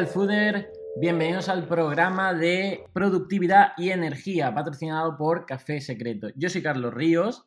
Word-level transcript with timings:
Real 0.00 0.12
Fooder, 0.14 0.72
bienvenidos 0.98 1.50
al 1.50 1.68
programa 1.68 2.32
de 2.32 2.86
productividad 2.94 3.72
y 3.76 3.90
energía 3.90 4.54
patrocinado 4.54 5.14
por 5.18 5.44
Café 5.44 5.82
Secreto. 5.82 6.28
Yo 6.36 6.48
soy 6.48 6.62
Carlos 6.62 6.94
Ríos 6.94 7.44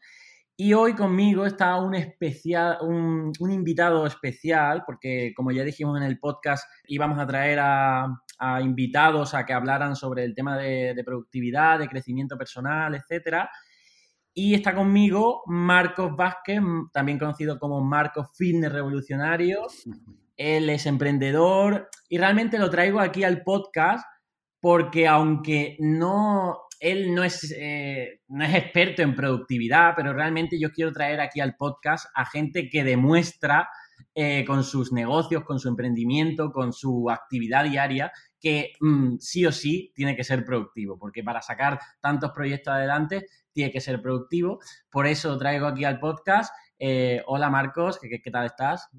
y 0.55 0.73
hoy 0.73 0.94
conmigo 0.94 1.48
está 1.48 1.77
un, 1.77 1.95
especial, 1.95 2.77
un, 2.81 3.34
invitado 3.50 4.05
especial 4.05 4.84
porque 4.86 5.34
como 5.36 5.50
ya 5.50 5.63
dijimos 5.63 5.98
en 5.98 6.04
el 6.04 6.20
podcast 6.20 6.70
íbamos 6.86 7.18
a 7.18 7.26
traer 7.26 7.58
a, 7.59 8.08
invitados 8.62 9.34
a 9.34 9.48
que 9.48 9.54
hablaran 9.54 9.95
sobre 9.95 10.23
el 10.23 10.35
tema 10.35 10.55
de, 10.55 10.94
de 10.94 11.04
productividad, 11.04 11.80
de 11.80 11.88
crecimiento 11.88 12.38
personal, 12.38 12.94
etcétera. 12.94 13.49
Y 14.31 14.54
está 14.54 14.76
conmigo 14.76 15.41
Marcos 15.48 16.16
Vázquez, 16.16 16.62
también 16.91 17.17
conocido 17.17 17.58
como 17.58 17.81
Marcos 17.81 18.27
Fitness 18.38 18.72
Revolucionario. 18.72 19.66
Él 20.38 20.70
es 20.70 20.86
emprendedor 20.86 21.90
y 22.10 22.18
realmente 22.18 22.60
lo 22.60 22.70
traigo 22.70 23.00
aquí 23.00 23.23
al 23.23 23.44
podcast 23.44 24.05
porque 24.59 25.08
aunque 25.08 25.76
no, 25.80 26.58
él 26.80 27.14
no 27.14 27.23
es, 27.23 27.54
eh, 27.58 28.22
no 28.30 28.46
es 28.46 28.56
experto 28.56 29.02
en 29.02 29.16
productividad, 29.16 29.94
pero 29.96 30.14
realmente 30.14 30.59
yo 30.59 30.72
quiero 30.72 30.94
traer 30.94 31.20
aquí 31.20 31.40
al 31.42 31.56
podcast 31.56 32.06
a 32.16 32.26
gente 32.26 32.70
que 32.70 32.84
demuestra 32.84 33.68
eh, 34.16 34.46
con 34.46 34.64
sus 34.64 34.92
negocios, 34.92 35.44
con 35.44 35.59
su 35.59 35.70
emprendimiento, 35.70 36.52
con 36.52 36.72
su 36.72 37.09
actividad 37.09 37.64
diaria, 37.64 38.12
que 38.40 38.73
mm, 38.80 39.18
sí 39.18 39.45
o 39.45 39.52
sí 39.52 39.92
tiene 39.95 40.16
que 40.16 40.23
ser 40.23 40.45
productivo, 40.45 41.00
porque 41.00 41.23
para 41.23 41.42
sacar 41.42 41.80
tantos 42.00 42.31
proyectos 42.31 42.73
adelante 42.73 43.26
tiene 43.52 43.72
que 43.72 43.81
ser 43.81 44.02
productivo. 44.02 44.59
Por 44.92 45.08
eso 45.08 45.38
traigo 45.38 45.66
aquí 45.66 45.84
al 45.84 46.00
podcast. 46.00 46.53
Eh, 46.78 47.23
hola 47.25 47.50
Marcos, 47.50 47.97
¿qué, 48.00 48.22
¿qué, 48.22 48.31
tal 48.31 48.45
estás? 48.45 48.90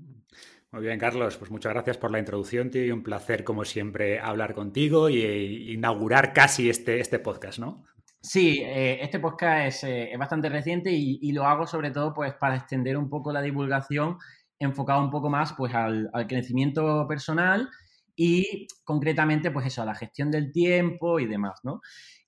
Muy 0.74 0.82
bien, 0.82 0.98
Carlos. 0.98 1.36
Pues 1.36 1.52
muchas 1.52 1.72
gracias 1.72 1.98
por 1.98 2.10
la 2.10 2.18
introducción, 2.18 2.68
tío. 2.68 2.84
Y 2.84 2.90
un 2.90 3.04
placer, 3.04 3.44
como 3.44 3.64
siempre, 3.64 4.18
hablar 4.18 4.54
contigo 4.54 5.08
y, 5.08 5.72
inaugurar 5.72 6.32
casi 6.32 6.68
este, 6.68 6.98
este 6.98 7.20
podcast, 7.20 7.60
¿no? 7.60 7.84
Sí, 8.20 8.60
eh, 8.60 8.98
este 9.00 9.20
podcast 9.20 9.84
eh, 9.84 10.12
es, 10.12 10.18
bastante 10.18 10.48
reciente 10.48 10.90
y, 10.90 11.30
lo 11.30 11.44
hago 11.44 11.68
sobre 11.68 11.92
todo 11.92 12.12
pues 12.12 12.34
para 12.34 12.56
extender 12.56 12.96
un 12.96 13.08
poco 13.08 13.32
la 13.32 13.40
divulgación, 13.40 14.18
enfocado 14.58 15.00
un 15.04 15.12
poco 15.12 15.30
más 15.30 15.52
pues 15.52 15.72
al, 15.74 16.10
al 16.12 16.26
crecimiento 16.26 17.06
personal 17.06 17.68
y 18.16 18.66
concretamente 18.82 19.52
pues 19.52 19.66
eso, 19.66 19.82
a 19.82 19.86
la 19.86 19.94
gestión 19.94 20.32
del 20.32 20.50
tiempo 20.50 21.20
y 21.20 21.26
demás, 21.26 21.60
¿no? 21.62 21.82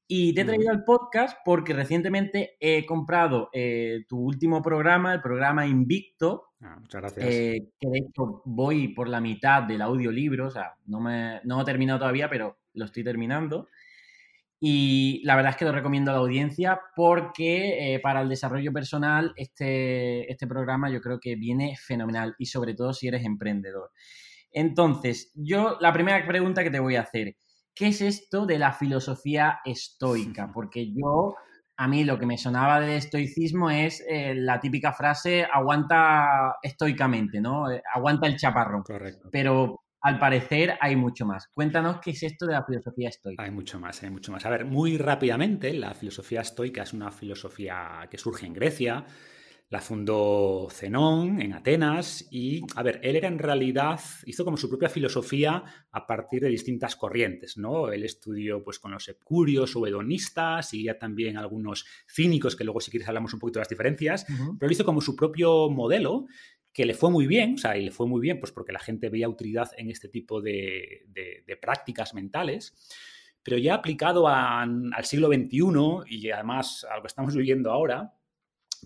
Y 0.09 0.35
te 0.35 0.43
he 0.43 0.45
traído 0.45 0.71
al 0.71 0.85
podcast 0.85 1.37
porque 1.45 1.73
recientemente 1.73 2.57
he 2.61 2.87
comprado 2.87 3.49
eh, 3.53 4.05
tu 4.09 4.21
último 4.21 4.63
programa, 4.63 5.13
el 5.13 5.21
programa 5.21 5.67
Invicto. 5.67 6.45
Ah, 6.61 6.79
muchas 6.81 7.01
gracias. 7.01 7.27
Eh, 7.27 7.69
que 7.79 7.89
de 7.89 7.99
hecho 7.99 8.43
voy 8.45 8.89
por 8.89 9.09
la 9.09 9.21
mitad 9.21 9.63
del 9.63 9.83
audiolibro, 9.83 10.47
o 10.47 10.51
sea, 10.51 10.75
no, 10.87 11.01
me, 11.01 11.41
no 11.45 11.61
he 11.61 11.65
terminado 11.65 11.99
todavía, 11.99 12.31
pero 12.31 12.59
lo 12.73 12.85
estoy 12.87 13.05
terminando. 13.05 13.69
Y 14.59 15.21
la 15.25 15.37
verdad 15.37 15.51
es 15.51 15.57
que 15.59 15.67
lo 15.67 15.73
recomiendo 15.73 16.11
a 16.11 16.15
la 16.15 16.21
audiencia 16.21 16.81
porque 16.95 17.95
eh, 17.95 18.01
para 18.01 18.23
el 18.23 18.29
desarrollo 18.29 18.73
personal 18.73 19.35
este, 19.37 20.31
este 20.33 20.47
programa 20.47 20.89
yo 20.91 21.03
creo 21.03 21.21
que 21.21 21.37
viene 21.37 21.77
fenomenal 21.77 22.35
y 22.39 22.47
sobre 22.47 22.75
todo 22.75 22.95
si 22.95 23.09
eres 23.09 23.25
emprendedor. 23.25 23.91
Entonces, 24.51 25.31
yo 25.35 25.77
la 25.81 25.93
primera 25.93 26.27
pregunta 26.27 26.65
que 26.65 26.71
te 26.71 26.81
voy 26.81 26.97
a 26.97 27.03
hacer, 27.03 27.37
¿qué 27.75 27.89
es 27.89 28.01
esto 28.01 28.47
de 28.47 28.59
la 28.59 28.73
filosofía 28.73 29.61
estoica? 29.67 30.51
Porque 30.55 30.91
yo, 30.91 31.35
a 31.77 31.89
mí 31.89 32.05
lo 32.05 32.19
que 32.19 32.27
me 32.27 32.39
sonaba 32.39 32.81
del 32.81 32.91
estoicismo 32.91 33.71
es 33.71 34.03
eh, 34.09 34.35
la 34.35 34.61
típica 34.61 34.93
frase 34.93 35.45
aguanta 35.45 36.57
estoicamente, 36.63 37.41
¿no? 37.41 37.71
Eh, 37.71 37.83
aguanta 37.95 38.27
el 38.27 38.37
chaparrón. 38.37 38.83
Correcto. 38.83 39.29
Pero 39.31 39.81
al 40.01 40.19
parecer 40.19 40.79
hay 40.81 40.97
mucho 40.97 41.27
más. 41.27 41.49
Cuéntanos 41.53 42.01
qué 42.01 42.13
es 42.13 42.23
esto 42.23 42.47
de 42.47 42.53
la 42.53 42.65
filosofía 42.65 43.09
estoica. 43.09 43.43
Hay 43.43 43.51
mucho 43.51 43.79
más, 43.79 44.03
hay 44.03 44.11
mucho 44.11 44.33
más. 44.33 44.47
A 44.47 44.51
ver, 44.51 44.65
muy 44.65 44.97
rápidamente, 44.97 45.73
la 45.75 45.95
filosofía 45.95 46.41
estoica 46.41 46.83
es 46.83 46.93
una 46.93 47.11
filosofía 47.11 48.07
que 48.11 48.17
surge 48.17 48.47
en 48.47 48.55
Grecia 48.55 49.05
la 49.69 49.81
fundó 49.81 50.69
Zenón 50.71 51.41
en 51.41 51.53
Atenas 51.53 52.27
y, 52.31 52.63
a 52.77 52.85
ver, 52.85 53.01
él 53.03 53.17
era 53.17 53.27
en 53.27 53.39
realidad, 53.39 54.01
hizo 54.25 54.45
como 54.45 54.57
su 54.57 54.69
propia 54.69 54.89
filosofía 54.89 55.65
a 55.91 56.07
partir 56.07 56.41
de 56.43 56.49
distintas 56.49 56.95
corrientes, 56.95 57.57
¿no? 57.57 57.91
Él 57.91 58.05
estudió 58.05 58.63
pues 58.63 58.79
con 58.79 58.93
los 58.93 59.09
epicúreos 59.09 59.75
o 59.75 59.87
hedonistas 59.87 60.73
y 60.73 60.85
ya 60.85 60.99
también 60.99 61.37
algunos 61.37 61.85
cínicos, 62.09 62.55
que 62.55 62.63
luego 62.63 62.81
si 62.81 62.93
quieres 62.93 63.09
hablamos 63.09 63.35
un 63.35 63.41
poquito 63.41 63.59
de 63.59 63.63
las 63.63 63.69
diferencias, 63.69 64.25
pero 64.27 64.69
él 64.69 64.73
hizo 64.73 64.85
como 64.85 65.01
su 65.01 65.17
propio 65.17 65.69
modelo 65.69 66.27
que 66.73 66.85
le 66.85 66.95
fue 66.95 67.11
muy 67.11 67.27
bien, 67.27 67.55
o 67.55 67.59
sea, 67.59 67.77
y 67.77 67.87
le 67.87 67.91
fue 67.91 68.07
muy 68.07 68.21
bien 68.21 68.39
pues 68.39 68.53
porque 68.53 68.73
la 68.73 68.79
gente 68.79 69.09
veía 69.09 69.29
utilidad 69.29 69.71
en 69.79 69.91
este 69.91 70.09
tipo 70.09 70.41
de, 70.41 71.07
prácticas 71.61 72.15
mentales, 72.15 72.77
pero 73.43 73.59
ya 73.59 73.75
aplicado 73.75 74.29
al 74.29 75.05
siglo 75.05 75.29
XXI 75.29 75.61
y 76.07 76.31
además 76.31 76.87
a 76.89 76.97
lo 76.97 77.03
que 77.03 77.09
estamos 77.09 77.35
viviendo 77.35 77.73
ahora, 77.73 78.13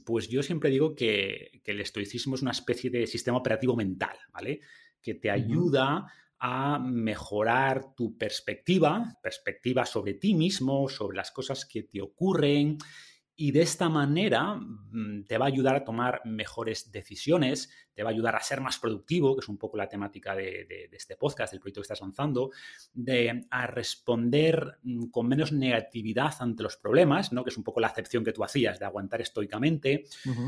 pues 0.05 0.28
yo 0.28 0.43
siempre 0.43 0.71
digo 0.71 0.94
que, 0.94 1.61
el 1.65 1.81
estoicismo 1.81 2.34
es 2.34 2.43
una 2.43 2.50
especie 2.50 2.91
de 2.91 3.06
sistema 3.06 3.38
operativo 3.38 3.77
mental, 3.77 4.16
¿vale? 4.33 4.61
Que 5.00 5.15
te 5.15 5.31
ayuda 5.31 6.06
a 6.38 6.78
mejorar 6.78 7.94
tu 7.94 8.16
perspectiva, 8.16 9.19
perspectiva 9.22 9.87
sobre 9.87 10.15
ti 10.15 10.34
mismo, 10.34 10.88
sobre 10.88 11.16
las 11.16 11.31
cosas 11.31 11.65
que 11.65 11.84
te 11.84 12.00
ocurren, 12.00 12.78
y 13.41 13.53
de 13.53 13.62
esta 13.62 13.88
manera 13.88 14.56
mm, 14.56 15.25
te 15.27 15.38
va 15.38 15.47
a 15.47 15.49
ayudar 15.49 15.75
a 15.75 15.84
tomar 15.84 16.21
mejores 16.27 16.93
decisiones, 16.93 17.71
te 18.00 18.05
va 18.05 18.09
a 18.09 18.15
ayudar 18.15 18.34
a 18.34 18.41
ser 18.41 18.62
más 18.62 18.78
productivo, 18.78 19.37
que 19.37 19.41
es 19.41 19.49
un 19.50 19.59
poco 19.59 19.77
la 19.77 19.87
temática 19.87 20.34
de, 20.34 20.88
este 20.91 21.16
podcast, 21.16 21.53
del 21.53 21.61
proyecto 21.61 21.83
que 21.83 21.84
estás 21.84 22.00
lanzando, 22.00 22.50
de, 22.94 23.44
a 23.50 23.66
responder 23.66 24.78
mm, 24.83 25.09
con 25.09 25.28
menos 25.28 25.53
negatividad 25.53 26.33
ante 26.41 26.62
los 26.62 26.78
problemas, 26.78 27.31
¿no? 27.31 27.44
que 27.44 27.50
es 27.50 27.59
un 27.59 27.62
poco 27.62 27.78
la 27.78 27.88
acepción 27.88 28.25
que 28.25 28.33
tú 28.33 28.43
hacías 28.43 28.78
de 28.78 28.87
aguantar 28.87 29.21
estoicamente. 29.21 30.05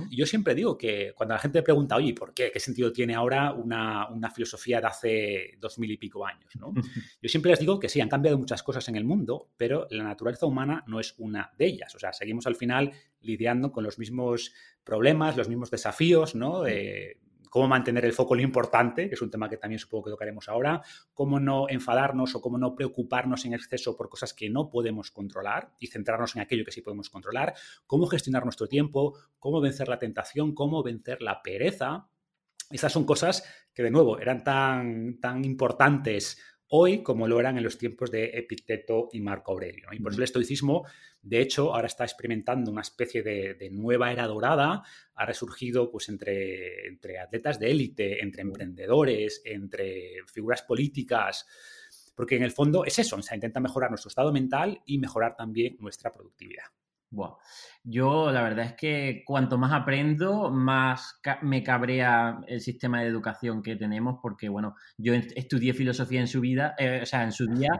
Y 0.08 0.16
yo 0.16 0.24
siempre 0.24 0.54
digo 0.54 0.78
que 0.78 1.12
cuando 1.14 1.34
la 1.34 1.40
gente 1.40 1.62
pregunta, 1.62 1.96
oye, 1.96 2.14
¿por 2.14 2.32
qué? 2.32 2.50
¿Qué 2.50 2.58
sentido 2.58 2.90
tiene 2.90 3.14
ahora 3.14 3.52
una, 3.52 4.08
filosofía 4.34 4.80
de 4.80 4.86
hace 4.86 5.58
dos 5.60 5.78
mil 5.78 5.90
y 5.90 5.98
pico 5.98 6.24
años? 6.24 6.56
¿no? 6.56 6.72
Yo 7.20 7.28
siempre 7.28 7.50
les 7.50 7.60
digo 7.60 7.78
que 7.78 7.90
sí, 7.90 8.00
han 8.00 8.08
cambiado 8.08 8.38
muchas 8.38 8.62
cosas 8.62 8.88
en 8.88 8.96
el 8.96 9.04
mundo, 9.04 9.50
pero 9.58 9.86
la 9.90 10.04
naturaleza 10.04 10.46
humana 10.46 10.84
no 10.86 11.00
es 11.00 11.14
una 11.19 11.52
de 11.58 11.66
ellas. 11.66 11.94
O 11.94 11.98
sea, 11.98 12.14
seguimos 12.14 12.46
al 12.46 12.56
final 12.56 12.92
lidiando 13.20 13.72
con 13.72 13.84
los 13.84 13.98
mismos 13.98 14.54
problemas, 14.84 15.36
los 15.36 15.50
mismos 15.50 15.70
desafíos, 15.70 16.34
¿no? 16.34 16.62
Cómo 17.52 17.68
mantener 17.68 18.06
el 18.06 18.14
foco 18.14 18.34
lo 18.34 18.40
importante, 18.40 19.10
que 19.10 19.14
es 19.14 19.20
un 19.20 19.30
tema 19.30 19.46
que 19.46 19.58
también 19.58 19.78
supongo 19.78 20.04
que 20.04 20.10
tocaremos 20.12 20.48
ahora, 20.48 20.80
cómo 21.12 21.38
no 21.38 21.68
enfadarnos 21.68 22.34
o 22.34 22.40
cómo 22.40 22.56
no 22.56 22.74
preocuparnos 22.74 23.44
en 23.44 23.52
exceso 23.52 23.94
por 23.94 24.08
cosas 24.08 24.32
que 24.32 24.48
no 24.48 24.70
podemos 24.70 25.10
controlar 25.10 25.74
y 25.78 25.88
centrarnos 25.88 26.34
en 26.34 26.40
aquello 26.40 26.64
que 26.64 26.72
sí 26.72 26.80
podemos 26.80 27.10
controlar, 27.10 27.52
cómo 27.86 28.06
gestionar 28.06 28.44
nuestro 28.44 28.68
tiempo, 28.68 29.18
cómo 29.38 29.60
vencer 29.60 29.88
la 29.88 29.98
tentación, 29.98 30.54
cómo 30.54 30.82
vencer 30.82 31.20
la 31.20 31.42
pereza. 31.42 32.08
Esas 32.70 32.90
son 32.90 33.04
cosas 33.04 33.44
que, 33.74 33.82
de 33.82 33.90
nuevo, 33.90 34.19
eran 34.19 34.42
tan, 34.42 35.20
tan 35.20 35.44
importantes 35.44 36.38
hoy 36.74 37.02
como 37.02 37.28
lo 37.28 37.38
eran 37.38 37.58
en 37.58 37.64
los 37.64 37.76
tiempos 37.76 38.10
de 38.10 38.30
Epicteto 38.32 39.10
y 39.12 39.20
Marco 39.20 39.52
Aurelio. 39.52 39.88
Y 39.92 40.00
por 40.00 40.12
eso 40.12 40.20
el 40.20 40.24
estoicismo, 40.24 40.86
de 41.20 41.42
hecho, 41.42 41.74
ahora 41.74 41.86
está 41.86 42.04
experimentando 42.04 42.70
una 42.70 42.80
especie 42.80 43.22
de, 43.22 43.68
nueva 43.70 44.10
era 44.10 44.26
dorada, 44.26 44.82
ha 45.14 45.26
resurgido 45.26 45.90
pues, 45.90 46.08
entre, 46.08 46.88
entre 46.88 47.18
atletas 47.18 47.60
de 47.60 47.70
élite, 47.70 48.22
entre 48.22 48.40
emprendedores, 48.40 49.42
entre 49.44 50.22
figuras 50.26 50.62
políticas, 50.62 51.46
porque 52.14 52.36
en 52.36 52.42
el 52.42 52.52
fondo 52.52 52.86
es 52.86 52.98
eso, 52.98 53.20
se 53.20 53.34
intenta 53.34 53.60
mejorar 53.60 53.90
nuestro 53.90 54.08
estado 54.08 54.32
mental 54.32 54.80
y 54.86 54.96
mejorar 54.96 55.36
también 55.36 55.76
nuestra 55.78 56.10
productividad. 56.10 56.64
Yo 57.85 58.31
la 58.31 58.43
verdad 58.43 58.67
es 58.67 58.75
que 58.75 59.23
cuanto 59.26 59.59
más 59.59 59.73
aprendo, 59.73 60.50
más 60.50 61.20
me 61.43 61.62
cabrea 61.62 62.41
el 62.47 62.61
sistema 62.61 63.00
de 63.00 63.09
educación 63.09 63.62
que 63.62 63.76
tenemos, 63.76 64.19
porque 64.23 64.49
bueno, 64.49 64.75
yo 64.97 65.14
estudié 65.14 65.75
filosofía 65.75 66.20
en 66.20 66.29
su 66.29 66.41
vida, 66.41 66.75
eh, 66.79 67.00
o 67.03 67.06
sea, 67.06 67.25
en 67.25 67.32
su 67.32 67.47
día, 67.47 67.70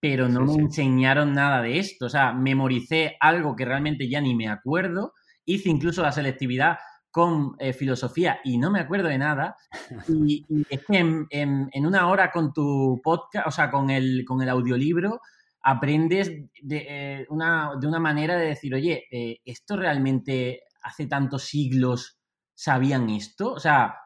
pero 0.00 0.28
no 0.28 0.40
me 0.44 0.54
enseñaron 0.54 1.32
nada 1.32 1.62
de 1.62 1.78
esto. 1.78 2.06
O 2.06 2.08
sea, 2.08 2.32
memoricé 2.32 3.16
algo 3.20 3.54
que 3.54 3.64
realmente 3.64 4.08
ya 4.08 4.20
ni 4.20 4.34
me 4.34 4.48
acuerdo. 4.48 5.12
Hice 5.44 5.68
incluso 5.68 6.02
la 6.02 6.12
selectividad 6.12 6.78
con 7.10 7.56
eh, 7.58 7.72
filosofía 7.72 8.38
y 8.44 8.56
no 8.58 8.70
me 8.70 8.80
acuerdo 8.80 9.08
de 9.08 9.18
nada. 9.18 9.56
Y, 10.08 10.46
es 10.68 10.80
que 10.86 10.98
en, 10.98 11.26
en, 11.30 11.86
una 11.86 12.08
hora 12.08 12.30
con 12.30 12.52
tu 12.52 13.00
podcast, 13.02 13.46
o 13.46 13.50
sea, 13.50 13.70
con 13.70 13.90
el, 13.90 14.24
con 14.26 14.40
el 14.42 14.48
audiolibro, 14.48 15.20
aprendes 15.62 16.30
de, 16.62 16.86
eh, 16.88 17.26
una, 17.28 17.72
de 17.80 17.86
una 17.86 17.98
manera 17.98 18.36
de 18.36 18.46
decir, 18.46 18.74
oye, 18.74 19.04
eh, 19.10 19.38
¿esto 19.44 19.76
realmente 19.76 20.62
hace 20.82 21.06
tantos 21.06 21.44
siglos 21.44 22.18
sabían 22.54 23.10
esto? 23.10 23.52
O 23.52 23.60
sea, 23.60 23.96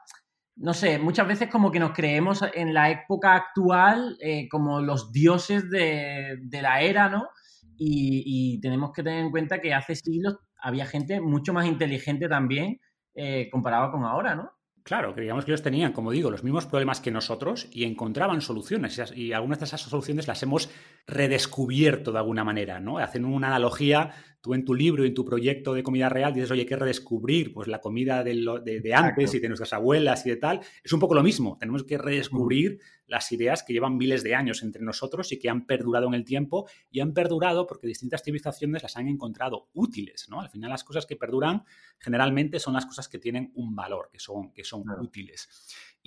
no 0.56 0.74
sé, 0.74 0.98
muchas 0.98 1.26
veces 1.26 1.48
como 1.50 1.70
que 1.70 1.80
nos 1.80 1.92
creemos 1.92 2.44
en 2.54 2.74
la 2.74 2.90
época 2.90 3.34
actual 3.34 4.16
eh, 4.20 4.48
como 4.48 4.80
los 4.80 5.12
dioses 5.12 5.68
de, 5.70 6.38
la 6.50 6.80
era, 6.80 7.08
¿no? 7.08 7.28
Y, 7.76 8.60
tenemos 8.60 8.92
que 8.92 9.02
tener 9.02 9.24
en 9.24 9.30
cuenta 9.30 9.60
que 9.60 9.74
hace 9.74 9.96
siglos 9.96 10.36
había 10.60 10.86
gente 10.86 11.20
mucho 11.20 11.52
más 11.52 11.66
inteligente 11.66 12.28
también 12.28 12.80
comparado 13.50 13.92
con 13.92 14.04
ahora, 14.04 14.34
¿no? 14.34 14.53
Claro, 14.84 15.14
creíamos 15.14 15.46
que 15.46 15.50
ellos 15.50 15.62
tenían, 15.62 15.92
como 15.94 16.10
digo, 16.10 16.30
los 16.30 16.44
mismos 16.44 16.66
problemas 16.66 17.00
que 17.00 17.10
nosotros 17.10 17.68
y 17.72 17.84
encontraban 17.84 18.42
soluciones. 18.42 19.02
Y 19.16 19.32
algunas 19.32 19.58
de 19.58 19.64
esas 19.64 19.80
soluciones 19.80 20.28
las 20.28 20.42
hemos 20.42 20.68
redescubierto 21.06 22.12
de 22.12 22.18
alguna 22.18 22.44
manera, 22.44 22.80
¿no? 22.80 22.98
Hacen 22.98 23.24
una 23.24 23.46
analogía 23.46 24.10
tú 24.42 24.52
en 24.52 24.66
tu 24.66 24.74
libro 24.74 25.02
y 25.02 25.08
en 25.08 25.14
tu 25.14 25.24
proyecto 25.24 25.72
de 25.72 25.82
comida 25.82 26.10
real 26.10 26.34
dices, 26.34 26.50
oye, 26.50 26.60
hay 26.60 26.66
que 26.66 26.76
redescubrir 26.76 27.54
pues, 27.54 27.66
la 27.66 27.80
comida 27.80 28.22
de, 28.22 28.92
antes 28.94 29.32
y 29.32 29.38
de 29.40 29.48
nuestras 29.48 29.72
abuelas 29.72 30.26
y 30.26 30.30
de 30.30 30.36
tal. 30.36 30.60
Es 30.82 30.92
un 30.92 31.00
poco 31.00 31.14
lo 31.14 31.22
mismo, 31.22 31.56
tenemos 31.58 31.84
que 31.84 31.96
redescubrir 31.96 32.78
las 33.06 33.30
ideas 33.32 33.62
que 33.62 33.72
llevan 33.72 33.96
miles 33.96 34.22
de 34.22 34.34
años 34.34 34.62
entre 34.62 34.82
nosotros 34.82 35.30
y 35.32 35.38
que 35.38 35.48
han 35.48 35.66
perdurado 35.66 36.06
en 36.06 36.14
el 36.14 36.24
tiempo 36.24 36.68
y 36.90 37.00
han 37.00 37.12
perdurado 37.12 37.66
porque 37.66 37.86
distintas 37.86 38.22
civilizaciones 38.22 38.82
las 38.82 38.96
han 38.96 39.08
encontrado 39.08 39.68
útiles, 39.74 40.28
¿no? 40.28 40.40
Al 40.40 40.48
final 40.48 40.70
las 40.70 40.84
cosas 40.84 41.06
que 41.06 41.16
perduran 41.16 41.64
generalmente 41.98 42.58
son 42.58 42.74
las 42.74 42.86
cosas 42.86 43.08
que 43.08 43.18
tienen 43.18 43.52
un 43.54 43.74
valor, 43.74 44.10
que 44.12 44.18
son, 44.18 44.52
que 44.52 44.64
son 44.64 44.84
útiles. 45.00 45.48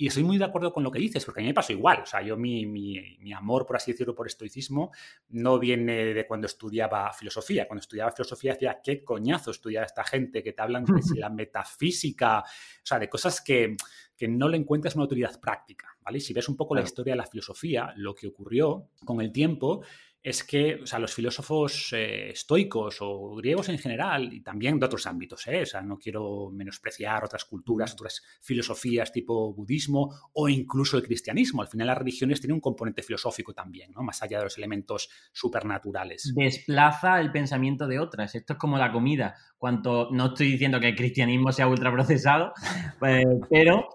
Y 0.00 0.06
estoy 0.06 0.22
muy 0.22 0.38
de 0.38 0.44
acuerdo 0.44 0.72
con 0.72 0.84
lo 0.84 0.92
que 0.92 1.00
dices, 1.00 1.24
porque 1.24 1.40
a 1.40 1.42
mí 1.42 1.48
me 1.48 1.54
pasó 1.54 1.72
igual. 1.72 2.02
O 2.02 2.06
sea, 2.06 2.22
yo 2.22 2.36
mi, 2.36 2.66
mi, 2.66 3.32
amor, 3.32 3.66
por 3.66 3.74
así 3.74 3.90
decirlo, 3.90 4.14
por 4.14 4.28
estoicismo, 4.28 4.92
no 5.30 5.58
viene 5.58 6.14
de 6.14 6.24
cuando 6.24 6.46
estudiaba 6.46 7.12
filosofía. 7.12 7.66
Cuando 7.66 7.80
estudiaba 7.80 8.12
filosofía 8.12 8.52
decía, 8.52 8.80
qué 8.80 9.02
coñazo 9.02 9.50
estudiar 9.50 9.82
a 9.82 9.86
esta 9.86 10.04
gente 10.04 10.44
que 10.44 10.52
te 10.52 10.62
hablan 10.62 10.84
de 10.84 10.92
la 11.18 11.30
metafísica, 11.30 12.40
o 12.40 12.86
sea, 12.86 13.00
de 13.00 13.08
cosas 13.08 13.40
que, 13.40 13.76
que 14.18 14.28
no 14.28 14.48
le 14.48 14.58
encuentras 14.58 14.96
una 14.96 15.04
utilidad 15.04 15.40
práctica. 15.40 15.96
¿vale? 16.02 16.20
Si 16.20 16.34
ves 16.34 16.48
un 16.48 16.56
poco 16.56 16.74
la 16.74 16.82
historia 16.82 17.12
de 17.14 17.18
la 17.18 17.26
filosofía, 17.26 17.94
lo 17.96 18.14
que 18.14 18.26
ocurrió 18.26 18.90
con 19.04 19.20
el 19.20 19.32
tiempo 19.32 19.82
es 20.22 20.42
que 20.42 20.80
o 20.82 20.86
sea, 20.86 20.98
los 20.98 21.14
filósofos 21.14 21.92
eh, 21.92 22.30
estoicos 22.30 22.98
o 23.00 23.36
griegos 23.36 23.68
en 23.68 23.78
general, 23.78 24.32
y 24.32 24.40
también 24.40 24.78
de 24.78 24.86
otros 24.86 25.06
ámbitos, 25.06 25.46
¿eh? 25.46 25.62
o 25.62 25.66
sea, 25.66 25.80
no 25.80 25.98
quiero 25.98 26.50
menospreciar 26.52 27.24
otras 27.24 27.44
culturas, 27.44 27.92
otras 27.92 28.22
filosofías 28.40 29.12
tipo 29.12 29.54
budismo 29.54 30.14
o 30.34 30.48
incluso 30.48 30.96
el 30.96 31.04
cristianismo. 31.04 31.62
Al 31.62 31.68
final 31.68 31.86
las 31.86 31.98
religiones 31.98 32.40
tienen 32.40 32.56
un 32.56 32.60
componente 32.60 33.02
filosófico 33.02 33.54
también, 33.54 33.92
¿no? 33.92 34.02
más 34.02 34.22
allá 34.22 34.38
de 34.38 34.44
los 34.44 34.58
elementos 34.58 35.08
supernaturales. 35.32 36.32
Desplaza 36.34 37.20
el 37.20 37.30
pensamiento 37.30 37.86
de 37.86 38.00
otras. 38.00 38.34
Esto 38.34 38.54
es 38.54 38.58
como 38.58 38.76
la 38.76 38.92
comida. 38.92 39.36
Cuanto, 39.56 40.08
no 40.10 40.26
estoy 40.26 40.52
diciendo 40.52 40.80
que 40.80 40.88
el 40.88 40.96
cristianismo 40.96 41.52
sea 41.52 41.68
ultraprocesado, 41.68 42.52
pues, 42.98 43.24
pero 43.50 43.88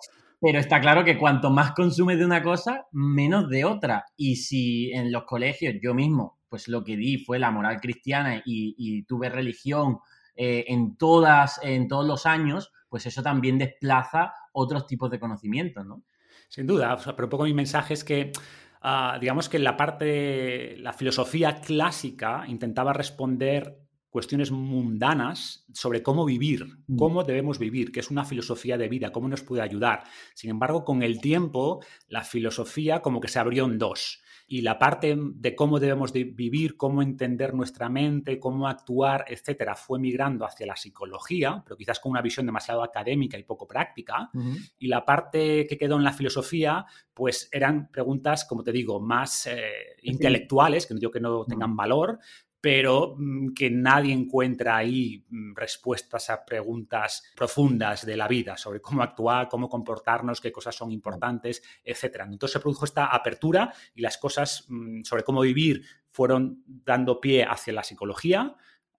pero 0.43 0.59
está 0.59 0.81
claro 0.81 1.05
que 1.05 1.17
cuanto 1.17 1.49
más 1.51 1.71
consumes 1.71 2.19
de 2.19 2.25
una 2.25 2.43
cosa, 2.43 2.85
menos 2.91 3.47
de 3.47 3.63
otra. 3.63 4.07
Y 4.17 4.35
si 4.35 4.91
en 4.91 5.09
los 5.09 5.23
colegios 5.23 5.75
yo 5.81 5.93
mismo, 5.93 6.37
pues 6.49 6.67
lo 6.67 6.83
que 6.83 6.97
di 6.97 7.17
fue 7.17 7.39
la 7.39 7.49
moral 7.49 7.79
cristiana 7.79 8.41
y, 8.43 9.03
tuve 9.03 9.29
religión 9.29 9.99
eh, 10.35 10.65
en, 10.67 10.97
todas, 10.97 11.61
en 11.63 11.87
todos 11.87 12.05
los 12.05 12.25
años, 12.25 12.73
pues 12.89 13.05
eso 13.05 13.23
también 13.23 13.57
desplaza 13.57 14.33
otros 14.51 14.85
tipos 14.85 15.09
de 15.09 15.19
conocimientos, 15.21 15.85
¿no? 15.85 16.03
Sin 16.49 16.67
duda, 16.67 16.97
pero 17.15 17.27
un 17.27 17.29
poco 17.29 17.45
mi 17.45 17.53
mensaje 17.53 17.93
es 17.93 18.03
que 18.03 18.33
ah, 18.81 19.17
digamos 19.21 19.47
que 19.47 19.59
la 19.59 19.77
parte, 19.77 20.75
la 20.79 20.91
filosofía 20.91 21.61
clásica 21.61 22.43
intentaba 22.49 22.91
responder 22.91 23.82
cuestiones 24.13 24.51
mundanas 24.51 25.65
sobre 25.73 26.03
cómo 26.03 26.23
vivir, 26.23 26.67
mm. 26.85 26.97
cómo 26.97 27.23
debemos 27.23 27.57
vivir, 27.57 27.91
que 27.91 27.99
es 27.99 28.11
una 28.11 28.23
filosofía 28.23 28.77
de 28.77 28.87
vida, 28.87 29.11
cómo 29.11 29.27
nos 29.27 29.41
puede 29.41 29.63
ayudar. 29.63 30.03
Sin 30.35 30.51
embargo, 30.51 30.85
con 30.85 31.01
el 31.01 31.19
tiempo, 31.19 31.83
la 32.09 32.23
filosofía 32.23 33.01
como 33.01 33.19
que 33.19 33.27
se 33.27 33.39
abrió 33.39 33.65
en 33.65 33.79
dos. 33.79 34.21
Y 34.45 34.61
la 34.61 34.77
parte 34.77 35.17
de 35.17 35.55
cómo 35.55 35.79
debemos 35.79 36.11
vivir, 36.13 36.77
cómo 36.77 37.01
entender 37.01 37.55
nuestra 37.55 37.89
mente, 37.89 38.39
cómo 38.39 38.67
actuar, 38.67 39.25
etcétera, 39.27 39.73
fue 39.73 39.97
migrando 39.97 40.45
hacia 40.45 40.67
la 40.67 40.75
psicología, 40.75 41.63
pero 41.65 41.75
quizás 41.75 41.99
con 41.99 42.11
una 42.11 42.21
visión 42.21 42.45
demasiado 42.45 42.83
académica 42.83 43.39
y 43.39 43.43
poco 43.43 43.67
práctica. 43.67 44.29
Y 44.77 44.89
la 44.89 45.03
parte 45.05 45.65
que 45.65 45.77
quedó 45.77 45.95
en 45.95 46.03
la 46.03 46.13
filosofía, 46.13 46.85
pues 47.15 47.49
eran 47.51 47.89
preguntas, 47.89 48.45
como 48.45 48.63
te 48.63 48.71
digo, 48.71 48.99
más 48.99 49.47
eh, 49.47 49.95
intelectuales, 50.03 50.85
que 50.85 50.93
no 50.93 50.99
digo 50.99 51.11
que 51.11 51.21
no 51.21 51.45
tengan 51.45 51.75
valor, 51.75 52.19
pero 52.63 53.15
mm, 53.17 53.53
que 53.53 53.69
nadie 53.69 54.13
encuentra 54.13 54.77
ahí 54.77 55.25
mm, 55.29 55.53
respuestas 55.53 56.29
a 56.29 56.45
preguntas 56.45 57.21
profundas 57.35 58.05
de 58.05 58.15
la 58.15 58.29
vida 58.29 58.55
sobre 58.55 58.79
cómo 58.79 59.03
actuar, 59.03 59.49
cómo 59.49 59.67
comportarnos, 59.67 60.39
qué 60.39 60.49
cosas 60.53 60.73
son 60.73 60.89
importantes, 60.93 61.61
etc. 61.83 62.21
Entonces 62.21 62.53
se 62.53 62.61
produjo 62.61 62.85
esta 62.85 63.07
apertura 63.07 63.73
y 63.93 63.99
las 63.99 64.17
cosas 64.17 64.65
mm, 64.69 65.03
sobre 65.03 65.23
cómo 65.23 65.41
vivir 65.41 65.83
fueron 66.09 66.63
dando 66.65 67.19
pie 67.19 67.43
hacia 67.43 67.73
la 67.73 67.83
psicología, 67.83 68.55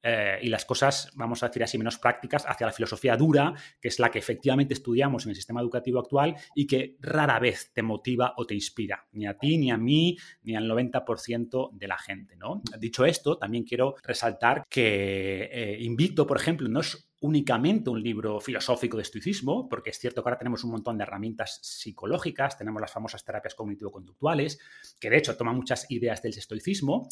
eh, 0.06 0.38
y 0.42 0.50
las 0.50 0.66
cosas, 0.66 1.10
vamos 1.14 1.42
a 1.42 1.48
decir 1.48 1.64
así, 1.64 1.78
menos 1.78 1.98
prácticas 1.98 2.44
hacia 2.46 2.66
la 2.66 2.72
filosofía 2.72 3.16
dura, 3.16 3.54
que 3.80 3.88
es 3.88 3.98
la 3.98 4.10
que 4.10 4.18
efectivamente 4.18 4.74
estudiamos 4.74 5.24
en 5.24 5.30
el 5.30 5.36
sistema 5.36 5.62
educativo 5.62 5.98
actual 5.98 6.36
y 6.54 6.66
que 6.66 6.96
rara 7.00 7.38
vez 7.38 7.72
te 7.72 7.82
motiva 7.82 8.34
o 8.36 8.46
te 8.46 8.54
inspira, 8.54 9.06
ni 9.12 9.26
a 9.26 9.38
ti, 9.38 9.56
ni 9.56 9.70
a 9.70 9.78
mí, 9.78 10.18
ni 10.42 10.56
al 10.56 10.68
90% 10.68 11.70
de 11.72 11.88
la 11.88 11.96
gente. 11.96 12.36
¿no? 12.36 12.60
Dicho 12.78 13.06
esto, 13.06 13.38
también 13.38 13.64
quiero 13.64 13.94
resaltar 14.02 14.64
que 14.68 15.48
eh, 15.50 15.78
Invicto, 15.80 16.26
por 16.26 16.36
ejemplo, 16.36 16.68
no 16.68 16.80
es 16.80 17.08
únicamente 17.20 17.90
un 17.90 18.02
libro 18.02 18.40
filosófico 18.40 18.96
de 18.96 19.02
estoicismo, 19.02 19.68
porque 19.68 19.90
es 19.90 19.98
cierto 19.98 20.22
que 20.22 20.28
ahora 20.28 20.38
tenemos 20.38 20.64
un 20.64 20.72
montón 20.72 20.98
de 20.98 21.04
herramientas 21.04 21.60
psicológicas, 21.62 22.58
tenemos 22.58 22.80
las 22.80 22.92
famosas 22.92 23.24
terapias 23.24 23.54
cognitivo-conductuales, 23.54 24.58
que 25.00 25.10
de 25.10 25.18
hecho 25.18 25.36
toman 25.36 25.56
muchas 25.56 25.90
ideas 25.90 26.22
del 26.22 26.36
estoicismo, 26.36 27.08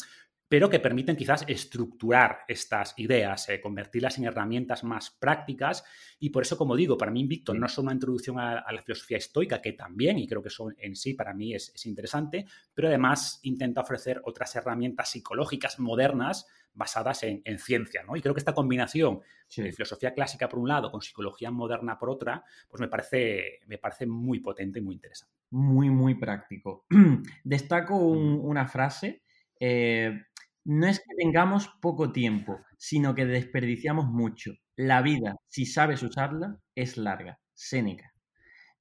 pero 0.53 0.69
que 0.69 0.79
permiten 0.79 1.15
quizás 1.15 1.43
estructurar 1.47 2.41
estas 2.47 2.93
ideas, 2.97 3.49
eh, 3.49 3.59
convertirlas 3.59 4.19
en 4.19 4.25
herramientas 4.25 4.83
más 4.83 5.09
prácticas. 5.09 5.83
Y 6.19 6.29
por 6.29 6.43
eso, 6.43 6.59
como 6.59 6.75
digo, 6.75 6.95
para 6.95 7.11
mí 7.11 7.21
Invicto 7.21 7.55
no 7.55 7.65
es 7.65 7.71
solo 7.71 7.85
una 7.85 7.93
introducción 7.93 8.37
a, 8.37 8.63
la 8.71 8.83
filosofía 8.83 9.17
estoica, 9.17 9.59
que 9.61 9.73
también, 9.73 10.19
y 10.19 10.27
creo 10.27 10.43
que 10.43 10.49
eso 10.49 10.69
en 10.77 10.95
sí 10.95 11.15
para 11.15 11.33
mí 11.33 11.55
es, 11.55 11.73
interesante, 11.87 12.45
pero 12.71 12.87
además 12.87 13.39
intenta 13.41 13.81
ofrecer 13.81 14.21
otras 14.25 14.55
herramientas 14.55 15.09
psicológicas 15.09 15.79
modernas 15.79 16.45
basadas 16.73 17.23
en, 17.23 17.59
ciencia. 17.59 18.03
¿no? 18.03 18.15
Y 18.15 18.21
creo 18.21 18.33
que 18.33 18.39
esta 18.39 18.53
combinación 18.53 19.21
de 19.55 19.71
filosofía 19.71 20.13
clásica 20.13 20.49
por 20.49 20.59
un 20.59 20.67
lado 20.67 20.91
con 20.91 21.01
psicología 21.01 21.51
moderna 21.51 21.97
por 21.97 22.09
otra, 22.09 22.43
pues 22.69 22.81
me 22.81 22.87
parece, 22.87 23.59
me 23.67 23.77
parece 23.77 24.05
muy 24.05 24.39
potente 24.39 24.79
y 24.79 24.81
muy 24.81 24.95
interesante. 24.95 25.33
Muy, 25.51 25.89
muy 25.89 26.15
práctico. 26.15 26.85
Destaco 27.43 27.95
una 27.95 28.67
frase. 28.67 29.23
Eh, 29.59 30.23
no 30.65 30.87
es 30.87 30.99
que 30.99 31.15
tengamos 31.17 31.67
poco 31.81 32.11
tiempo, 32.11 32.61
sino 32.77 33.13
que 33.13 33.25
desperdiciamos 33.25 34.05
mucho. 34.07 34.53
La 34.75 35.01
vida, 35.01 35.35
si 35.47 35.65
sabes 35.65 36.01
usarla, 36.01 36.57
es 36.73 36.97
larga. 36.97 37.39
Séneca. 37.53 38.13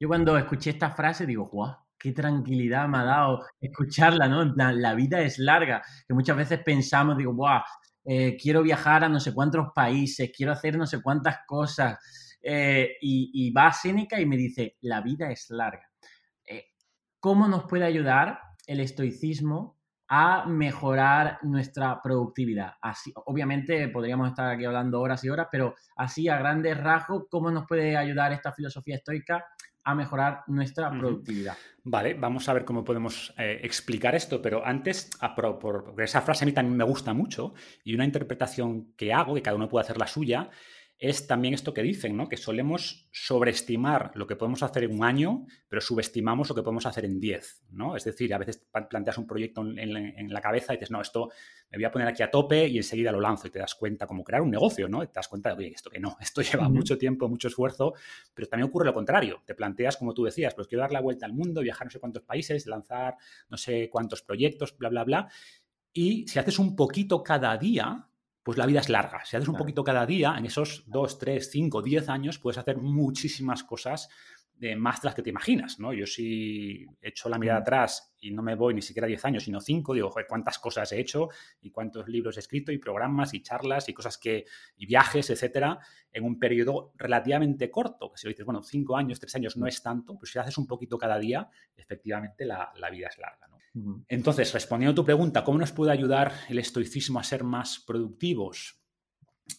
Yo 0.00 0.08
cuando 0.08 0.36
escuché 0.38 0.70
esta 0.70 0.90
frase 0.90 1.26
digo, 1.26 1.46
guau, 1.46 1.76
qué 2.02 2.10
tranquilidad 2.12 2.88
me 2.88 2.98
ha 2.98 3.04
dado 3.04 3.46
escucharla, 3.60 4.26
¿no? 4.26 4.42
En 4.42 4.54
plan, 4.54 4.82
la 4.82 4.94
vida 4.94 5.20
es 5.22 5.38
larga, 5.38 5.82
que 6.08 6.14
muchas 6.14 6.36
veces 6.36 6.60
pensamos, 6.64 7.16
digo, 7.16 7.32
guau, 7.32 7.62
eh, 8.04 8.36
quiero 8.40 8.62
viajar 8.62 9.04
a 9.04 9.08
no 9.08 9.20
sé 9.20 9.32
cuántos 9.32 9.68
países, 9.74 10.32
quiero 10.36 10.52
hacer 10.52 10.76
no 10.76 10.86
sé 10.86 11.00
cuántas 11.00 11.38
cosas. 11.46 11.98
Eh, 12.42 12.96
y, 13.00 13.52
va 13.52 13.72
Séneca 13.72 14.20
y 14.20 14.26
me 14.26 14.36
dice, 14.36 14.76
la 14.80 15.00
vida 15.00 15.30
es 15.30 15.48
larga. 15.50 15.88
Eh, 16.44 16.66
¿Cómo 17.20 17.46
nos 17.46 17.64
puede 17.64 17.84
ayudar 17.84 18.40
el 18.66 18.80
estoicismo 18.80 19.78
a 20.14 20.44
mejorar 20.44 21.38
nuestra 21.40 22.02
productividad. 22.02 22.74
Así, 22.82 23.10
obviamente 23.24 23.88
podríamos 23.88 24.28
estar 24.28 24.50
aquí 24.50 24.66
hablando 24.66 25.00
horas 25.00 25.24
y 25.24 25.30
horas, 25.30 25.48
pero 25.50 25.74
así 25.96 26.28
a 26.28 26.36
grandes 26.36 26.76
rasgos, 26.76 27.24
¿cómo 27.30 27.50
nos 27.50 27.66
puede 27.66 27.96
ayudar 27.96 28.30
esta 28.30 28.52
filosofía 28.52 28.96
estoica 28.96 29.42
a 29.84 29.94
mejorar 29.94 30.44
nuestra 30.46 30.90
productividad? 30.90 31.56
Vale, 31.84 32.14
vamos 32.14 32.48
a 32.48 32.52
ver 32.52 32.64
cómo 32.64 32.84
podemos 32.84 33.34
eh, 33.36 33.60
explicar 33.62 34.14
esto, 34.14 34.40
pero 34.40 34.64
antes, 34.64 35.10
a 35.20 35.34
porque 35.34 36.04
esa 36.04 36.20
frase 36.20 36.44
a 36.44 36.46
mí 36.46 36.52
también 36.52 36.76
me 36.76 36.84
gusta 36.84 37.12
mucho 37.12 37.54
y 37.82 37.94
una 37.94 38.04
interpretación 38.04 38.92
que 38.96 39.12
hago, 39.12 39.34
que 39.34 39.42
cada 39.42 39.56
uno 39.56 39.68
puede 39.68 39.84
hacer 39.84 39.98
la 39.98 40.06
suya, 40.06 40.50
es 41.02 41.26
también 41.26 41.52
esto 41.52 41.74
que 41.74 41.82
dicen, 41.82 42.16
¿no? 42.16 42.28
Que 42.28 42.36
solemos 42.36 43.08
sobreestimar 43.10 44.12
lo 44.14 44.24
que 44.28 44.36
podemos 44.36 44.62
hacer 44.62 44.84
en 44.84 44.92
un 44.92 45.02
año, 45.02 45.46
pero 45.68 45.82
subestimamos 45.82 46.48
lo 46.48 46.54
que 46.54 46.62
podemos 46.62 46.86
hacer 46.86 47.04
en 47.04 47.18
10, 47.18 47.64
¿no? 47.72 47.96
Es 47.96 48.04
decir, 48.04 48.32
a 48.32 48.38
veces 48.38 48.64
planteas 48.88 49.18
un 49.18 49.26
proyecto 49.26 49.62
en, 49.62 50.32
la 50.32 50.40
cabeza 50.40 50.72
y 50.72 50.76
dices, 50.76 50.92
no, 50.92 51.00
esto 51.00 51.30
me 51.70 51.78
voy 51.78 51.84
a 51.86 51.90
poner 51.90 52.06
aquí 52.06 52.22
a 52.22 52.30
tope 52.30 52.68
y 52.68 52.76
enseguida 52.76 53.10
lo 53.10 53.20
lanzo 53.20 53.48
y 53.48 53.50
te 53.50 53.58
das 53.58 53.74
cuenta, 53.74 54.06
como 54.06 54.22
crear 54.22 54.42
un 54.42 54.52
negocio, 54.52 54.88
¿no? 54.88 55.04
te 55.04 55.12
das 55.12 55.26
cuenta 55.26 55.48
de, 55.48 55.56
oye, 55.56 55.72
esto 55.74 55.90
que 55.90 55.98
no, 55.98 56.16
esto 56.20 56.40
lleva 56.40 56.68
mucho 56.68 56.96
tiempo, 56.96 57.28
mucho 57.28 57.48
esfuerzo, 57.48 57.94
pero 58.32 58.46
también 58.46 58.68
ocurre 58.68 58.86
lo 58.86 58.94
contrario. 58.94 59.42
Te 59.44 59.56
planteas, 59.56 59.96
como 59.96 60.14
tú 60.14 60.22
decías, 60.22 60.54
pues 60.54 60.68
quiero 60.68 60.82
dar 60.82 60.92
la 60.92 61.00
vuelta 61.00 61.26
al 61.26 61.32
mundo, 61.32 61.62
viajar 61.62 61.88
no 61.88 61.90
sé 61.90 61.98
cuántos 61.98 62.22
países, 62.22 62.64
lanzar 62.68 63.16
no 63.48 63.56
sé 63.56 63.90
cuántos 63.90 64.22
proyectos, 64.22 64.78
bla, 64.78 64.88
bla, 64.88 65.02
bla. 65.02 65.28
Y 65.92 66.28
si 66.28 66.38
haces 66.38 66.60
un 66.60 66.76
poquito 66.76 67.24
cada 67.24 67.56
día, 67.56 68.06
pues 68.42 68.58
la 68.58 68.66
vida 68.66 68.80
es 68.80 68.88
larga. 68.88 69.24
Si 69.24 69.36
haces 69.36 69.48
un 69.48 69.56
poquito 69.56 69.84
cada 69.84 70.04
día, 70.06 70.34
en 70.36 70.46
esos 70.46 70.84
2, 70.86 71.18
3, 71.18 71.50
5, 71.50 71.82
10 71.82 72.08
años, 72.08 72.38
puedes 72.38 72.58
hacer 72.58 72.78
muchísimas 72.78 73.62
cosas 73.62 74.08
más 74.76 75.02
de 75.02 75.06
las 75.06 75.14
que 75.14 75.22
te 75.22 75.30
imaginas, 75.30 75.80
¿no? 75.80 75.92
Yo 75.92 76.06
si 76.06 76.86
echo 77.00 77.28
la 77.28 77.38
mirada 77.38 77.60
atrás 77.60 78.14
y 78.20 78.30
no 78.30 78.42
me 78.42 78.54
voy 78.54 78.74
ni 78.74 78.82
siquiera 78.82 79.08
10 79.08 79.24
años, 79.24 79.44
sino 79.44 79.60
5, 79.60 79.94
digo, 79.94 80.10
joder, 80.10 80.26
cuántas 80.28 80.58
cosas 80.60 80.92
he 80.92 81.00
hecho 81.00 81.30
y 81.60 81.70
cuántos 81.70 82.06
libros 82.08 82.36
he 82.36 82.40
escrito 82.40 82.70
y 82.70 82.78
programas 82.78 83.34
y 83.34 83.42
charlas 83.42 83.88
y 83.88 83.94
cosas 83.94 84.18
que, 84.18 84.44
y 84.76 84.86
viajes, 84.86 85.30
etcétera, 85.30 85.80
en 86.12 86.24
un 86.24 86.38
periodo 86.38 86.92
relativamente 86.96 87.70
corto. 87.70 88.12
Que 88.12 88.18
si 88.18 88.28
dices, 88.28 88.44
bueno, 88.44 88.62
5 88.62 88.96
años, 88.96 89.18
3 89.18 89.34
años 89.36 89.56
no 89.56 89.66
es 89.66 89.82
tanto, 89.82 90.16
pues 90.16 90.30
si 90.30 90.38
haces 90.38 90.56
un 90.58 90.68
poquito 90.68 90.96
cada 90.96 91.18
día, 91.18 91.48
efectivamente 91.76 92.44
la, 92.44 92.72
la 92.76 92.90
vida 92.90 93.08
es 93.08 93.18
larga, 93.18 93.48
¿no? 93.48 93.51
Entonces, 94.08 94.52
respondiendo 94.52 94.92
a 94.92 94.94
tu 94.94 95.04
pregunta, 95.04 95.44
¿cómo 95.44 95.58
nos 95.58 95.72
puede 95.72 95.92
ayudar 95.92 96.32
el 96.48 96.58
estoicismo 96.58 97.18
a 97.18 97.24
ser 97.24 97.42
más 97.42 97.82
productivos? 97.86 98.78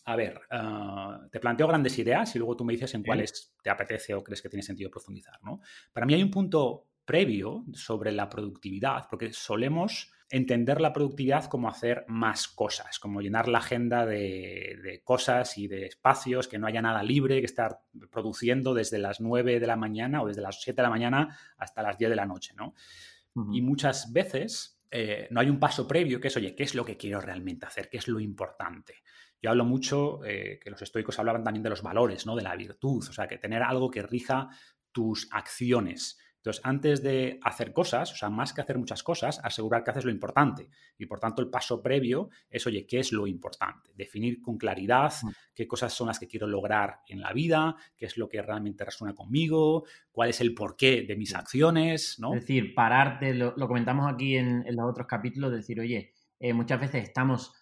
A 0.05 0.15
ver, 0.15 0.39
ah, 0.51 1.27
te 1.31 1.39
planteo 1.39 1.67
grandes 1.67 1.97
ideas 1.97 2.35
y 2.35 2.39
luego 2.39 2.55
tú 2.55 2.63
me 2.63 2.73
dices 2.73 2.93
en 2.93 3.03
cuáles 3.03 3.53
te 3.61 3.69
apetece 3.69 4.13
o 4.13 4.23
crees 4.23 4.41
que 4.41 4.49
tiene 4.49 4.63
sentido 4.63 4.89
profundizar. 4.89 5.39
¿no? 5.43 5.61
Para 5.91 6.05
mí 6.05 6.13
hay 6.13 6.23
un 6.23 6.31
punto 6.31 6.87
previo 7.05 7.65
sobre 7.73 8.11
la 8.11 8.29
productividad, 8.29 9.07
porque 9.09 9.33
solemos 9.33 10.11
entender 10.29 10.81
la 10.81 10.93
productividad 10.93 11.45
como 11.45 11.69
hacer 11.69 12.05
más 12.07 12.47
cosas, 12.47 12.97
como 12.97 13.21
llenar 13.21 13.47
la 13.47 13.59
agenda 13.59 14.05
de, 14.05 15.01
cosas 15.03 15.57
y 15.57 15.67
de 15.67 15.85
espacios, 15.85 16.47
que 16.47 16.57
no 16.57 16.65
haya 16.65 16.81
nada 16.81 17.03
libre, 17.03 17.39
que 17.39 17.45
estar 17.45 17.81
produciendo 18.09 18.73
desde 18.73 18.97
las 18.97 19.21
9 19.21 19.59
de 19.59 19.67
la 19.67 19.75
mañana 19.75 20.23
o 20.23 20.27
desde 20.27 20.41
las 20.41 20.61
7 20.61 20.77
de 20.77 20.83
la 20.83 20.89
mañana 20.89 21.37
hasta 21.57 21.83
las 21.83 21.97
10 21.97 22.09
de 22.09 22.15
la 22.15 22.25
noche. 22.25 22.53
¿no? 22.55 22.73
Y 23.51 23.61
muchas 23.61 24.13
veces 24.13 24.83
eh, 24.91 25.27
no 25.31 25.39
hay 25.39 25.49
un 25.49 25.59
paso 25.59 25.87
previo 25.87 26.19
que 26.21 26.27
es, 26.27 26.37
oye, 26.37 26.55
¿qué 26.55 26.63
es 26.63 26.75
lo 26.75 26.85
que 26.85 26.97
quiero 26.97 27.19
realmente 27.19 27.65
hacer? 27.65 27.89
¿Qué 27.89 27.97
es 27.97 28.07
lo 28.07 28.19
importante? 28.19 29.01
Yo 29.41 29.49
hablo 29.49 29.65
mucho, 29.65 30.23
eh, 30.23 30.59
que 30.61 30.69
los 30.69 30.81
estoicos 30.81 31.17
hablaban 31.17 31.43
también 31.43 31.63
de 31.63 31.71
los 31.71 31.81
valores, 31.81 32.25
¿no? 32.27 32.35
De 32.35 32.43
la 32.43 32.55
virtud, 32.55 33.03
o 33.09 33.11
sea, 33.11 33.27
que 33.27 33.39
tener 33.39 33.63
algo 33.63 33.89
que 33.89 34.03
rija 34.03 34.49
tus 34.91 35.27
acciones. 35.31 36.19
Entonces, 36.43 36.61
antes 36.65 37.01
de 37.01 37.39
hacer 37.41 37.71
cosas, 37.71 38.11
o 38.11 38.17
sea, 38.17 38.29
más 38.29 38.51
que 38.51 38.59
hacer 38.59 38.77
muchas 38.77 39.01
cosas, 39.01 39.39
asegurar 39.45 39.81
que 39.81 39.91
haces 39.91 40.03
lo 40.03 40.11
importante. 40.11 40.67
Y 40.97 41.05
por 41.05 41.17
tanto, 41.17 41.41
el 41.41 41.49
paso 41.49 41.81
previo 41.81 42.31
es, 42.49 42.67
oye, 42.67 42.85
¿qué 42.85 42.99
es 42.99 43.13
lo 43.13 43.27
importante? 43.27 43.91
Definir 43.95 44.41
con 44.41 44.57
claridad 44.57 45.13
qué 45.55 45.65
cosas 45.65 45.93
son 45.93 46.07
las 46.07 46.19
que 46.19 46.27
quiero 46.27 46.45
lograr 46.45 46.99
en 47.07 47.21
la 47.21 47.31
vida, 47.31 47.77
qué 47.95 48.07
es 48.07 48.17
lo 48.17 48.27
que 48.27 48.41
realmente 48.41 48.83
resuena 48.83 49.15
conmigo, 49.15 49.85
cuál 50.11 50.31
es 50.31 50.41
el 50.41 50.53
porqué 50.53 51.05
de 51.07 51.15
mis 51.15 51.33
acciones, 51.33 52.19
¿no? 52.19 52.33
Es 52.33 52.41
decir, 52.41 52.75
pararte, 52.75 53.33
lo, 53.33 53.55
comentamos 53.55 54.11
aquí 54.11 54.35
en, 54.35 54.65
los 54.75 54.89
otros 54.89 55.07
capítulos, 55.07 55.49
decir, 55.49 55.79
oye, 55.79 56.11
eh, 56.41 56.51
muchas 56.51 56.81
veces 56.81 57.05
estamos 57.05 57.53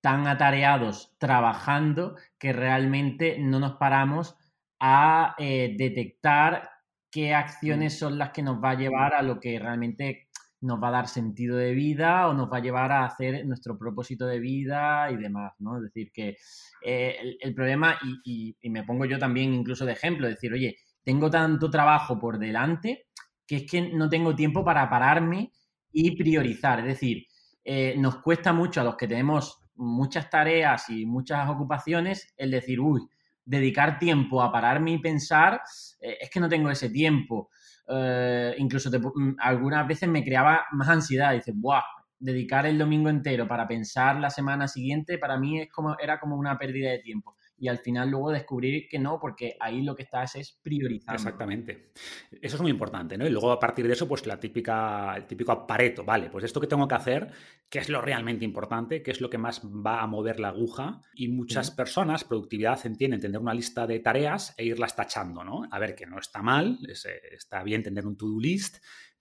tan 0.00 0.28
atareados 0.28 1.16
trabajando 1.18 2.14
que 2.38 2.52
realmente 2.52 3.40
no 3.40 3.58
nos 3.58 3.72
paramos 3.72 4.36
a 4.78 5.34
eh, 5.36 5.74
detectar 5.76 6.70
qué 7.10 7.34
acciones 7.34 7.98
son 7.98 8.18
las 8.18 8.30
que 8.30 8.42
nos 8.42 8.62
va 8.62 8.70
a 8.70 8.78
llevar 8.78 9.14
a 9.14 9.22
lo 9.22 9.40
que 9.40 9.58
realmente 9.58 10.28
nos 10.62 10.82
va 10.82 10.88
a 10.88 10.92
dar 10.92 11.08
sentido 11.08 11.56
de 11.56 11.72
vida 11.72 12.28
o 12.28 12.34
nos 12.34 12.52
va 12.52 12.58
a 12.58 12.62
llevar 12.62 12.92
a 12.92 13.04
hacer 13.04 13.46
nuestro 13.46 13.78
propósito 13.78 14.26
de 14.26 14.38
vida 14.38 15.10
y 15.10 15.16
demás, 15.16 15.54
¿no? 15.58 15.78
Es 15.78 15.84
decir, 15.84 16.12
que 16.12 16.36
eh, 16.82 17.16
el, 17.40 17.54
problema, 17.54 17.98
y, 18.24 18.54
me 18.68 18.84
pongo 18.84 19.06
yo 19.06 19.18
también 19.18 19.54
incluso 19.54 19.86
de 19.86 19.92
ejemplo, 19.92 20.28
decir, 20.28 20.52
oye, 20.52 20.76
tengo 21.02 21.30
tanto 21.30 21.70
trabajo 21.70 22.18
por 22.18 22.38
delante 22.38 23.06
que 23.46 23.56
es 23.56 23.70
que 23.70 23.80
no 23.80 24.08
tengo 24.08 24.34
tiempo 24.34 24.64
para 24.64 24.88
pararme 24.88 25.50
y 25.92 26.16
priorizar. 26.16 26.80
Es 26.80 26.86
decir, 26.86 27.26
eh, 27.64 27.94
nos 27.98 28.16
cuesta 28.16 28.52
mucho 28.52 28.80
a 28.80 28.84
los 28.84 28.96
que 28.96 29.08
tenemos 29.08 29.64
muchas 29.74 30.28
tareas 30.28 30.88
y 30.90 31.06
muchas 31.06 31.48
ocupaciones 31.48 32.32
el 32.36 32.50
decir, 32.50 32.78
uy, 32.80 33.08
dedicar 33.50 33.98
tiempo 33.98 34.40
a 34.42 34.52
pararme 34.52 34.92
y 34.92 34.98
pensar, 34.98 35.60
eh, 36.00 36.18
es 36.20 36.30
que 36.30 36.38
no 36.38 36.48
tengo 36.48 36.70
ese 36.70 36.88
tiempo. 36.88 37.50
Eh, 37.88 38.54
incluso 38.58 38.90
mm, 38.90 39.34
algunas 39.40 39.88
veces 39.88 40.08
me 40.08 40.22
creaba 40.22 40.66
más 40.72 40.88
ansiedad. 40.88 41.32
Dices, 41.32 41.54
¡buah! 41.56 41.82
Dedicar 42.18 42.66
el 42.66 42.78
domingo 42.78 43.08
entero 43.08 43.48
para 43.48 43.66
pensar 43.66 44.20
la 44.20 44.30
semana 44.30 44.68
siguiente, 44.68 45.18
para 45.18 45.36
mí 45.38 45.60
es 45.62 45.68
como, 45.70 45.96
era 45.98 46.20
como 46.20 46.36
una 46.36 46.56
pérdida 46.58 46.90
de 46.90 46.98
tiempo 47.00 47.34
y 47.60 47.68
al 47.68 47.78
final 47.78 48.08
luego 48.10 48.30
descubrir 48.30 48.88
que 48.88 48.98
no, 48.98 49.20
porque 49.20 49.56
ahí 49.60 49.82
lo 49.82 49.94
que 49.94 50.04
estás 50.04 50.34
es 50.34 50.58
priorizar. 50.62 51.14
Exactamente. 51.14 51.92
Eso 52.40 52.56
es 52.56 52.62
muy 52.62 52.70
importante, 52.70 53.18
¿no? 53.18 53.26
Y 53.26 53.30
luego 53.30 53.52
a 53.52 53.60
partir 53.60 53.86
de 53.86 53.92
eso, 53.92 54.08
pues 54.08 54.26
la 54.26 54.40
típica, 54.40 55.14
el 55.14 55.26
típico 55.26 55.52
apareto, 55.52 56.02
vale, 56.02 56.30
pues 56.30 56.44
esto 56.44 56.58
que 56.58 56.66
tengo 56.66 56.88
que 56.88 56.94
hacer, 56.94 57.30
¿qué 57.68 57.80
es 57.80 57.90
lo 57.90 58.00
realmente 58.00 58.46
importante? 58.46 59.02
¿Qué 59.02 59.10
es 59.10 59.20
lo 59.20 59.28
que 59.28 59.36
más 59.36 59.60
va 59.62 60.00
a 60.00 60.06
mover 60.06 60.40
la 60.40 60.48
aguja? 60.48 61.02
Y 61.14 61.28
muchas 61.28 61.70
personas, 61.70 62.24
productividad 62.24 62.84
entienden 62.86 63.20
tener 63.20 63.38
una 63.38 63.52
lista 63.52 63.86
de 63.86 64.00
tareas 64.00 64.54
e 64.56 64.64
irlas 64.64 64.96
tachando, 64.96 65.44
¿no? 65.44 65.68
A 65.70 65.78
ver, 65.78 65.94
que 65.94 66.06
no 66.06 66.18
está 66.18 66.40
mal, 66.40 66.78
eh, 66.88 67.20
está 67.32 67.62
bien 67.62 67.82
tener 67.82 68.06
un 68.06 68.16
to-do 68.16 68.40
list, 68.40 68.78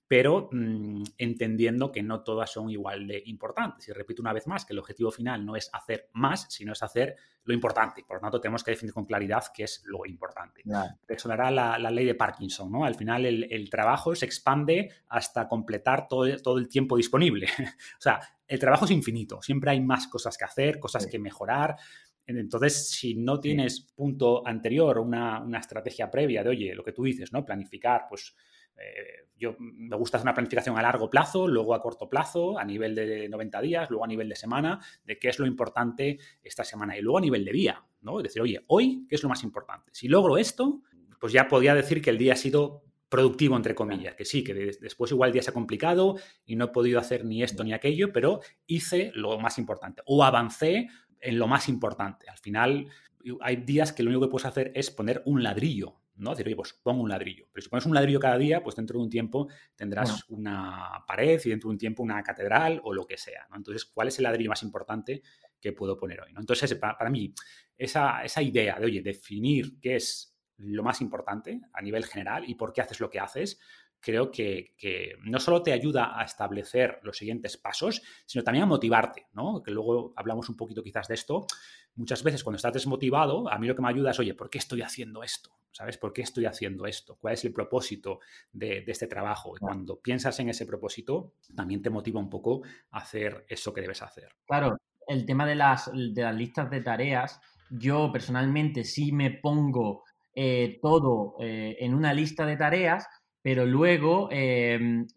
pero 0.10 0.50
mm, 0.52 1.04
entendiendo 1.20 1.92
que 1.92 2.02
no 2.02 2.24
todas 2.24 2.52
son 2.52 2.72
igual 2.72 3.06
de 3.06 3.22
importantes. 3.28 3.88
Y 3.88 3.92
repito 3.94 4.24
una 4.24 4.34
vez 4.34 4.48
más 4.48 4.66
que 4.66 4.74
el 4.74 4.80
objetivo 4.80 5.12
final 5.12 5.46
no 5.46 5.56
es 5.56 5.70
hacer 5.72 6.10
más, 6.14 6.48
sino 6.50 6.74
es 6.74 6.82
hacer 6.82 7.16
lo 7.44 7.54
importante. 7.54 8.04
Por 8.04 8.18
lo 8.18 8.22
tanto, 8.22 8.42
tenemos 8.42 8.64
que 8.64 8.72
definir 8.72 8.92
con 8.92 9.06
claridad 9.06 9.44
qué 9.54 9.66
es 9.66 9.84
lo 9.86 10.08
importante. 10.08 10.64
Claro. 10.64 10.96
Sonará 11.16 11.52
la, 11.52 11.78
la, 11.78 11.92
ley 11.92 12.06
de 12.06 12.16
Parkinson, 12.16 12.72
¿no? 12.72 12.86
Al 12.86 12.96
final 12.96 13.24
el, 13.24 13.70
trabajo 13.70 14.16
se 14.16 14.26
expande 14.26 14.90
hasta 15.10 15.48
completar 15.48 16.08
todo, 16.08 16.26
todo 16.38 16.58
el 16.58 16.68
tiempo 16.68 16.98
disponible. 16.98 17.46
o 18.00 18.02
sea, 18.02 18.20
el 18.48 18.58
trabajo 18.58 18.86
es 18.86 18.92
infinito, 18.92 19.44
siempre 19.44 19.70
hay 19.70 19.80
más 19.80 20.08
cosas 20.08 20.36
que 20.40 20.46
hacer, 20.46 20.80
cosas 20.80 21.06
que 21.06 21.20
mejorar. 21.20 21.76
Entonces, 22.26 22.90
si 22.90 23.14
no 23.14 23.40
tienes 23.40 23.82
punto 23.96 24.46
anterior, 24.46 24.98
una, 24.98 25.40
una 25.40 25.60
estrategia 25.60 26.10
previa 26.10 26.44
de, 26.44 26.50
oye, 26.50 26.74
lo 26.74 26.84
que 26.84 26.94
tú 26.94 27.04
dices, 27.04 27.32
¿no? 27.32 27.46
Planificar, 27.46 28.06
pues 28.10 28.36
eh, 28.80 29.28
yo 29.38 29.56
me 29.60 29.96
gusta 29.96 30.18
hacer 30.18 30.26
una 30.26 30.34
planificación 30.34 30.78
a 30.78 30.82
largo 30.82 31.10
plazo, 31.10 31.48
luego 31.48 31.74
a 31.74 31.82
corto 31.82 32.10
plazo, 32.10 32.60
a 32.60 32.66
nivel 32.66 32.94
de 32.94 33.30
90 33.30 33.62
días, 33.62 33.90
luego 33.90 34.04
a 34.04 34.08
nivel 34.08 34.28
de 34.28 34.36
semana, 34.36 34.80
de 35.06 35.18
qué 35.18 35.30
es 35.30 35.40
lo 35.40 35.48
importante 35.48 36.20
esta 36.44 36.64
semana 36.64 36.98
y 36.98 37.02
luego 37.02 37.20
a 37.20 37.22
nivel 37.22 37.46
de 37.46 37.52
día, 37.52 37.84
¿no? 38.02 38.20
Es 38.20 38.24
decir, 38.24 38.42
oye, 38.42 38.64
hoy, 38.68 39.06
¿qué 39.08 39.16
es 39.16 39.24
lo 39.24 39.30
más 39.30 39.44
importante? 39.44 39.92
Si 39.94 40.08
logro 40.08 40.38
esto, 40.38 40.82
pues 41.20 41.32
ya 41.32 41.48
podría 41.48 41.74
decir 41.74 42.02
que 42.02 42.10
el 42.10 42.18
día 42.18 42.34
ha 42.34 42.36
sido 42.36 42.84
productivo, 43.08 43.56
entre 43.56 43.76
comillas, 43.76 44.16
que 44.16 44.26
sí, 44.26 44.44
que 44.44 44.54
después 44.54 45.12
igual 45.12 45.30
el 45.30 45.34
día 45.34 45.42
se 45.42 45.50
ha 45.50 45.54
complicado 45.54 46.18
y 46.46 46.56
no 46.56 46.66
he 46.66 46.68
podido 46.70 47.00
hacer 47.00 47.26
ni 47.26 47.42
esto 47.42 47.64
ni 47.64 47.74
aquello, 47.74 48.14
pero 48.14 48.42
hice 48.68 49.12
lo 49.16 49.40
más 49.40 49.58
importante 49.58 50.04
o 50.06 50.24
avancé 50.24 50.88
en 51.20 51.40
lo 51.40 51.48
más 51.48 51.70
importante. 51.70 52.30
Al 52.30 52.38
final, 52.38 52.88
hay 53.42 53.56
días 53.58 53.92
que 53.94 54.04
lo 54.04 54.10
único 54.10 54.26
que 54.26 54.32
puedes 54.32 54.46
hacer 54.46 54.72
es 54.76 54.92
poner 54.92 55.24
un 55.26 55.44
ladrillo 55.44 55.96
¿no? 56.20 56.32
Decir, 56.32 56.48
oye, 56.48 56.56
pues 56.56 56.74
pongo 56.74 57.02
un 57.02 57.10
ladrillo. 57.10 57.48
Pero 57.52 57.64
si 57.64 57.70
pones 57.70 57.86
un 57.86 57.94
ladrillo 57.94 58.20
cada 58.20 58.38
día, 58.38 58.62
pues 58.62 58.76
dentro 58.76 59.00
de 59.00 59.06
un 59.06 59.10
tiempo 59.10 59.48
tendrás 59.76 60.24
una 60.30 61.04
pared 61.08 61.40
y 61.44 61.50
dentro 61.50 61.70
de 61.70 61.74
un 61.74 61.78
tiempo 61.78 62.04
una 62.04 62.22
catedral 62.24 62.82
o 62.84 62.94
lo 62.94 63.06
que 63.06 63.18
sea, 63.18 63.48
¿no? 63.50 63.58
Entonces, 63.58 63.86
¿cuál 63.86 64.10
es 64.10 64.18
el 64.20 64.24
ladrillo 64.24 64.50
más 64.50 64.64
importante 64.64 65.22
que 65.60 65.74
puedo 65.74 65.98
poner 65.98 66.22
hoy? 66.22 66.34
¿no? 66.34 66.40
Entonces, 66.40 66.76
para, 66.76 67.10
mí, 67.10 67.34
esa, 67.78 68.24
esa, 68.24 68.42
idea 68.42 68.80
de, 68.80 68.86
oye, 68.86 69.02
definir 69.02 69.80
qué 69.80 69.96
es 69.96 70.36
lo 70.58 70.84
más 70.84 71.02
importante 71.02 71.62
a 71.74 71.82
nivel 71.82 72.06
general 72.06 72.48
y 72.48 72.56
por 72.56 72.74
qué 72.74 72.82
haces 72.82 73.00
lo 73.00 73.10
que 73.10 73.20
haces, 73.20 73.60
creo 74.00 74.32
que, 74.32 75.18
no 75.24 75.40
solo 75.40 75.62
te 75.62 75.74
ayuda 75.74 76.20
a 76.20 76.24
establecer 76.24 77.00
los 77.04 77.18
siguientes 77.18 77.58
pasos, 77.58 78.02
sino 78.26 78.44
también 78.44 78.64
a 78.64 78.68
motivarte, 78.68 79.28
¿no? 79.34 79.62
Que 79.62 79.72
luego 79.72 80.14
hablamos 80.16 80.50
un 80.50 80.56
poquito 80.56 80.84
quizás 80.84 81.08
de 81.08 81.16
esto. 81.16 81.46
Muchas 81.96 82.24
veces 82.24 82.44
cuando 82.44 82.58
estás 82.58 82.74
desmotivado, 82.74 83.52
a 83.52 83.58
mí 83.58 83.68
lo 83.68 83.76
que 83.76 83.82
me 83.82 83.90
ayuda 83.90 84.12
es, 84.12 84.20
oye, 84.20 84.34
¿por 84.34 84.50
qué 84.50 84.58
estoy 84.58 84.82
haciendo 84.82 85.24
esto? 85.24 85.52
¿Sabes? 85.72 85.98
¿Por 85.98 86.14
qué 86.14 86.22
estoy 86.22 86.46
haciendo 86.46 86.86
esto? 86.86 87.18
¿Cuál 87.20 87.34
es 87.36 87.46
el 87.46 87.54
propósito 87.54 88.20
de, 88.52 88.84
este 88.88 89.08
trabajo? 89.08 89.54
Y 89.56 89.60
cuando 89.60 90.00
piensas 90.00 90.40
en 90.40 90.50
ese 90.50 90.66
propósito, 90.66 91.34
también 91.56 91.82
te 91.82 91.90
motiva 91.90 92.20
un 92.20 92.30
poco 92.30 92.64
a 92.92 93.00
hacer 93.00 93.46
eso 93.48 93.74
que 93.74 93.82
debes 93.82 94.02
hacer. 94.02 94.30
Claro, 94.46 94.78
el 95.08 95.26
tema 95.26 95.46
de 95.46 95.56
las, 95.56 95.92
de 95.94 96.22
las 96.22 96.36
listas 96.36 96.70
de 96.70 96.82
tareas, 96.82 97.40
yo 97.70 98.12
personalmente 98.12 98.84
sí 98.84 99.12
me 99.12 99.32
pongo 99.32 100.04
eh, 100.34 100.80
todo 100.82 101.36
eh, 101.40 101.78
en 101.80 101.94
una 101.94 102.14
lista 102.14 102.46
de 102.46 102.56
tareas, 102.56 103.06
pero 103.42 103.66
luego 103.66 104.30
em, 104.32 105.08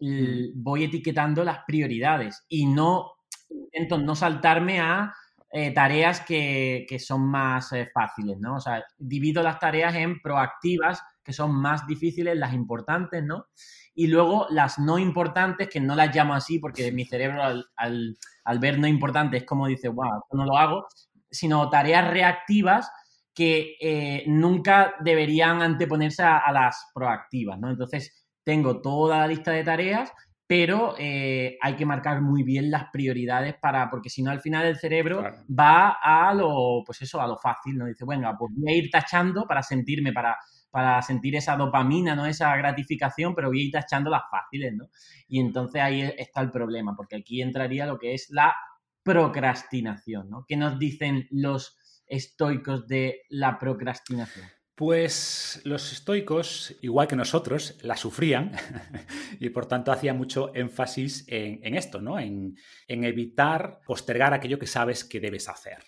voy 0.55 0.85
etiquetando 0.85 1.43
las 1.43 1.59
prioridades 1.65 2.45
y 2.47 2.65
no 2.65 3.11
intento 3.49 3.97
no 3.97 4.15
saltarme 4.15 4.79
a 4.79 5.13
eh, 5.55 5.69
tareas 5.71 6.21
que, 6.21 6.87
son 6.97 7.29
más 7.29 7.71
eh, 7.73 7.87
fáciles, 7.93 8.39
¿no? 8.39 8.55
O 8.55 8.59
sea, 8.59 8.83
divido 8.97 9.43
las 9.43 9.59
tareas 9.59 9.93
en 9.93 10.19
proactivas, 10.19 10.99
que 11.23 11.31
son 11.31 11.53
más 11.53 11.85
difíciles, 11.85 12.35
las 12.35 12.55
importantes, 12.55 13.23
¿no? 13.23 13.45
Y 13.93 14.07
luego 14.07 14.47
las 14.49 14.79
no 14.79 14.97
importantes, 14.97 15.69
que 15.69 15.79
no 15.79 15.95
las 15.95 16.15
llamo 16.15 16.33
así 16.33 16.57
porque 16.57 16.91
mi 16.91 17.05
cerebro 17.05 17.43
al, 17.43 18.59
ver 18.59 18.79
no 18.79 18.87
importantes 18.87 19.43
es 19.43 19.47
como 19.47 19.67
dice, 19.67 19.89
wow, 19.89 20.23
no 20.31 20.43
lo 20.43 20.57
hago, 20.57 20.87
sino 21.29 21.69
tareas 21.69 22.09
reactivas 22.09 22.89
que 23.31 23.75
eh, 23.79 24.23
nunca 24.25 24.95
deberían 25.01 25.61
anteponerse 25.61 26.23
a, 26.23 26.51
las 26.51 26.89
proactivas, 26.95 27.59
¿no? 27.59 27.69
Entonces, 27.69 28.25
tengo 28.43 28.81
toda 28.81 29.19
la 29.19 29.27
lista 29.27 29.51
de 29.51 29.63
tareas, 29.63 30.11
pero 30.45 30.95
eh, 30.97 31.57
hay 31.61 31.75
que 31.75 31.85
marcar 31.85 32.21
muy 32.21 32.43
bien 32.43 32.69
las 32.69 32.85
prioridades 32.91 33.55
para, 33.55 33.89
porque 33.89 34.09
si 34.09 34.21
no, 34.21 34.31
al 34.31 34.41
final 34.41 34.65
el 34.65 34.77
cerebro 34.77 35.23
va 35.49 35.97
a 36.01 36.33
lo, 36.33 36.83
pues 36.85 37.01
eso, 37.01 37.21
a 37.21 37.27
lo 37.27 37.37
fácil, 37.37 37.77
¿no? 37.77 37.85
Dice, 37.85 38.03
bueno, 38.03 38.33
pues 38.37 38.51
voy 38.55 38.73
a 38.73 38.75
ir 38.75 38.89
tachando 38.91 39.45
para 39.47 39.63
sentirme, 39.63 40.11
para, 40.11 40.37
para 40.69 41.01
sentir 41.01 41.35
esa 41.35 41.55
dopamina, 41.55 42.15
¿no? 42.15 42.25
Esa 42.25 42.55
gratificación, 42.57 43.33
pero 43.33 43.47
voy 43.49 43.61
a 43.61 43.63
ir 43.65 43.71
tachando 43.71 44.09
las 44.09 44.23
fáciles, 44.29 44.73
¿no? 44.75 44.89
Y 45.27 45.39
entonces 45.39 45.81
ahí 45.81 46.01
está 46.17 46.41
el 46.41 46.51
problema, 46.51 46.93
porque 46.95 47.15
aquí 47.15 47.41
entraría 47.41 47.85
lo 47.85 47.97
que 47.97 48.13
es 48.13 48.27
la 48.29 48.53
procrastinación, 49.01 50.29
¿no? 50.29 50.45
¿Qué 50.47 50.57
nos 50.57 50.77
dicen 50.77 51.27
los 51.31 51.77
estoicos 52.05 52.87
de 52.87 53.21
la 53.29 53.57
procrastinación? 53.57 54.45
Pues 54.75 55.61
los 55.65 55.91
estoicos, 55.91 56.75
igual 56.81 57.07
que 57.07 57.15
nosotros, 57.15 57.77
la 57.83 57.95
sufrían 57.95 58.53
y 59.39 59.49
por 59.49 59.67
tanto 59.67 59.91
hacía 59.91 60.15
mucho 60.15 60.53
énfasis 60.55 61.25
en, 61.27 61.75
esto, 61.75 62.01
¿no? 62.01 62.19
En, 62.19 62.57
en, 62.87 63.03
evitar 63.03 63.81
postergar 63.85 64.33
aquello 64.33 64.57
que 64.57 64.65
sabes 64.65 65.03
que 65.03 65.19
debes 65.19 65.47
hacer. 65.47 65.83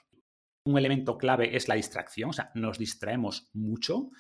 Un 0.66 0.78
elemento 0.78 1.18
clave 1.18 1.56
es 1.56 1.68
la 1.68 1.76
distracción, 1.76 2.30
o 2.30 2.34
sea, 2.34 2.52
nos 2.54 2.78
distraemos 2.78 3.50
mucho, 3.54 4.12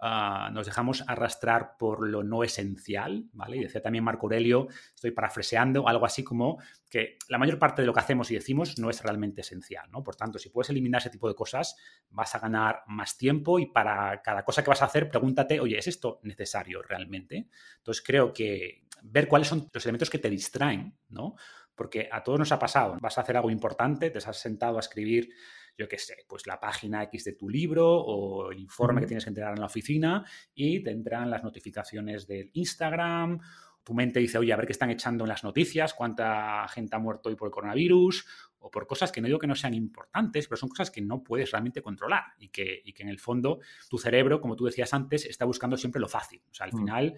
Ah, 0.00 0.50
nos 0.52 0.66
dejamos 0.66 1.04
arrastrar 1.06 1.76
por 1.78 2.06
lo 2.06 2.22
no 2.22 2.42
esencial, 2.42 3.24
¿vale? 3.32 3.56
Y 3.56 3.60
decía 3.60 3.80
también 3.80 4.04
Marco 4.04 4.26
Aurelio, 4.26 4.66
estoy 4.94 5.12
parafraseando, 5.12 5.88
algo 5.88 6.04
así 6.04 6.24
como 6.24 6.58
que 6.90 7.16
la 7.28 7.38
mayor 7.38 7.58
parte 7.58 7.80
de 7.80 7.86
lo 7.86 7.94
que 7.94 8.00
hacemos 8.00 8.30
y 8.30 8.34
decimos 8.34 8.78
no 8.78 8.90
es 8.90 9.02
realmente 9.02 9.40
esencial, 9.40 9.90
¿no? 9.90 10.02
Por 10.02 10.16
tanto, 10.16 10.38
si 10.38 10.50
puedes 10.50 10.68
eliminar 10.70 11.00
ese 11.00 11.10
tipo 11.10 11.28
de 11.28 11.34
cosas, 11.34 11.76
vas 12.10 12.34
a 12.34 12.40
ganar 12.40 12.82
más 12.88 13.16
tiempo 13.16 13.58
y 13.58 13.66
para 13.66 14.20
cada 14.20 14.44
cosa 14.44 14.62
que 14.62 14.70
vas 14.70 14.82
a 14.82 14.86
hacer, 14.86 15.08
pregúntate, 15.08 15.60
oye, 15.60 15.78
¿es 15.78 15.86
esto 15.86 16.20
necesario 16.22 16.82
realmente? 16.82 17.48
Entonces 17.78 18.04
creo 18.04 18.32
que 18.32 18.84
ver 19.02 19.28
cuáles 19.28 19.48
son 19.48 19.70
los 19.72 19.84
elementos 19.86 20.10
que 20.10 20.18
te 20.18 20.28
distraen, 20.28 20.98
¿no? 21.08 21.36
Porque 21.74 22.08
a 22.10 22.22
todos 22.22 22.38
nos 22.38 22.52
ha 22.52 22.58
pasado, 22.58 22.98
vas 23.00 23.16
a 23.16 23.22
hacer 23.22 23.36
algo 23.36 23.50
importante, 23.50 24.10
te 24.10 24.18
has 24.18 24.36
sentado 24.36 24.76
a 24.76 24.80
escribir 24.80 25.30
yo 25.76 25.88
qué 25.88 25.98
sé, 25.98 26.16
pues 26.28 26.46
la 26.46 26.60
página 26.60 27.02
X 27.04 27.24
de 27.24 27.32
tu 27.32 27.48
libro 27.48 27.88
o 27.88 28.50
el 28.50 28.58
informe 28.58 29.00
que 29.00 29.06
tienes 29.06 29.24
que 29.24 29.30
entregar 29.30 29.54
en 29.54 29.60
la 29.60 29.66
oficina 29.66 30.24
y 30.54 30.82
te 30.82 30.90
entran 30.90 31.30
las 31.30 31.42
notificaciones 31.42 32.26
del 32.26 32.50
Instagram. 32.52 33.40
Tu 33.82 33.92
mente 33.92 34.20
dice, 34.20 34.38
oye, 34.38 34.52
a 34.52 34.56
ver 34.56 34.66
qué 34.66 34.72
están 34.72 34.90
echando 34.90 35.24
en 35.24 35.28
las 35.28 35.44
noticias, 35.44 35.92
cuánta 35.92 36.66
gente 36.68 36.96
ha 36.96 36.98
muerto 36.98 37.28
hoy 37.28 37.36
por 37.36 37.48
el 37.48 37.52
coronavirus 37.52 38.26
o 38.58 38.70
por 38.70 38.86
cosas 38.86 39.12
que 39.12 39.20
no 39.20 39.26
digo 39.26 39.38
que 39.38 39.46
no 39.46 39.54
sean 39.54 39.74
importantes, 39.74 40.48
pero 40.48 40.56
son 40.56 40.70
cosas 40.70 40.90
que 40.90 41.02
no 41.02 41.22
puedes 41.22 41.50
realmente 41.50 41.82
controlar 41.82 42.24
y 42.38 42.48
que, 42.48 42.82
que 42.94 43.02
en 43.02 43.10
el 43.10 43.18
fondo 43.18 43.60
tu 43.90 43.98
cerebro, 43.98 44.40
como 44.40 44.56
tú 44.56 44.64
decías 44.64 44.94
antes, 44.94 45.26
está 45.26 45.44
buscando 45.44 45.76
siempre 45.76 46.00
lo 46.00 46.08
fácil. 46.08 46.42
O 46.50 46.54
sea, 46.54 46.64
al 46.64 46.72
mm. 46.72 46.78
final 46.78 47.14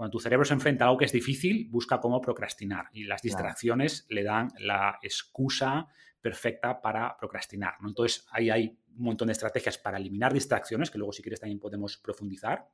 cuando 0.00 0.12
tu 0.12 0.20
cerebro 0.20 0.46
se 0.46 0.54
enfrenta 0.54 0.84
a 0.84 0.88
algo 0.88 0.96
que 0.96 1.04
es 1.04 1.12
difícil, 1.12 1.68
busca 1.68 2.00
cómo 2.00 2.22
procrastinar 2.22 2.86
y 2.94 3.04
las 3.04 3.20
distracciones 3.20 4.06
le 4.08 4.22
dan 4.22 4.48
la 4.58 4.98
excusa 5.02 5.88
perfecta 6.20 6.80
para 6.80 7.16
procrastinar. 7.16 7.74
¿no? 7.80 7.88
Entonces, 7.88 8.26
ahí 8.30 8.50
hay 8.50 8.78
un 8.96 9.04
montón 9.04 9.26
de 9.26 9.32
estrategias 9.32 9.78
para 9.78 9.98
eliminar 9.98 10.32
distracciones, 10.32 10.90
que 10.90 10.98
luego 10.98 11.12
si 11.12 11.22
quieres 11.22 11.40
también 11.40 11.58
podemos 11.58 11.96
profundizar, 11.96 12.68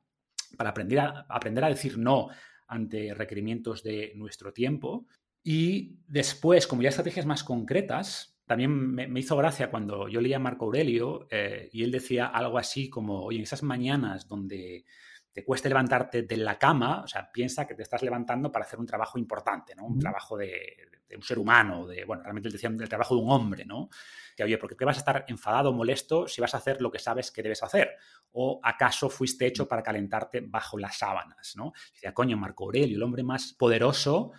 para 0.57 0.71
aprender 0.71 0.99
a, 0.99 1.25
aprender 1.29 1.63
a 1.63 1.69
decir 1.69 1.97
no 1.97 2.29
ante 2.67 3.13
requerimientos 3.13 3.83
de 3.83 4.13
nuestro 4.15 4.53
tiempo. 4.53 5.07
Y 5.43 5.99
después, 6.07 6.67
como 6.67 6.81
ya 6.81 6.89
estrategias 6.89 7.25
más 7.25 7.43
concretas, 7.43 8.37
también 8.45 8.71
me, 8.71 9.19
hizo 9.19 9.35
gracia 9.35 9.69
cuando 9.69 10.07
yo 10.07 10.21
leía 10.21 10.37
a 10.37 10.39
Marco 10.39 10.65
Aurelio 10.65 11.27
eh, 11.29 11.69
y 11.71 11.83
él 11.83 11.91
decía 11.91 12.27
algo 12.27 12.57
así 12.57 12.89
como, 12.89 13.23
oye, 13.23 13.37
en 13.37 13.43
esas 13.43 13.63
mañanas 13.63 14.27
donde 14.27 14.85
te 15.33 15.43
cueste 15.43 15.69
levantarte 15.69 16.23
de 16.23 16.37
la 16.37 16.57
cama, 16.57 17.03
o 17.03 17.07
sea, 17.07 17.29
piensa 17.31 17.67
que 17.67 17.75
te 17.75 17.83
estás 17.83 18.01
levantando 18.01 18.51
para 18.51 18.65
hacer 18.65 18.79
un 18.79 18.87
trabajo 18.87 19.19
importante, 19.19 19.75
¿no? 19.75 19.85
Un 19.85 19.99
trabajo 19.99 20.35
de, 20.37 20.77
un 21.15 21.23
ser 21.23 21.39
humano, 21.39 21.87
de, 21.87 22.03
bueno, 22.05 22.23
realmente 22.23 22.49
decía 22.49 22.69
del 22.69 22.89
trabajo 22.89 23.15
de 23.15 23.21
un 23.21 23.31
hombre, 23.31 23.65
¿no? 23.65 23.89
Que, 24.35 24.43
oye, 24.43 24.57
¿por 24.57 24.75
qué 24.75 24.85
vas 24.85 24.97
a 24.97 24.99
estar 24.99 25.25
enfadado 25.27 25.69
o 25.69 25.73
molesto 25.73 26.27
si 26.27 26.41
vas 26.41 26.53
a 26.53 26.57
hacer 26.57 26.81
lo 26.81 26.91
que 26.91 26.99
sabes 26.99 27.31
que 27.31 27.41
debes 27.41 27.63
hacer? 27.63 27.91
¿O 28.31 28.59
acaso 28.63 29.09
fuiste 29.09 29.45
hecho 29.45 29.67
para 29.67 29.83
calentarte 29.83 30.41
bajo 30.41 30.77
las 30.77 30.97
sábanas, 30.97 31.53
¿no? 31.55 31.73
decía, 31.93 32.13
coño, 32.13 32.37
Marco 32.37 32.65
Aurelio, 32.65 32.97
el 32.97 33.03
hombre 33.03 33.23
más 33.23 33.53
poderoso 33.53 34.31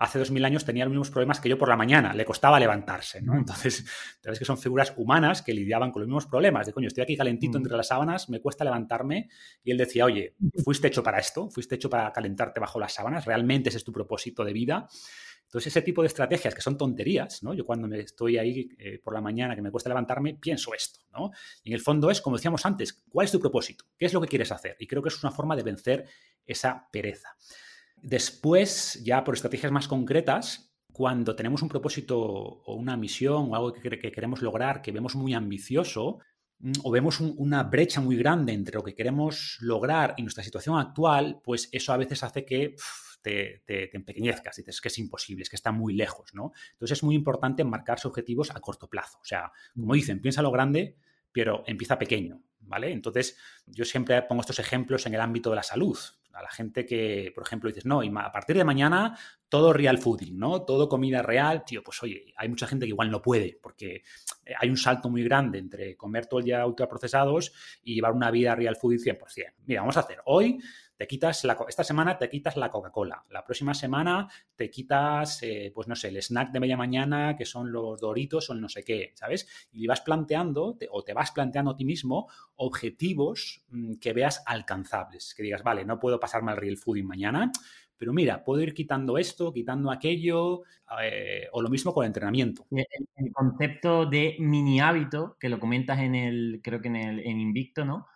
hace 0.00 0.18
dos 0.18 0.30
mil 0.30 0.44
años 0.46 0.64
tenía 0.64 0.84
los 0.84 0.92
mismos 0.92 1.10
problemas 1.10 1.40
que 1.40 1.48
yo 1.48 1.58
por 1.58 1.68
la 1.68 1.76
mañana, 1.76 2.14
le 2.14 2.24
costaba 2.24 2.58
levantarse, 2.58 3.20
¿no? 3.20 3.36
Entonces, 3.36 3.84
sabes 4.22 4.38
que 4.38 4.46
son 4.46 4.56
figuras 4.56 4.94
humanas 4.96 5.42
que 5.42 5.52
lidiaban 5.52 5.92
con 5.92 6.00
los 6.00 6.08
mismos 6.08 6.26
problemas, 6.26 6.66
de 6.66 6.72
coño, 6.72 6.88
estoy 6.88 7.04
aquí 7.04 7.16
calentito 7.18 7.58
mm. 7.58 7.62
entre 7.62 7.76
las 7.76 7.88
sábanas, 7.88 8.30
me 8.30 8.40
cuesta 8.40 8.64
levantarme, 8.64 9.28
y 9.62 9.70
él 9.70 9.76
decía, 9.76 10.06
oye, 10.06 10.34
fuiste 10.64 10.88
hecho 10.88 11.02
para 11.02 11.18
esto, 11.18 11.50
fuiste 11.50 11.74
hecho 11.74 11.90
para 11.90 12.10
calentarte 12.12 12.60
bajo 12.60 12.80
las 12.80 12.94
sábanas, 12.94 13.26
realmente 13.26 13.68
ese 13.68 13.76
es 13.76 13.84
tu 13.84 13.92
propósito 13.92 14.42
de 14.42 14.54
vida. 14.54 14.88
Entonces, 15.50 15.72
ese 15.72 15.82
tipo 15.82 16.02
de 16.02 16.06
estrategias 16.06 16.54
que 16.54 16.60
son 16.60 16.78
tonterías, 16.78 17.42
¿no? 17.42 17.52
Yo 17.54 17.66
cuando 17.66 17.88
me 17.88 17.98
estoy 17.98 18.38
ahí 18.38 18.68
eh, 18.78 19.00
por 19.02 19.12
la 19.12 19.20
mañana 19.20 19.56
que 19.56 19.62
me 19.62 19.72
cuesta 19.72 19.90
levantarme, 19.90 20.34
pienso 20.34 20.72
esto, 20.72 21.00
¿no? 21.12 21.32
Y 21.64 21.70
en 21.70 21.74
el 21.74 21.80
fondo 21.80 22.08
es, 22.08 22.20
como 22.20 22.36
decíamos 22.36 22.64
antes, 22.64 23.02
¿cuál 23.10 23.24
es 23.24 23.32
tu 23.32 23.40
propósito? 23.40 23.84
¿Qué 23.98 24.06
es 24.06 24.12
lo 24.12 24.20
que 24.20 24.28
quieres 24.28 24.52
hacer? 24.52 24.76
Y 24.78 24.86
creo 24.86 25.02
que 25.02 25.08
es 25.08 25.20
una 25.24 25.32
forma 25.32 25.56
de 25.56 25.64
vencer 25.64 26.06
esa 26.46 26.88
pereza. 26.92 27.30
Después, 27.96 29.02
ya 29.02 29.24
por 29.24 29.34
estrategias 29.34 29.72
más 29.72 29.88
concretas, 29.88 30.72
cuando 30.92 31.34
tenemos 31.34 31.62
un 31.62 31.68
propósito 31.68 32.16
o 32.20 32.74
una 32.76 32.96
misión 32.96 33.50
o 33.50 33.56
algo 33.56 33.72
que, 33.72 33.98
queremos 33.98 34.42
lograr 34.42 34.82
que 34.82 34.92
vemos 34.92 35.16
muy 35.16 35.34
ambicioso, 35.34 36.20
mm, 36.60 36.72
o 36.84 36.92
vemos 36.92 37.18
una 37.18 37.64
brecha 37.64 38.00
muy 38.00 38.16
grande 38.16 38.52
entre 38.52 38.76
lo 38.76 38.84
que 38.84 38.94
queremos 38.94 39.58
lograr 39.62 40.14
y 40.16 40.22
nuestra 40.22 40.44
situación 40.44 40.78
actual, 40.78 41.40
pues 41.42 41.68
eso 41.72 41.92
a 41.92 41.96
veces 41.96 42.22
hace 42.22 42.44
que 42.44 42.76
te, 43.22 43.62
te, 43.66 43.94
empequeñezcas, 43.96 44.56
dices 44.56 44.80
que 44.80 44.88
es 44.88 44.98
imposible, 44.98 45.42
es 45.42 45.50
que 45.50 45.56
está 45.56 45.72
muy 45.72 45.94
lejos, 45.94 46.34
¿no? 46.34 46.52
Entonces 46.72 46.98
es 46.98 47.02
muy 47.02 47.14
importante 47.14 47.64
marcarse 47.64 48.08
objetivos 48.08 48.50
a 48.50 48.60
corto 48.60 48.88
plazo. 48.88 49.18
O 49.20 49.24
sea, 49.24 49.52
como 49.74 49.94
dicen, 49.94 50.20
piensa 50.20 50.42
lo 50.42 50.50
grande, 50.50 50.96
pero 51.32 51.62
empieza 51.66 51.98
pequeño, 51.98 52.42
¿vale? 52.60 52.92
Entonces 52.92 53.36
yo 53.66 53.84
siempre 53.84 54.20
pongo 54.22 54.40
estos 54.40 54.58
ejemplos 54.58 55.06
en 55.06 55.14
el 55.14 55.20
ámbito 55.20 55.50
de 55.50 55.56
la 55.56 55.62
salud 55.62 55.98
a 56.32 56.42
la 56.42 56.50
gente 56.50 56.86
que, 56.86 57.32
por 57.34 57.44
ejemplo, 57.44 57.68
dices, 57.68 57.86
no, 57.86 58.00
a 58.02 58.32
partir 58.32 58.56
de 58.56 58.64
mañana 58.64 59.18
todo 59.48 59.72
real 59.72 59.98
fooding, 59.98 60.38
¿no? 60.38 60.62
Todo 60.62 60.88
comida 60.88 61.22
real, 61.22 61.64
tío, 61.64 61.82
pues 61.82 62.02
oye, 62.02 62.32
hay 62.36 62.48
mucha 62.48 62.66
gente 62.66 62.86
que 62.86 62.90
igual 62.90 63.10
no 63.10 63.20
puede, 63.20 63.58
porque 63.60 64.02
eh, 64.44 64.54
hay 64.58 64.70
un 64.70 64.76
salto 64.76 65.10
muy 65.10 65.24
grande 65.24 65.58
entre 65.58 65.96
comer 65.96 66.26
todo 66.26 66.40
el 66.40 66.46
día 66.46 66.64
ultraprocesados 66.66 67.52
y 67.82 67.94
llevar 67.94 68.12
una 68.12 68.30
vida 68.30 68.54
real 68.54 68.76
fooding 68.76 68.98
100%. 68.98 69.54
Mira, 69.66 69.80
vamos 69.80 69.96
a 69.96 70.00
hacer 70.00 70.18
hoy 70.24 70.58
te 71.00 71.06
quitas 71.06 71.44
la, 71.44 71.56
esta 71.66 71.82
semana 71.82 72.18
te 72.18 72.28
quitas 72.28 72.58
la 72.58 72.70
Coca-Cola, 72.70 73.24
la 73.30 73.42
próxima 73.42 73.72
semana 73.72 74.28
te 74.54 74.68
quitas, 74.68 75.42
eh, 75.42 75.72
pues 75.74 75.88
no 75.88 75.96
sé, 75.96 76.08
el 76.08 76.18
snack 76.18 76.52
de 76.52 76.60
media 76.60 76.76
mañana, 76.76 77.36
que 77.38 77.46
son 77.46 77.72
los 77.72 77.98
doritos 77.98 78.50
o 78.50 78.52
el 78.52 78.60
no 78.60 78.68
sé 78.68 78.84
qué, 78.84 79.12
¿sabes? 79.14 79.48
Y 79.72 79.86
vas 79.86 80.02
planteando, 80.02 80.76
o 80.90 81.02
te 81.02 81.14
vas 81.14 81.30
planteando 81.30 81.70
a 81.70 81.76
ti 81.78 81.86
mismo, 81.86 82.28
objetivos 82.56 83.64
mm, 83.70 83.94
que 83.94 84.12
veas 84.12 84.42
alcanzables, 84.44 85.32
que 85.34 85.42
digas, 85.42 85.62
vale, 85.62 85.86
no 85.86 85.98
puedo 85.98 86.20
pasarme 86.20 86.50
al 86.50 86.58
real 86.58 86.76
fooding 86.76 87.06
mañana, 87.06 87.50
pero 87.96 88.12
mira, 88.12 88.44
puedo 88.44 88.60
ir 88.60 88.74
quitando 88.74 89.16
esto, 89.16 89.54
quitando 89.54 89.90
aquello, 89.90 90.64
eh, 91.02 91.48
o 91.52 91.62
lo 91.62 91.70
mismo 91.70 91.94
con 91.94 92.04
el 92.04 92.08
entrenamiento. 92.08 92.66
El, 92.70 93.32
concepto 93.32 94.04
de 94.04 94.36
mini 94.38 94.82
hábito, 94.82 95.38
que 95.40 95.48
lo 95.48 95.58
comentas 95.58 95.98
en 96.00 96.14
el, 96.14 96.60
creo 96.62 96.82
que 96.82 96.88
en 96.88 96.96
el 96.96 97.20
en 97.20 97.40
Invicto, 97.40 97.86
¿no? 97.86 98.06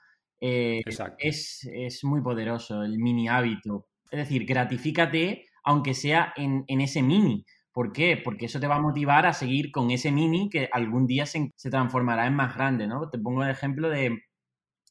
Eh, 0.46 0.82
es, 1.18 1.66
es, 1.72 2.04
muy 2.04 2.20
poderoso 2.20 2.82
el 2.82 2.98
mini 2.98 3.28
hábito. 3.28 3.86
Es 4.10 4.18
decir, 4.18 4.44
gratifícate 4.44 5.46
aunque 5.64 5.94
sea 5.94 6.34
en, 6.36 6.64
en, 6.66 6.82
ese 6.82 7.02
mini. 7.02 7.46
¿Por 7.72 7.92
qué? 7.92 8.20
Porque 8.22 8.44
eso 8.44 8.60
te 8.60 8.66
va 8.66 8.76
a 8.76 8.80
motivar 8.80 9.24
a 9.24 9.32
seguir 9.32 9.72
con 9.72 9.90
ese 9.90 10.12
mini 10.12 10.50
que 10.50 10.68
algún 10.70 11.06
día 11.06 11.24
se, 11.24 11.50
se 11.56 11.70
transformará 11.70 12.26
en 12.26 12.34
más 12.34 12.54
grande, 12.54 12.86
¿no? 12.86 13.08
Te 13.08 13.18
pongo 13.18 13.42
el 13.42 13.48
ejemplo 13.50 13.88
de, 13.88 14.18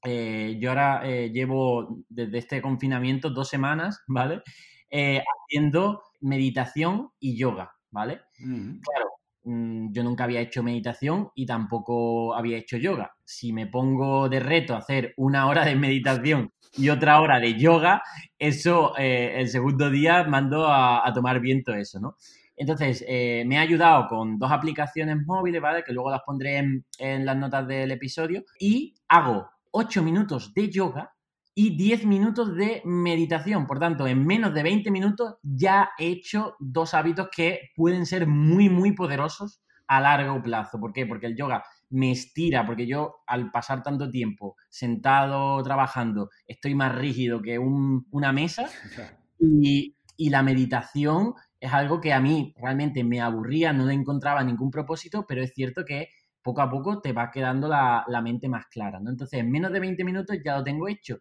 eh, 0.03 0.57
yo 0.59 0.69
ahora 0.69 1.01
eh, 1.07 1.29
llevo 1.29 1.99
desde 2.09 2.39
este 2.39 2.59
confinamiento 2.59 3.29
dos 3.29 3.49
semanas, 3.49 4.01
¿vale? 4.07 4.41
haciendo 4.89 6.03
meditación 6.21 7.09
y 7.19 7.35
yoga, 7.35 7.71
¿vale? 7.89 8.21
Claro, 8.37 9.12
yo 9.45 10.03
nunca 10.03 10.23
había 10.23 10.41
hecho 10.41 10.63
meditación 10.63 11.29
y 11.36 11.45
tampoco 11.45 12.36
había 12.36 12.58
hecho 12.58 12.77
yoga. 12.77 13.13
Si 13.25 13.51
me 13.51 13.67
pongo 13.67 14.29
de 14.29 14.39
reto 14.39 14.75
hacer 14.75 15.13
una 15.17 15.47
hora 15.47 15.65
de 15.65 15.75
meditación 15.75 16.51
y 16.77 16.89
otra 16.89 17.19
hora 17.19 17.39
de 17.39 17.60
yoga, 17.60 18.01
eso 18.39 18.93
eh, 18.97 19.34
el 19.38 19.49
segundo 19.49 19.89
día 19.89 20.23
mando 20.23 20.67
a, 20.67 21.12
tomar 21.13 21.39
viento 21.39 21.73
eso, 21.73 21.99
¿no? 21.99 22.15
Entonces, 22.56 23.03
eh, 23.08 23.43
me 23.47 23.58
ha 23.58 23.62
ayudado 23.62 24.08
con 24.08 24.38
dos 24.38 24.51
aplicaciones 24.51 25.17
móviles, 25.25 25.62
¿vale? 25.62 25.84
Que 25.84 25.91
luego 25.91 26.12
las 26.12 26.21
pondré 26.21 26.58
en, 26.58 26.86
en 26.99 27.25
las 27.25 27.36
notas 27.36 27.67
del 27.67 27.91
episodio. 27.91 28.43
Y 28.60 28.93
hago 29.08 29.49
ocho 29.71 30.03
minutos 30.03 30.53
de 30.53 30.69
yoga 30.69 31.12
y 31.55 31.75
10 31.77 32.05
minutos 32.05 32.55
de 32.55 32.81
meditación. 32.85 33.67
Por 33.67 33.79
tanto, 33.79 34.07
en 34.07 34.25
menos 34.25 34.53
de 34.53 34.63
20 34.63 34.91
minutos 34.91 35.35
ya 35.43 35.91
he 35.97 36.07
hecho 36.07 36.55
dos 36.59 36.93
hábitos 36.93 37.29
que 37.35 37.71
pueden 37.75 38.05
ser 38.05 38.27
muy, 38.27 38.69
muy 38.69 38.93
poderosos 38.93 39.61
a 39.87 40.01
largo 40.01 40.41
plazo. 40.41 40.79
¿Por 40.79 40.93
qué? 40.93 41.05
Porque 41.05 41.27
el 41.27 41.35
yoga 41.35 41.63
me 41.89 42.11
estira, 42.11 42.65
porque 42.65 42.87
yo 42.87 43.17
al 43.27 43.51
pasar 43.51 43.83
tanto 43.83 44.09
tiempo 44.09 44.55
sentado 44.69 45.61
trabajando 45.61 46.29
estoy 46.47 46.73
más 46.73 46.95
rígido 46.95 47.41
que 47.41 47.59
una 47.59 48.31
mesa 48.33 48.67
y, 49.39 49.95
la 50.17 50.41
meditación 50.41 51.33
es 51.59 51.73
algo 51.73 51.99
que 51.99 52.13
a 52.13 52.19
mí 52.19 52.55
realmente 52.57 53.03
me 53.03 53.21
aburría, 53.21 53.73
no 53.73 53.89
encontraba 53.89 54.43
ningún 54.43 54.71
propósito, 54.71 55.25
pero 55.27 55.43
es 55.43 55.53
cierto 55.53 55.83
que 55.85 56.07
poco 56.43 56.62
a 56.62 56.69
poco 56.69 57.01
te 57.01 57.13
va 57.13 57.32
quedando 57.32 57.67
la, 57.67 58.21
mente 58.23 58.49
más 58.49 58.67
clara, 58.67 58.99
¿no? 58.99 59.10
Entonces, 59.10 59.39
en 59.39 59.49
menos 59.51 59.71
de 59.71 59.79
20 59.79 60.03
minutos 60.03 60.38
ya 60.43 60.58
lo 60.58 60.63
tengo 60.63 60.88
hecho. 60.88 61.19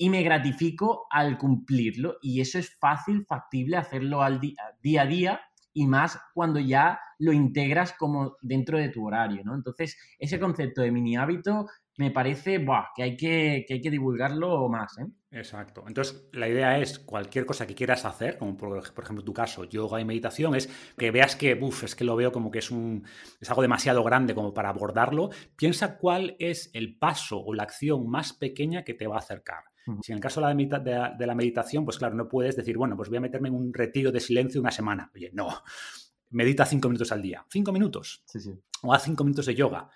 y 0.00 0.10
me 0.10 0.22
gratifico 0.22 1.06
al 1.10 1.38
cumplirlo. 1.38 2.18
Y 2.22 2.40
eso 2.40 2.58
es 2.58 2.76
fácil, 2.78 3.24
factible 3.26 3.76
hacerlo 3.76 4.22
al 4.22 4.40
día 4.40 5.02
a 5.02 5.06
día 5.06 5.40
y 5.72 5.86
más 5.86 6.20
cuando 6.34 6.60
ya 6.60 7.00
lo 7.18 7.32
integras 7.32 7.92
como 7.92 8.36
dentro 8.40 8.78
de 8.78 8.88
tu 8.90 9.06
horario, 9.06 9.42
¿no? 9.44 9.54
Entonces, 9.54 9.96
ese 10.18 10.38
concepto 10.40 10.82
de 10.82 10.92
mini 10.92 11.16
hábito 11.16 11.66
me 11.98 12.12
parece 12.12 12.64
que, 12.94 13.02
hay 13.02 13.16
que, 13.16 13.66
hay 13.68 13.80
que 13.80 13.90
divulgarlo 13.90 14.68
más. 14.68 14.96
¿eh? 14.98 15.06
Exacto. 15.32 15.84
Entonces, 15.88 16.28
la 16.32 16.48
idea 16.48 16.78
es 16.78 17.00
cualquier 17.00 17.44
cosa 17.44 17.66
que 17.66 17.74
quieras 17.74 18.04
hacer, 18.04 18.38
como 18.38 18.56
por, 18.56 18.78
ejemplo 18.78 19.24
tu 19.24 19.34
caso, 19.34 19.64
yoga 19.64 20.00
y 20.00 20.04
meditación, 20.04 20.54
es 20.54 20.70
que 20.96 21.10
veas 21.10 21.34
que, 21.34 21.58
uff, 21.60 21.82
es 21.82 21.96
que 21.96 22.04
lo 22.04 22.14
veo 22.14 22.30
como 22.30 22.52
que 22.52 22.60
es, 22.60 22.70
un, 22.70 23.04
es 23.40 23.50
algo 23.50 23.62
demasiado 23.62 24.04
grande 24.04 24.32
como 24.32 24.54
para 24.54 24.68
abordarlo. 24.68 25.30
Piensa 25.56 25.98
cuál 25.98 26.36
es 26.38 26.70
el 26.72 26.96
paso 26.96 27.40
o 27.40 27.52
la 27.52 27.64
acción 27.64 28.08
más 28.08 28.32
pequeña 28.32 28.84
que 28.84 28.94
te 28.94 29.08
va 29.08 29.16
a 29.16 29.20
acercar. 29.20 29.64
Si 30.02 30.12
en 30.12 30.18
el 30.18 30.22
caso 30.22 30.40
de 30.40 30.54
la, 30.54 31.14
de 31.18 31.26
la 31.26 31.34
meditación, 31.34 31.84
pues 31.84 31.98
claro, 31.98 32.14
no 32.14 32.28
puedes 32.28 32.54
decir, 32.54 32.76
bueno, 32.76 32.94
pues 32.94 33.08
voy 33.08 33.18
a 33.18 33.22
meterme 33.22 33.48
en 33.48 33.54
un 33.54 33.72
retiro 33.72 34.12
de 34.12 34.20
silencio 34.20 34.60
una 34.60 34.70
semana. 34.70 35.10
Oye, 35.14 35.30
no. 35.32 35.48
Medita 36.30 36.64
cinco 36.66 36.88
minutos 36.88 37.10
al 37.10 37.22
día. 37.22 37.44
Cinco 37.50 37.72
minutos. 37.72 38.22
Sí, 38.26 38.38
sí. 38.38 38.52
O 38.82 38.92
haz 38.92 39.02
cinco 39.02 39.24
minutos 39.24 39.46
de 39.46 39.54
yoga. 39.54 39.88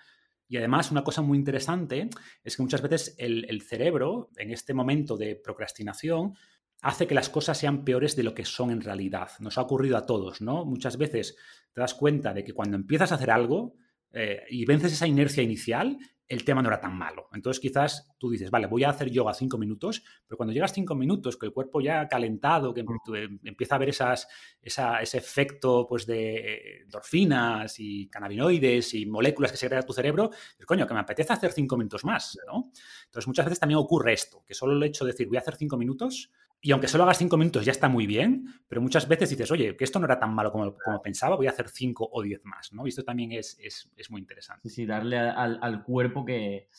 Y 0.53 0.57
además, 0.57 0.91
una 0.91 1.03
cosa 1.03 1.23
muy 1.23 1.39
interesante 1.39 2.11
es 2.43 2.55
que 2.55 2.61
muchas 2.61 2.83
veces 2.83 3.15
el, 3.17 3.59
cerebro, 3.63 4.29
en 4.37 4.51
este 4.51 4.75
momento 4.75 5.17
de 5.17 5.35
procrastinación, 5.35 6.35
hace 6.83 7.07
que 7.07 7.15
las 7.15 7.27
cosas 7.27 7.57
sean 7.57 7.83
peores 7.83 8.15
de 8.15 8.21
lo 8.21 8.35
que 8.35 8.45
son 8.45 8.69
en 8.69 8.81
realidad. 8.81 9.31
Nos 9.39 9.57
ha 9.57 9.61
ocurrido 9.61 9.97
a 9.97 10.05
todos, 10.05 10.41
¿no? 10.41 10.63
Muchas 10.63 10.97
veces 10.97 11.35
te 11.73 11.81
das 11.81 11.95
cuenta 11.95 12.35
de 12.35 12.43
que 12.43 12.53
cuando 12.53 12.77
empiezas 12.77 13.11
a 13.11 13.15
hacer 13.15 13.31
algo 13.31 13.73
eh, 14.11 14.43
y 14.47 14.63
vences 14.65 14.93
esa 14.93 15.07
inercia 15.07 15.41
inicial, 15.41 15.97
el 16.27 16.43
tema 16.43 16.61
no 16.61 16.69
era 16.69 16.79
tan 16.79 16.97
malo. 16.97 17.27
Entonces 17.33 17.59
quizás 17.59 18.11
tú 18.17 18.29
dices, 18.29 18.49
vale, 18.49 18.67
voy 18.67 18.83
a 18.83 18.89
hacer 18.89 19.09
yoga 19.09 19.33
cinco 19.33 19.57
minutos, 19.57 20.03
pero 20.25 20.37
cuando 20.37 20.53
llegas 20.53 20.73
cinco 20.73 20.95
minutos, 20.95 21.37
que 21.37 21.45
el 21.45 21.53
cuerpo 21.53 21.81
ya 21.81 22.01
ha 22.01 22.07
calentado, 22.07 22.73
que 22.73 22.81
em, 22.81 23.39
empieza 23.43 23.75
a 23.75 23.77
ver 23.77 23.89
esas, 23.89 24.27
ese 24.61 25.17
efecto 25.17 25.85
pues, 25.87 26.05
de 26.05 26.81
endorfinas 26.83 27.75
y 27.79 28.07
cannabinoides 28.09 28.93
y 28.93 29.05
moléculas 29.05 29.51
que 29.51 29.57
se 29.57 29.67
crean 29.67 29.81
en 29.81 29.87
tu 29.87 29.93
cerebro, 29.93 30.29
es 30.57 30.65
coño, 30.65 30.87
que 30.87 30.93
me 30.93 31.01
apetece 31.01 31.33
hacer 31.33 31.51
cinco 31.51 31.77
minutos 31.77 32.03
más, 32.05 32.37
¿no? 32.47 32.71
Entonces 33.05 33.27
muchas 33.27 33.45
veces 33.45 33.59
también 33.59 33.79
ocurre 33.79 34.13
esto, 34.13 34.43
que 34.45 34.53
solo 34.53 34.73
el 34.73 34.83
hecho 34.83 35.05
de 35.05 35.11
decir, 35.11 35.27
voy 35.27 35.37
a 35.37 35.41
hacer 35.41 35.55
cinco 35.55 35.77
minutos, 35.77 36.31
y 36.65 36.71
aunque 36.71 36.87
solo 36.87 37.03
hagas 37.03 37.17
cinco 37.17 37.35
minutos 37.35 37.65
ya 37.65 37.73
está 37.73 37.89
muy 37.89 38.07
bien, 38.07 38.47
pero 38.69 38.81
muchas 38.81 39.05
veces 39.05 39.29
dices, 39.29 39.51
oye, 39.51 39.75
que 39.75 39.83
esto 39.83 39.99
no 39.99 40.05
era 40.05 40.17
tan 40.17 40.33
malo 40.33 40.49
como, 40.49 40.77
como 40.77 41.01
pensaba, 41.01 41.35
voy 41.35 41.47
a 41.47 41.49
hacer 41.49 41.67
cinco 41.67 42.09
o 42.09 42.23
diez 42.23 42.39
más, 42.45 42.71
¿no? 42.71 42.85
Y 42.85 42.89
esto 42.89 43.03
también 43.03 43.33
es, 43.33 43.57
es, 43.59 44.09
muy 44.09 44.21
interesante. 44.21 44.69
Sí, 44.69 44.75
sí, 44.75 44.85
darle 44.85 45.19
al, 45.19 45.83
cuerpo 45.83 46.23
que, 46.23 46.69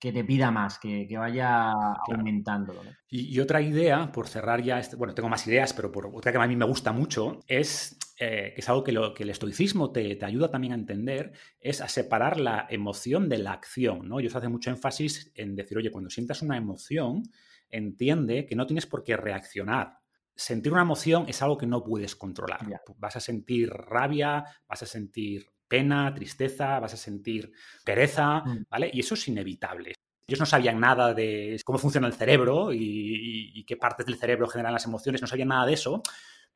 te 0.00 0.24
pida 0.24 0.50
más, 0.50 0.80
que, 0.80 1.06
vaya 1.16 1.70
aumentándolo. 2.08 2.82
Y, 3.08 3.38
otra 3.38 3.62
idea, 3.62 4.10
por 4.10 4.26
cerrar 4.26 4.60
ya, 4.60 4.80
este, 4.80 4.96
bueno, 4.96 5.14
tengo 5.14 5.28
más 5.28 5.46
ideas, 5.46 5.72
pero 5.72 5.92
por 5.92 6.06
otra 6.12 6.32
que 6.32 6.38
a 6.38 6.46
mí 6.48 6.56
me 6.56 6.64
gusta 6.64 6.90
mucho, 6.90 7.38
es 7.46 7.96
eh, 8.18 8.54
que 8.56 8.60
es 8.60 8.68
algo 8.68 8.82
que, 8.82 8.90
lo, 8.90 9.14
que 9.14 9.22
el 9.22 9.30
estoicismo 9.30 9.92
te, 9.92 10.16
te, 10.16 10.24
ayuda 10.26 10.50
también 10.50 10.72
a 10.72 10.76
entender, 10.76 11.30
es 11.60 11.80
a 11.80 11.86
separar 11.86 12.40
la 12.40 12.66
emoción 12.68 13.28
de 13.28 13.38
la 13.38 13.52
acción, 13.52 14.08
¿no? 14.08 14.18
Ellos 14.18 14.34
hacen 14.34 14.50
mucho 14.50 14.70
énfasis 14.70 15.30
en 15.36 15.54
decir, 15.54 15.78
oye, 15.78 15.92
cuando 15.92 16.10
sientas 16.10 16.42
una 16.42 16.56
emoción, 16.56 17.22
entiende 17.70 18.46
que 18.46 18.56
no 18.56 18.66
tienes 18.66 18.86
por 18.86 19.02
qué 19.02 19.16
reaccionar. 19.16 19.98
Sentir 20.34 20.72
una 20.72 20.82
emoción 20.82 21.24
es 21.28 21.42
algo 21.42 21.58
que 21.58 21.66
no 21.66 21.82
puedes 21.82 22.14
controlar. 22.14 22.60
Vas 22.96 23.16
a 23.16 23.20
sentir 23.20 23.70
rabia, 23.70 24.44
vas 24.68 24.82
a 24.82 24.86
sentir 24.86 25.46
pena, 25.66 26.12
tristeza, 26.14 26.80
vas 26.80 26.94
a 26.94 26.96
sentir 26.96 27.52
pereza, 27.84 28.40
mm. 28.40 28.66
¿vale? 28.70 28.90
Y 28.92 29.00
eso 29.00 29.14
es 29.14 29.28
inevitable. 29.28 29.94
Ellos 30.28 30.40
no 30.40 30.46
sabían 30.46 30.78
nada 30.78 31.14
de 31.14 31.58
cómo 31.64 31.78
funciona 31.78 32.06
el 32.06 32.12
cerebro 32.12 32.70
y, 32.72 33.64
qué 33.66 33.76
partes 33.76 34.06
del 34.06 34.16
cerebro 34.16 34.46
generan 34.46 34.74
las 34.74 34.84
emociones, 34.84 35.22
no 35.22 35.26
sabían 35.26 35.48
nada 35.48 35.66
de 35.66 35.72
eso, 35.72 36.02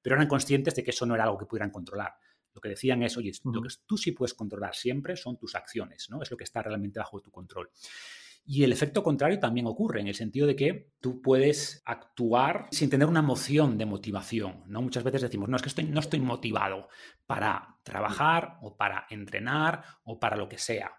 pero 0.00 0.16
eran 0.16 0.28
conscientes 0.28 0.74
de 0.74 0.84
que 0.84 0.90
eso 0.90 1.06
no 1.06 1.14
era 1.14 1.24
algo 1.24 1.38
que 1.38 1.46
pudieran 1.46 1.70
controlar. 1.70 2.14
Lo 2.52 2.60
que 2.60 2.68
decían 2.68 3.02
es, 3.02 3.16
oye, 3.16 3.32
lo 3.44 3.62
que 3.62 3.68
tú 3.86 3.96
sí 3.96 4.12
puedes 4.12 4.34
controlar 4.34 4.74
siempre 4.74 5.16
son 5.16 5.38
tus 5.38 5.54
acciones, 5.54 6.08
¿no? 6.10 6.20
Es 6.22 6.30
lo 6.30 6.36
que 6.36 6.44
está 6.44 6.62
realmente 6.62 6.98
bajo 6.98 7.22
tu 7.22 7.30
control. 7.30 7.70
Y 8.44 8.64
el 8.64 8.72
efecto 8.72 9.02
contrario 9.02 9.38
también 9.38 9.66
ocurre, 9.66 10.00
en 10.00 10.08
el 10.08 10.14
sentido 10.14 10.46
de 10.46 10.56
que 10.56 10.90
tú 11.00 11.22
puedes 11.22 11.80
actuar 11.84 12.66
sin 12.72 12.90
tener 12.90 13.06
una 13.06 13.20
emoción 13.20 13.78
de 13.78 13.86
motivación. 13.86 14.64
¿no? 14.66 14.82
Muchas 14.82 15.04
veces 15.04 15.22
decimos, 15.22 15.48
no, 15.48 15.56
es 15.56 15.62
que 15.62 15.68
estoy, 15.68 15.84
no 15.84 16.00
estoy 16.00 16.20
motivado 16.20 16.88
para 17.26 17.78
trabajar 17.84 18.58
o 18.62 18.76
para 18.76 19.06
entrenar 19.10 19.84
o 20.02 20.18
para 20.18 20.36
lo 20.36 20.48
que 20.48 20.58
sea. 20.58 20.90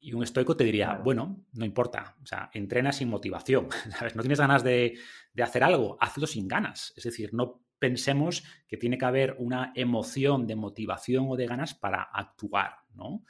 Y 0.00 0.12
un 0.12 0.22
estoico 0.22 0.56
te 0.56 0.64
diría, 0.64 0.94
bueno, 0.94 1.44
no 1.52 1.64
importa, 1.64 2.16
o 2.22 2.26
sea, 2.26 2.50
entrena 2.52 2.92
sin 2.92 3.08
motivación, 3.08 3.68
¿sabes? 3.98 4.16
No 4.16 4.22
tienes 4.22 4.40
ganas 4.40 4.64
de, 4.64 4.98
de 5.32 5.42
hacer 5.42 5.62
algo, 5.62 5.96
hazlo 6.00 6.26
sin 6.26 6.48
ganas. 6.48 6.92
Es 6.96 7.04
decir, 7.04 7.30
no 7.32 7.62
pensemos 7.78 8.44
que 8.66 8.76
tiene 8.76 8.98
que 8.98 9.04
haber 9.04 9.36
una 9.38 9.72
emoción 9.74 10.46
de 10.46 10.56
motivación 10.56 11.26
o 11.28 11.36
de 11.36 11.46
ganas 11.46 11.74
para 11.74 12.02
actuar, 12.02 12.74
¿no? 12.94 13.22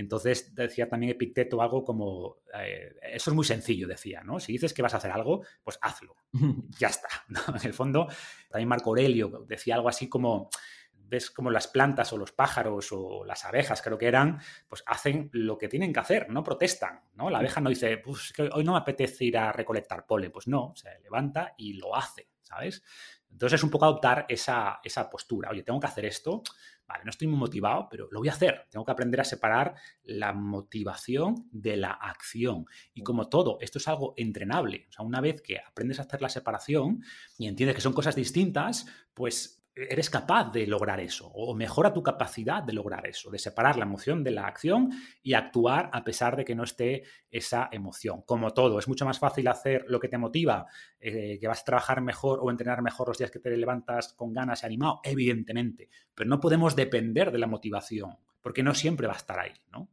Entonces 0.00 0.54
decía 0.54 0.88
también 0.88 1.12
Epicteto 1.12 1.60
algo 1.60 1.84
como, 1.84 2.38
eh, 2.58 2.94
eso 3.02 3.30
es 3.30 3.34
muy 3.34 3.44
sencillo, 3.44 3.86
decía, 3.86 4.22
¿no? 4.22 4.40
Si 4.40 4.52
dices 4.52 4.72
que 4.72 4.80
vas 4.80 4.94
a 4.94 4.96
hacer 4.96 5.10
algo, 5.10 5.44
pues 5.62 5.78
hazlo. 5.82 6.16
ya 6.78 6.88
está. 6.88 7.08
En 7.60 7.66
el 7.66 7.74
fondo, 7.74 8.08
también 8.48 8.68
Marco 8.68 8.90
Aurelio 8.90 9.44
decía 9.46 9.74
algo 9.74 9.90
así 9.90 10.08
como, 10.08 10.48
ves 10.94 11.30
como 11.30 11.50
las 11.50 11.68
plantas 11.68 12.12
o 12.14 12.16
los 12.16 12.32
pájaros 12.32 12.88
o 12.92 13.24
las 13.26 13.44
abejas, 13.44 13.82
creo 13.82 13.98
que 13.98 14.06
eran, 14.06 14.40
pues 14.68 14.82
hacen 14.86 15.28
lo 15.32 15.58
que 15.58 15.68
tienen 15.68 15.92
que 15.92 16.00
hacer, 16.00 16.30
no 16.30 16.42
protestan, 16.42 17.02
¿no? 17.14 17.28
La 17.28 17.40
abeja 17.40 17.60
no 17.60 17.68
dice, 17.68 17.98
pues 17.98 18.32
que 18.32 18.48
hoy 18.50 18.64
no 18.64 18.72
me 18.72 18.78
apetece 18.78 19.26
ir 19.26 19.36
a 19.36 19.52
recolectar 19.52 20.06
polen, 20.06 20.32
pues 20.32 20.48
no, 20.48 20.72
se 20.76 20.98
levanta 21.00 21.54
y 21.58 21.74
lo 21.74 21.94
hace, 21.94 22.30
¿sabes? 22.40 22.82
Entonces 23.30 23.60
es 23.60 23.64
un 23.64 23.70
poco 23.70 23.84
adoptar 23.84 24.24
esa, 24.28 24.80
esa 24.82 25.10
postura, 25.10 25.50
oye, 25.50 25.62
tengo 25.62 25.78
que 25.78 25.86
hacer 25.86 26.06
esto, 26.06 26.42
vale, 26.90 27.04
no 27.04 27.10
estoy 27.10 27.28
muy 27.28 27.38
motivado, 27.38 27.88
pero 27.88 28.08
lo 28.10 28.18
voy 28.18 28.28
a 28.28 28.32
hacer. 28.32 28.66
Tengo 28.68 28.84
que 28.84 28.92
aprender 28.92 29.20
a 29.20 29.24
separar 29.24 29.74
la 30.02 30.32
motivación 30.32 31.48
de 31.52 31.76
la 31.76 31.92
acción. 31.92 32.66
Y 32.94 33.02
como 33.02 33.28
todo, 33.28 33.58
esto 33.60 33.78
es 33.78 33.86
algo 33.86 34.14
entrenable. 34.16 34.86
O 34.88 34.92
sea, 34.92 35.04
una 35.04 35.20
vez 35.20 35.40
que 35.40 35.58
aprendes 35.58 36.00
a 36.00 36.02
hacer 36.02 36.20
la 36.20 36.28
separación 36.28 37.02
y 37.38 37.46
entiendes 37.46 37.76
que 37.76 37.82
son 37.82 37.92
cosas 37.92 38.16
distintas, 38.16 38.86
pues 39.14 39.59
eres 39.74 40.10
capaz 40.10 40.50
de 40.52 40.66
lograr 40.66 41.00
eso 41.00 41.28
o 41.28 41.54
mejora 41.54 41.92
tu 41.92 42.02
capacidad 42.02 42.62
de 42.62 42.72
lograr 42.72 43.06
eso, 43.06 43.30
de 43.30 43.38
separar 43.38 43.76
la 43.76 43.84
emoción 43.84 44.24
de 44.24 44.32
la 44.32 44.46
acción 44.46 44.90
y 45.22 45.34
actuar 45.34 45.90
a 45.92 46.02
pesar 46.02 46.36
de 46.36 46.44
que 46.44 46.54
no 46.54 46.64
esté 46.64 47.04
esa 47.30 47.68
emoción. 47.72 48.22
Como 48.22 48.52
todo, 48.52 48.78
es 48.78 48.88
mucho 48.88 49.04
más 49.04 49.18
fácil 49.18 49.48
hacer 49.48 49.84
lo 49.88 50.00
que 50.00 50.08
te 50.08 50.18
motiva, 50.18 50.66
eh, 50.98 51.38
que 51.40 51.48
vas 51.48 51.62
a 51.62 51.64
trabajar 51.64 52.00
mejor 52.00 52.40
o 52.42 52.50
entrenar 52.50 52.82
mejor 52.82 53.08
los 53.08 53.18
días 53.18 53.30
que 53.30 53.38
te 53.38 53.56
levantas 53.56 54.12
con 54.14 54.32
ganas 54.32 54.62
y 54.62 54.66
animado, 54.66 55.00
evidentemente, 55.04 55.88
pero 56.14 56.28
no 56.28 56.40
podemos 56.40 56.74
depender 56.76 57.30
de 57.30 57.38
la 57.38 57.46
motivación 57.46 58.18
porque 58.42 58.62
no 58.62 58.74
siempre 58.74 59.06
va 59.06 59.14
a 59.14 59.18
estar 59.18 59.38
ahí, 59.38 59.52
¿no? 59.70 59.88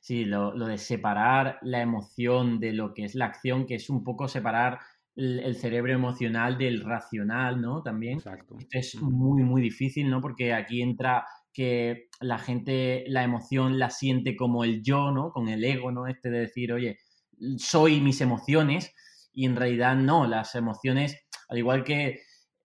Sí, 0.00 0.24
lo 0.24 0.52
de 0.52 0.78
separar 0.78 1.58
la 1.60 1.82
emoción 1.82 2.58
de 2.58 2.72
lo 2.72 2.94
que 2.94 3.04
es 3.04 3.14
la 3.14 3.26
acción, 3.26 3.66
que 3.66 3.74
es 3.74 3.90
un 3.90 4.02
poco 4.02 4.28
separar 4.28 4.78
el 5.16 5.56
cerebro 5.56 5.92
emocional 5.92 6.58
del 6.58 6.82
racional, 6.82 7.60
¿no? 7.60 7.82
También. 7.82 8.18
Exacto. 8.18 8.56
Esto 8.58 8.78
es 8.78 8.94
muy, 9.02 9.42
muy 9.42 9.62
difícil, 9.62 10.10
¿no? 10.10 10.20
Porque 10.20 10.52
aquí 10.52 10.82
entra 10.82 11.24
que 11.52 12.08
la 12.20 12.38
gente, 12.38 13.04
la 13.08 13.24
emoción 13.24 13.78
la 13.78 13.88
siente 13.88 14.36
como 14.36 14.62
el 14.62 14.82
yo, 14.82 15.10
¿no? 15.10 15.30
Con 15.30 15.48
el 15.48 15.64
ego, 15.64 15.90
¿no? 15.90 16.06
Este 16.06 16.28
de 16.28 16.40
decir, 16.40 16.72
oye, 16.72 16.98
soy 17.56 18.00
mis 18.02 18.20
emociones, 18.20 18.94
y 19.32 19.46
en 19.46 19.56
realidad 19.56 19.96
no, 19.96 20.26
las 20.26 20.54
emociones, 20.54 21.16
al 21.48 21.58
igual 21.58 21.84
que, 21.84 22.20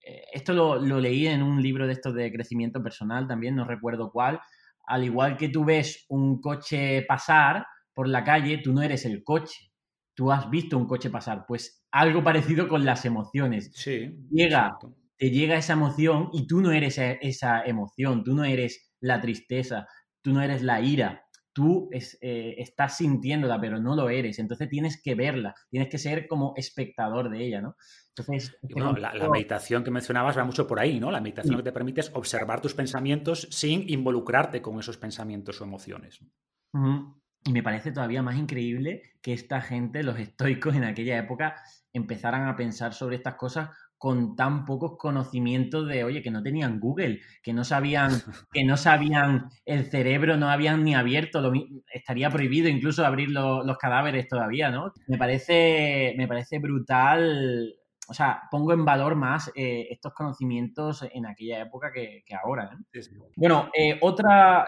eh, 0.06 0.24
esto 0.34 0.54
lo, 0.54 0.78
lo 0.78 1.00
leí 1.00 1.28
en 1.28 1.44
un 1.44 1.62
libro 1.62 1.88
de 1.88 1.94
estos 1.94 2.14
de 2.16 2.32
crecimiento 2.32 2.82
personal 2.82 3.28
también, 3.28 3.56
no 3.56 3.66
recuerdo 3.66 4.12
cuál, 4.12 4.40
al 4.86 5.04
igual 5.04 5.38
que 5.38 5.50
tú 5.50 5.64
ves 5.66 6.06
un 6.10 6.42
coche 6.42 7.04
pasar 7.04 7.66
por 7.94 8.08
la 8.08 8.24
calle, 8.24 8.58
tú 8.58 8.74
no 8.74 8.82
eres 8.82 9.06
el 9.06 9.24
coche, 9.24 9.72
tú 10.16 10.32
has 10.32 10.50
visto 10.50 10.78
un 10.78 10.88
coche 10.88 11.10
pasar, 11.10 11.46
pues 11.48 11.81
algo 11.92 12.24
parecido 12.24 12.68
con 12.68 12.86
las 12.86 13.06
emociones. 13.06 13.72
Sí. 13.74 14.16
Llega, 14.32 14.78
te 15.18 15.30
llega 15.30 15.58
esa 15.58 15.74
emoción 15.74 16.30
y 16.34 16.48
tú 16.48 16.62
no 16.62 16.72
eres 16.72 16.98
e, 16.98 17.20
esa 17.22 17.64
emoción, 17.64 18.24
tú 18.24 18.34
no 18.34 18.44
eres 18.44 18.94
la 19.02 19.22
tristeza, 19.22 19.88
tú 20.22 20.34
no 20.34 20.42
eres 20.42 20.62
la 20.62 20.82
ira, 20.82 21.26
tú 21.54 21.90
eh, 21.92 22.56
estás 22.58 22.98
sintiéndola, 22.98 23.60
pero 23.60 23.80
no 23.80 23.96
lo 23.96 24.10
eres. 24.10 24.40
Entonces 24.40 24.70
tienes 24.70 25.02
que 25.02 25.16
verla, 25.16 25.54
tienes 25.70 25.90
que 25.90 25.98
ser 25.98 26.28
como 26.28 26.54
espectador 26.56 27.30
de 27.30 27.46
ella, 27.46 27.62
¿no? 27.62 27.76
Entonces, 28.10 28.58
este 28.62 28.80
la, 28.80 29.30
meditación 29.30 29.84
que 29.84 29.92
mencionabas 29.92 30.38
va 30.38 30.44
mucho 30.44 30.68
por 30.68 30.80
ahí, 30.80 31.00
¿no? 31.00 31.12
La 31.12 31.22
meditación 31.22 31.56
que 31.56 31.64
te 31.64 31.72
permite 31.72 32.02
es 32.02 32.12
observar 32.14 32.62
tus 32.62 32.74
pensamientos 32.74 33.48
sin 33.52 33.90
involucrarte 33.90 34.62
con 34.62 34.80
esos 34.80 34.98
pensamientos 34.98 35.62
o 35.62 35.64
emociones. 35.64 36.20
Y 37.44 37.54
me 37.54 37.64
parece 37.64 37.92
todavía 37.92 38.22
más 38.22 38.38
increíble 38.38 39.02
que 39.22 39.34
esta 39.34 39.62
gente, 39.62 40.04
los 40.04 40.20
estoicos 40.20 40.76
en 40.76 40.84
aquella 40.84 41.18
época, 41.18 41.56
empezaran 41.92 42.48
a 42.48 42.56
pensar 42.56 42.94
sobre 42.94 43.16
estas 43.16 43.36
cosas 43.36 43.70
con 43.98 44.36
tan 44.36 44.66
pocos 44.66 44.98
conocimientos 44.98 45.88
de, 45.88 46.04
oye, 46.04 46.24
que 46.24 46.32
no 46.32 46.42
tenían 46.42 46.80
Google, 46.80 47.20
que 47.44 47.54
no 47.54 47.64
sabían, 47.64 48.12
que 48.52 48.64
no 48.64 48.76
sabían 48.78 49.50
el 49.66 49.86
cerebro, 49.86 50.38
no 50.38 50.50
habían 50.50 50.84
ni 50.84 50.96
abierto, 50.96 51.40
lo, 51.40 51.54
estaría 51.94 52.30
prohibido 52.32 52.68
incluso 52.68 53.06
abrir 53.06 53.30
los 53.30 53.78
cadáveres 53.78 54.28
todavía, 54.28 54.72
¿no? 54.72 54.92
Me 55.08 55.20
parece, 55.20 56.16
me 56.18 56.28
parece 56.28 56.58
brutal 56.58 57.76
o 58.12 58.14
sea, 58.14 58.42
pongo 58.52 58.74
en 58.74 58.84
valor 58.84 59.16
más 59.16 59.50
eh, 59.56 59.88
estos 59.90 60.14
conocimientos 60.14 61.02
en 61.14 61.26
aquella 61.26 61.62
época 61.62 61.94
que, 61.94 62.26
ahora. 62.44 62.78
¿eh? 62.94 63.00
Bueno, 63.38 63.70
eh, 63.74 63.98
otra, 64.02 64.68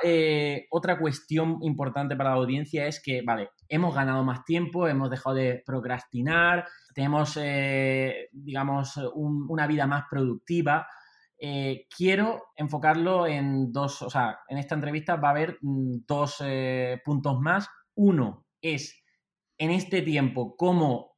otra 0.72 0.98
cuestión 0.98 1.58
importante 1.62 2.16
para 2.16 2.30
la 2.30 2.38
audiencia 2.38 2.88
es 2.88 3.04
que, 3.04 3.22
vale, 3.22 3.50
hemos 3.68 3.94
ganado 3.94 4.24
más 4.24 4.46
tiempo, 4.46 4.88
hemos 4.88 5.10
dejado 5.10 5.36
de 5.36 5.62
procrastinar, 5.66 6.66
tenemos, 6.96 7.38
digamos, 8.32 8.98
una 9.14 9.68
vida 9.68 9.88
más 9.88 10.06
productiva. 10.10 10.88
quiero 11.38 12.44
enfocarlo 12.56 13.28
en 13.28 13.74
dos, 13.74 14.04
o 14.04 14.10
sea, 14.10 14.40
en 14.48 14.58
esta 14.58 14.76
entrevista 14.76 15.18
va 15.18 15.28
a 15.28 15.32
haber 15.32 15.58
mm, 15.60 16.06
dos 16.08 16.42
puntos 17.04 17.42
más. 17.42 17.68
Uno 17.96 18.46
es, 18.62 19.04
en 19.58 19.72
este 19.72 20.02
tiempo, 20.02 20.56
cómo 20.56 21.13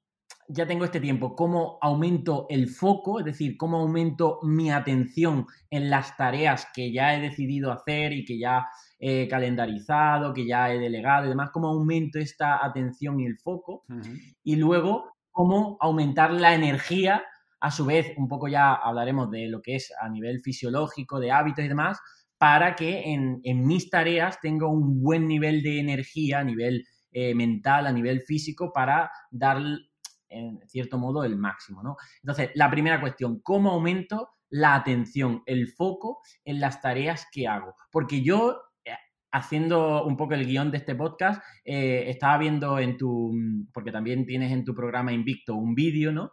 ya 0.47 0.67
tengo 0.67 0.85
este 0.85 0.99
tiempo, 0.99 1.35
cómo 1.35 1.77
aumento 1.81 2.45
el 2.49 2.67
foco, 2.67 3.19
es 3.19 3.25
decir, 3.25 3.57
cómo 3.57 3.77
aumento 3.77 4.39
mi 4.43 4.71
atención 4.71 5.47
en 5.69 5.89
las 5.89 6.15
tareas 6.17 6.67
que 6.73 6.91
ya 6.91 7.15
he 7.15 7.21
decidido 7.21 7.71
hacer 7.71 8.13
y 8.13 8.25
que 8.25 8.37
ya 8.37 8.67
he 8.99 9.27
calendarizado, 9.27 10.33
que 10.33 10.45
ya 10.45 10.71
he 10.71 10.79
delegado 10.79 11.25
y 11.25 11.29
demás, 11.29 11.49
cómo 11.51 11.67
aumento 11.69 12.19
esta 12.19 12.63
atención 12.63 13.19
y 13.19 13.25
el 13.25 13.37
foco. 13.37 13.85
Y 14.43 14.55
luego, 14.57 15.15
cómo 15.31 15.77
aumentar 15.79 16.31
la 16.31 16.53
energía, 16.53 17.23
a 17.59 17.71
su 17.71 17.85
vez, 17.85 18.13
un 18.17 18.27
poco 18.27 18.47
ya 18.47 18.73
hablaremos 18.73 19.31
de 19.31 19.47
lo 19.47 19.61
que 19.61 19.75
es 19.75 19.91
a 19.99 20.09
nivel 20.09 20.41
fisiológico, 20.41 21.19
de 21.19 21.31
hábitos 21.31 21.65
y 21.65 21.69
demás, 21.69 21.99
para 22.37 22.75
que 22.75 23.13
en, 23.13 23.41
mis 23.65 23.89
tareas 23.89 24.39
tenga 24.39 24.67
un 24.67 25.01
buen 25.01 25.27
nivel 25.27 25.63
de 25.63 25.79
energía 25.79 26.39
a 26.39 26.43
nivel 26.43 26.85
eh, 27.11 27.33
mental, 27.33 27.87
a 27.87 27.91
nivel 27.91 28.21
físico, 28.21 28.71
para 28.73 29.09
dar 29.31 29.57
en 30.29 30.59
cierto 30.67 30.97
modo, 30.97 31.23
el 31.23 31.37
máximo, 31.37 31.83
¿no? 31.83 31.97
Entonces, 32.21 32.51
la 32.55 32.69
primera 32.69 32.99
cuestión, 32.99 33.39
¿cómo 33.41 33.71
aumento 33.71 34.29
la 34.49 34.75
atención, 34.75 35.43
el 35.45 35.67
foco 35.67 36.21
en 36.43 36.59
las 36.59 36.81
tareas 36.81 37.27
que 37.31 37.47
hago? 37.47 37.75
Porque 37.91 38.21
yo, 38.21 38.61
eh, 38.83 38.93
haciendo 39.31 40.05
un 40.05 40.17
poco 40.17 40.33
el 40.33 40.45
guion 40.45 40.71
de 40.71 40.77
este 40.77 40.95
podcast, 40.95 41.41
eh, 41.63 42.05
estaba 42.07 42.37
viendo 42.37 42.79
en 42.79 42.97
tu, 42.97 43.33
porque 43.73 43.91
también 43.91 44.25
tienes 44.25 44.51
en 44.51 44.63
tu 44.63 44.73
programa 44.73 45.13
Invicto 45.13 45.55
un 45.55 45.75
vídeo, 45.75 46.11
¿no? 46.11 46.31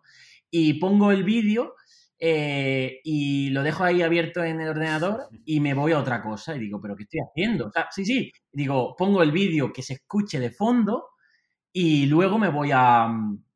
Y 0.51 0.75
pongo 0.75 1.13
el 1.13 1.25
vídeo 1.25 1.75
eh, 2.25 3.01
y 3.03 3.51
lo 3.51 3.65
dejo 3.65 3.83
ahí 3.83 4.01
abierto 4.01 4.45
en 4.45 4.61
el 4.61 4.69
ordenador 4.69 5.29
y 5.45 5.59
me 5.59 5.75
voy 5.75 5.91
a 5.91 5.99
otra 5.99 6.23
cosa 6.23 6.55
y 6.55 6.61
digo, 6.61 6.81
pero 6.81 6.95
¿qué 6.95 7.03
estoy 7.03 7.19
haciendo? 7.19 7.67
O 7.67 7.73
sea, 7.73 7.89
sí, 7.91 8.05
sí, 8.05 8.31
digo, 8.53 8.95
pongo 8.97 9.25
el 9.25 9.33
vídeo 9.33 9.73
que 9.73 9.83
se 9.83 9.95
escuche 9.95 10.39
de 10.39 10.53
fondo 10.53 11.09
y 11.73 12.07
luego 12.07 12.39
me 12.39 12.49
voy 12.49 12.71
a, 12.73 13.13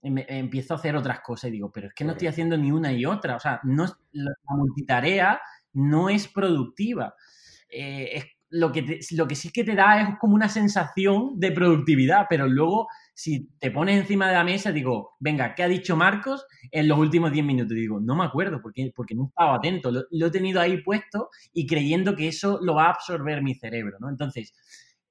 empiezo 0.06 0.74
a 0.74 0.76
hacer 0.76 0.96
otras 0.96 1.20
cosas 1.20 1.48
y 1.48 1.52
digo, 1.52 1.70
pero 1.72 1.88
es 1.88 1.94
que 1.94 2.04
no 2.04 2.12
estoy 2.12 2.28
haciendo 2.28 2.56
ni 2.56 2.70
una 2.70 2.92
y 2.92 3.04
otra. 3.04 3.36
O 3.36 3.40
sea, 3.40 3.60
no, 3.64 3.86
la 4.12 4.32
multitarea 4.48 5.40
no 5.72 6.08
es 6.08 6.28
productiva. 6.28 7.14
Eh, 7.68 8.22
lo, 8.50 8.72
que 8.72 9.00
lo 9.12 9.26
que 9.26 9.34
sí 9.34 9.50
que 9.50 9.64
te 9.64 9.74
da 9.74 10.00
es 10.00 10.18
como 10.18 10.34
una 10.34 10.48
sensación 10.48 11.38
de 11.38 11.52
productividad, 11.52 12.26
pero 12.28 12.46
luego 12.46 12.88
si 13.14 13.48
te 13.58 13.70
pones 13.70 13.98
encima 13.98 14.28
de 14.28 14.34
la 14.34 14.44
mesa, 14.44 14.72
digo, 14.72 15.16
venga, 15.18 15.54
¿qué 15.54 15.62
ha 15.62 15.68
dicho 15.68 15.96
Marcos 15.96 16.46
en 16.70 16.86
los 16.86 16.98
últimos 16.98 17.32
10 17.32 17.44
minutos? 17.44 17.74
digo, 17.74 17.98
no 17.98 18.14
me 18.14 18.24
acuerdo 18.24 18.60
porque, 18.60 18.92
porque 18.94 19.14
no 19.14 19.26
estaba 19.28 19.56
atento, 19.56 19.90
lo, 19.90 20.04
lo, 20.10 20.26
he 20.26 20.30
tenido 20.30 20.60
ahí 20.60 20.82
puesto 20.82 21.30
y 21.52 21.66
creyendo 21.66 22.14
que 22.14 22.28
eso 22.28 22.58
lo 22.62 22.74
va 22.74 22.86
a 22.86 22.90
absorber 22.90 23.42
mi 23.42 23.54
cerebro, 23.54 23.96
¿no? 24.00 24.10
Entonces, 24.10 24.52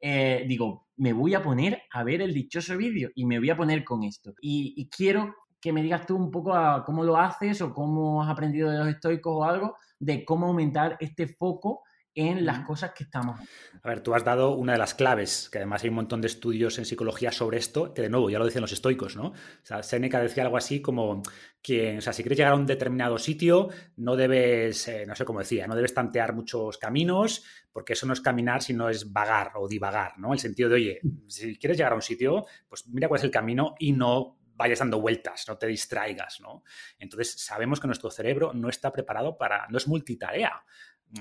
eh, 0.08 0.46
digo, 0.48 0.86
me 0.98 1.13
voy 1.13 1.34
a 1.34 1.41
poner 1.41 1.82
a 1.91 2.04
ver 2.04 2.22
el 2.22 2.32
dichoso 2.32 2.78
vídeo 2.78 3.10
y 3.15 3.26
me 3.26 3.39
voy 3.39 3.50
a 3.50 3.58
poner 3.58 3.84
con 3.84 4.04
esto. 4.04 4.36
Y, 4.39 4.88
quiero 4.96 5.34
que 5.60 5.74
me 5.74 5.82
digas 5.82 6.06
tú 6.06 6.15
un 6.15 6.30
poco 6.30 6.54
cómo 6.86 7.04
lo 7.04 7.18
haces 7.18 7.60
o 7.63 7.74
cómo 7.74 8.22
has 8.22 8.30
aprendido 8.30 8.70
de 8.70 8.78
los 8.78 8.88
estoicos 8.88 9.34
o 9.36 9.44
algo, 9.44 9.78
de 9.98 10.24
cómo 10.24 10.46
aumentar 10.46 10.96
este 11.00 11.28
foco 11.28 11.82
en 12.15 12.45
las 12.45 12.65
cosas 12.65 12.93
que 12.93 13.04
estamos. 13.04 13.39
A 13.84 13.89
ver, 13.89 14.01
tú 14.01 14.15
has 14.15 14.23
dado 14.23 14.56
una 14.56 14.71
de 14.71 14.78
las 14.78 14.95
claves, 14.95 15.49
que 15.51 15.60
además 15.60 15.84
hay 15.84 15.89
un 15.89 15.95
montón 15.95 16.21
de 16.21 16.28
estudios 16.28 16.78
en 16.80 16.86
psicología 16.86 17.32
sobre 17.32 17.58
esto, 17.58 17.93
que 17.93 18.01
de 18.01 18.10
nuevo 18.10 18.30
ya 18.30 18.39
lo 18.39 18.45
decían 18.45 18.62
los 18.62 18.71
estoicos, 18.71 19.15
¿no? 19.15 19.28
O 19.28 19.36
sea, 19.63 19.84
Seneca 19.84 20.19
decía 20.21 20.43
algo 20.43 20.58
así 20.58 20.82
como 20.82 21.21
que, 21.62 21.97
o 21.97 22.01
sea, 22.01 22.13
si 22.13 22.23
quieres 22.23 22.38
llegar 22.38 22.54
a 22.54 22.56
un 22.56 22.65
determinado 22.65 23.17
sitio, 23.17 23.69
no 23.97 24.15
debes, 24.15 24.88
eh, 24.88 25.06
no 25.06 25.15
sé 25.15 25.25
cómo 25.25 25.39
decía, 25.39 25.67
no 25.67 25.75
debes 25.75 25.93
tantear 25.93 26.34
muchos 26.34 26.78
caminos, 26.78 27.43
porque 27.71 27.93
eso 27.93 28.08
no 28.08 28.13
es 28.13 28.21
caminar, 28.21 28.63
sino 28.63 28.89
es 28.89 29.12
vagar 29.12 29.51
o 29.56 29.67
divagar, 29.67 30.17
¿no? 30.17 30.32
El 30.32 30.39
sentido 30.39 30.69
de, 30.69 30.75
oye, 30.75 31.01
si 31.28 31.58
quieres 31.58 31.78
llegar 31.78 31.91
a 31.91 31.95
un 31.95 32.01
sitio, 32.01 32.45
pues 32.69 32.88
mira 32.88 33.08
cuál 33.08 33.19
es 33.19 33.25
el 33.25 33.32
camino 33.32 33.75
y 33.78 33.91
no 33.91 34.38
vayas 34.56 34.80
dando 34.80 35.01
vueltas, 35.01 35.45
no 35.47 35.58
te 35.58 35.67
distraigas, 35.67 36.39
¿no? 36.41 36.63
Entonces 36.97 37.34
sabemos 37.38 37.80
que 37.80 37.88
nuestro 37.88 38.10
cerebro 38.10 38.54
no 38.54 38.69
está 38.69 38.91
preparado 38.91 39.38
para, 39.38 39.67
no 39.69 39.78
es 39.78 39.88
multitarea. 39.88 40.63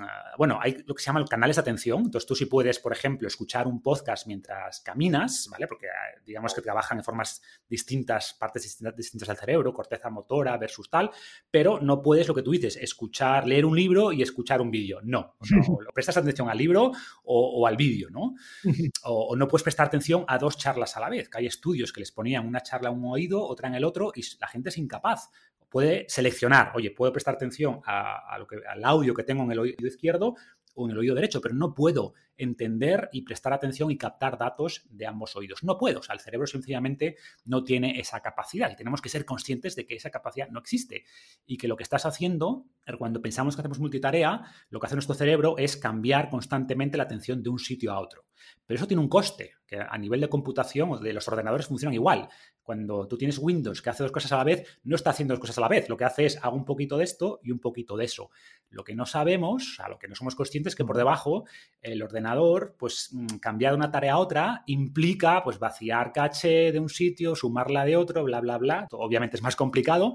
Ah, 0.00 0.34
bueno, 0.36 0.58
hay 0.60 0.82
lo 0.86 0.94
que 0.94 1.02
se 1.02 1.06
llama 1.06 1.24
canales 1.24 1.56
de 1.56 1.60
atención. 1.60 2.00
Entonces, 2.04 2.26
tú 2.26 2.34
sí 2.34 2.46
puedes, 2.46 2.78
por 2.78 2.92
ejemplo, 2.92 3.28
escuchar 3.28 3.66
un 3.66 3.80
podcast 3.80 4.26
mientras 4.26 4.80
caminas, 4.80 5.48
¿vale? 5.50 5.66
Porque 5.66 5.86
ah, 5.88 6.20
digamos 6.24 6.54
que 6.54 6.62
trabajan 6.62 6.98
en 6.98 7.04
formas 7.04 7.42
distintas, 7.68 8.34
partes 8.34 8.62
distintas, 8.96 9.28
del 9.28 9.36
cerebro, 9.36 9.72
corteza 9.72 10.10
motora 10.10 10.56
versus 10.56 10.90
tal, 10.90 11.10
pero 11.50 11.80
no 11.80 12.02
puedes 12.02 12.26
lo 12.26 12.34
que 12.34 12.42
tú 12.42 12.50
dices, 12.50 12.76
escuchar, 12.76 13.46
leer 13.46 13.64
un 13.64 13.76
libro 13.76 14.12
y 14.12 14.22
escuchar 14.22 14.60
un 14.60 14.70
vídeo. 14.70 15.00
No, 15.02 15.36
o 15.66 15.78
prestas 15.94 16.16
atención 16.16 16.48
al 16.48 16.58
libro 16.58 16.90
o, 17.24 17.66
al 17.66 17.76
vídeo, 17.76 18.10
¿no? 18.10 18.34
O, 19.04 19.28
o, 19.28 19.36
no 19.36 19.46
puedes 19.46 19.62
prestar 19.62 19.86
atención 19.86 20.24
a 20.28 20.38
dos 20.38 20.56
charlas 20.56 20.96
a 20.96 21.00
la 21.00 21.08
vez, 21.08 21.28
que 21.28 21.38
hay 21.38 21.46
estudios 21.46 21.92
que 21.92 22.00
les 22.00 22.10
ponían 22.10 22.46
una 22.46 22.60
charla 22.60 22.90
en 22.90 22.96
un 22.96 23.12
oído, 23.12 23.46
otra 23.46 23.68
en 23.68 23.74
el 23.74 23.84
otro, 23.84 24.12
y 24.14 24.22
la 24.40 24.48
gente 24.48 24.70
es 24.70 24.78
incapaz 24.78 25.30
puede 25.74 26.04
seleccionar, 26.08 26.70
oye, 26.76 26.92
puedo 26.92 27.12
prestar 27.12 27.34
atención 27.34 27.80
a, 27.84 28.38
lo 28.38 28.46
que, 28.46 28.58
al 28.64 28.84
audio 28.84 29.12
que 29.12 29.24
tengo 29.24 29.42
en 29.42 29.50
el 29.50 29.58
oído 29.58 29.88
izquierdo 29.88 30.36
o 30.76 30.84
en 30.84 30.92
el 30.92 30.98
oído 30.98 31.16
derecho, 31.16 31.40
pero 31.40 31.56
no 31.56 31.74
puedo 31.74 32.14
entender 32.36 33.08
y 33.12 33.22
prestar 33.22 33.52
atención 33.52 33.90
y 33.90 33.96
captar 33.96 34.38
datos 34.38 34.86
de 34.90 35.06
ambos 35.06 35.36
oídos. 35.36 35.62
No 35.62 35.78
puedo, 35.78 36.00
o 36.00 36.02
sea, 36.02 36.14
el 36.14 36.20
cerebro 36.20 36.46
sencillamente 36.46 37.16
no 37.44 37.64
tiene 37.64 38.00
esa 38.00 38.20
capacidad 38.20 38.70
y 38.70 38.76
tenemos 38.76 39.00
que 39.00 39.08
ser 39.08 39.24
conscientes 39.24 39.76
de 39.76 39.86
que 39.86 39.94
esa 39.94 40.10
capacidad 40.10 40.48
no 40.48 40.58
existe 40.58 41.04
y 41.46 41.56
que 41.56 41.68
lo 41.68 41.76
que 41.76 41.82
estás 41.82 42.06
haciendo, 42.06 42.66
cuando 42.98 43.22
pensamos 43.22 43.54
que 43.54 43.62
hacemos 43.62 43.78
multitarea, 43.78 44.42
lo 44.70 44.80
que 44.80 44.86
hace 44.86 44.96
nuestro 44.96 45.14
cerebro 45.14 45.56
es 45.58 45.76
cambiar 45.76 46.30
constantemente 46.30 46.96
la 46.96 47.04
atención 47.04 47.42
de 47.42 47.50
un 47.50 47.58
sitio 47.58 47.92
a 47.92 48.00
otro. 48.00 48.26
Pero 48.66 48.76
eso 48.76 48.86
tiene 48.86 49.02
un 49.02 49.08
coste, 49.08 49.52
que 49.66 49.78
a 49.78 49.96
nivel 49.98 50.20
de 50.20 50.28
computación 50.28 50.90
o 50.90 50.98
de 50.98 51.12
los 51.12 51.26
ordenadores 51.28 51.66
funcionan 51.66 51.94
igual. 51.94 52.28
Cuando 52.62 53.06
tú 53.08 53.16
tienes 53.16 53.38
Windows 53.38 53.80
que 53.80 53.90
hace 53.90 54.02
dos 54.02 54.12
cosas 54.12 54.32
a 54.32 54.38
la 54.38 54.44
vez, 54.44 54.80
no 54.84 54.96
está 54.96 55.10
haciendo 55.10 55.34
dos 55.34 55.40
cosas 55.40 55.58
a 55.58 55.62
la 55.62 55.68
vez. 55.68 55.88
Lo 55.88 55.96
que 55.96 56.04
hace 56.04 56.26
es 56.26 56.38
hago 56.42 56.56
un 56.56 56.64
poquito 56.64 56.96
de 56.96 57.04
esto 57.04 57.40
y 57.42 57.50
un 57.50 57.58
poquito 57.58 57.96
de 57.96 58.04
eso. 58.04 58.30
Lo 58.70 58.84
que 58.84 58.94
no 58.94 59.06
sabemos, 59.06 59.78
a 59.80 59.88
lo 59.88 59.98
que 59.98 60.08
no 60.08 60.14
somos 60.14 60.34
conscientes, 60.34 60.72
es 60.72 60.76
que 60.76 60.84
por 60.84 60.96
debajo 60.96 61.44
el 61.80 62.02
ordenador, 62.02 62.23
pues 62.78 63.10
mm, 63.12 63.36
cambiar 63.36 63.72
de 63.72 63.76
una 63.76 63.90
tarea 63.90 64.14
a 64.14 64.18
otra 64.18 64.62
implica 64.66 65.42
pues 65.42 65.58
vaciar 65.58 66.12
caché 66.12 66.72
de 66.72 66.80
un 66.80 66.88
sitio, 66.88 67.34
sumarla 67.34 67.84
de 67.84 67.96
otro, 67.96 68.24
bla, 68.24 68.40
bla, 68.40 68.58
bla. 68.58 68.86
Obviamente 68.92 69.36
es 69.36 69.42
más 69.42 69.56
complicado, 69.56 70.14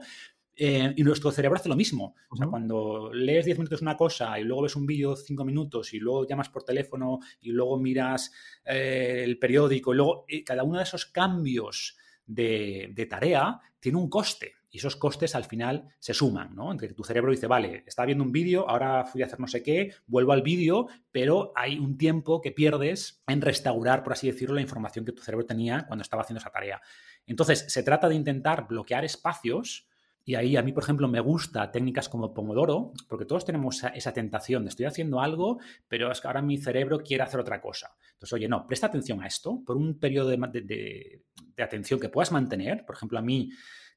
eh, 0.62 0.94
y 0.98 1.04
nuestro 1.04 1.32
cerebro 1.32 1.58
hace 1.58 1.70
lo 1.70 1.78
mismo. 1.78 2.16
O 2.30 2.36
sea, 2.36 2.48
cuando 2.48 3.12
lees 3.14 3.46
10 3.46 3.60
minutos 3.60 3.82
una 3.82 3.96
cosa 3.96 4.38
y 4.38 4.44
luego 4.44 4.64
ves 4.64 4.76
un 4.76 4.86
vídeo 4.86 5.16
5 5.16 5.46
minutos 5.46 5.94
y 5.94 6.00
luego 6.00 6.28
llamas 6.28 6.50
por 6.50 6.64
teléfono 6.64 7.20
y 7.40 7.52
luego 7.52 7.80
miras 7.80 8.34
eh, 8.66 9.22
el 9.24 9.40
periódico 9.40 9.94
y 9.94 9.96
luego 9.96 10.26
cada 10.46 10.64
uno 10.64 10.78
de 10.80 10.84
esos 10.84 11.06
cambios 11.06 11.96
de, 12.30 13.08
tarea 13.10 13.60
tiene 13.80 13.98
un 13.98 14.10
coste 14.10 14.54
y 14.72 14.78
esos 14.78 14.96
costes 14.96 15.34
al 15.34 15.46
final 15.46 15.88
se 15.98 16.14
suman, 16.14 16.54
¿no? 16.56 16.72
Entre 16.72 16.94
tu 16.94 17.04
cerebro 17.04 17.32
dice, 17.32 17.48
vale, 17.48 17.84
estaba 17.88 18.06
viendo 18.06 18.24
un 18.24 18.32
vídeo, 18.32 18.70
ahora 18.70 19.04
fui 19.04 19.24
a 19.24 19.26
hacer 19.26 19.40
no 19.40 19.48
sé 19.48 19.64
qué, 19.64 19.94
vuelvo 20.06 20.32
al 20.32 20.44
vídeo, 20.44 20.88
pero 21.12 21.52
hay 21.56 21.80
un 21.80 21.98
tiempo 21.98 22.40
que 22.40 22.52
pierdes 22.52 23.24
en 23.26 23.42
restaurar, 23.42 24.04
por 24.04 24.14
así 24.14 24.28
decirlo, 24.28 24.56
la 24.56 24.62
información 24.62 25.06
que 25.06 25.12
tu 25.12 25.24
cerebro 25.24 25.46
tenía 25.46 25.88
cuando 25.88 26.04
estaba 26.04 26.22
haciendo 26.22 26.40
esa 26.40 26.52
tarea. 26.52 26.80
Entonces, 27.26 27.66
se 27.68 27.82
trata 27.82 28.08
de 28.08 28.16
intentar 28.16 28.68
bloquear 28.68 29.04
espacios 29.04 29.89
y 30.30 30.36
ahí 30.36 30.58
a 30.58 30.62
mí, 30.62 30.74
por 30.74 30.84
ejemplo, 30.84 31.08
me 31.08 31.20
gusta 31.22 31.72
técnicas 31.72 32.08
como 32.08 32.36
Pomodoro, 32.36 32.94
porque 33.08 33.26
todos 33.26 33.46
tenemos 33.46 33.84
esa, 33.96 34.14
tentación 34.14 34.64
de 34.64 34.70
estoy 34.70 34.86
haciendo 34.86 35.22
algo, 35.22 35.58
pero 35.88 36.12
es 36.12 36.22
que 36.22 36.28
ahora 36.28 36.44
mi 36.44 36.60
cerebro 36.60 37.00
quiere 37.00 37.24
hacer 37.24 37.40
otra 37.40 37.60
cosa. 37.60 37.96
Entonces, 38.14 38.34
oye, 38.34 38.48
no, 38.48 38.68
presta 38.68 38.86
atención 38.86 39.24
a 39.24 39.26
esto 39.26 39.64
por 39.66 39.76
un 39.76 39.98
periodo 39.98 40.30
de, 40.30 41.24
atención 41.58 42.00
que 42.00 42.10
puedas 42.10 42.32
mantener. 42.32 42.86
Por 42.86 42.96
ejemplo, 42.96 43.18
a 43.18 43.24
mí 43.24 43.50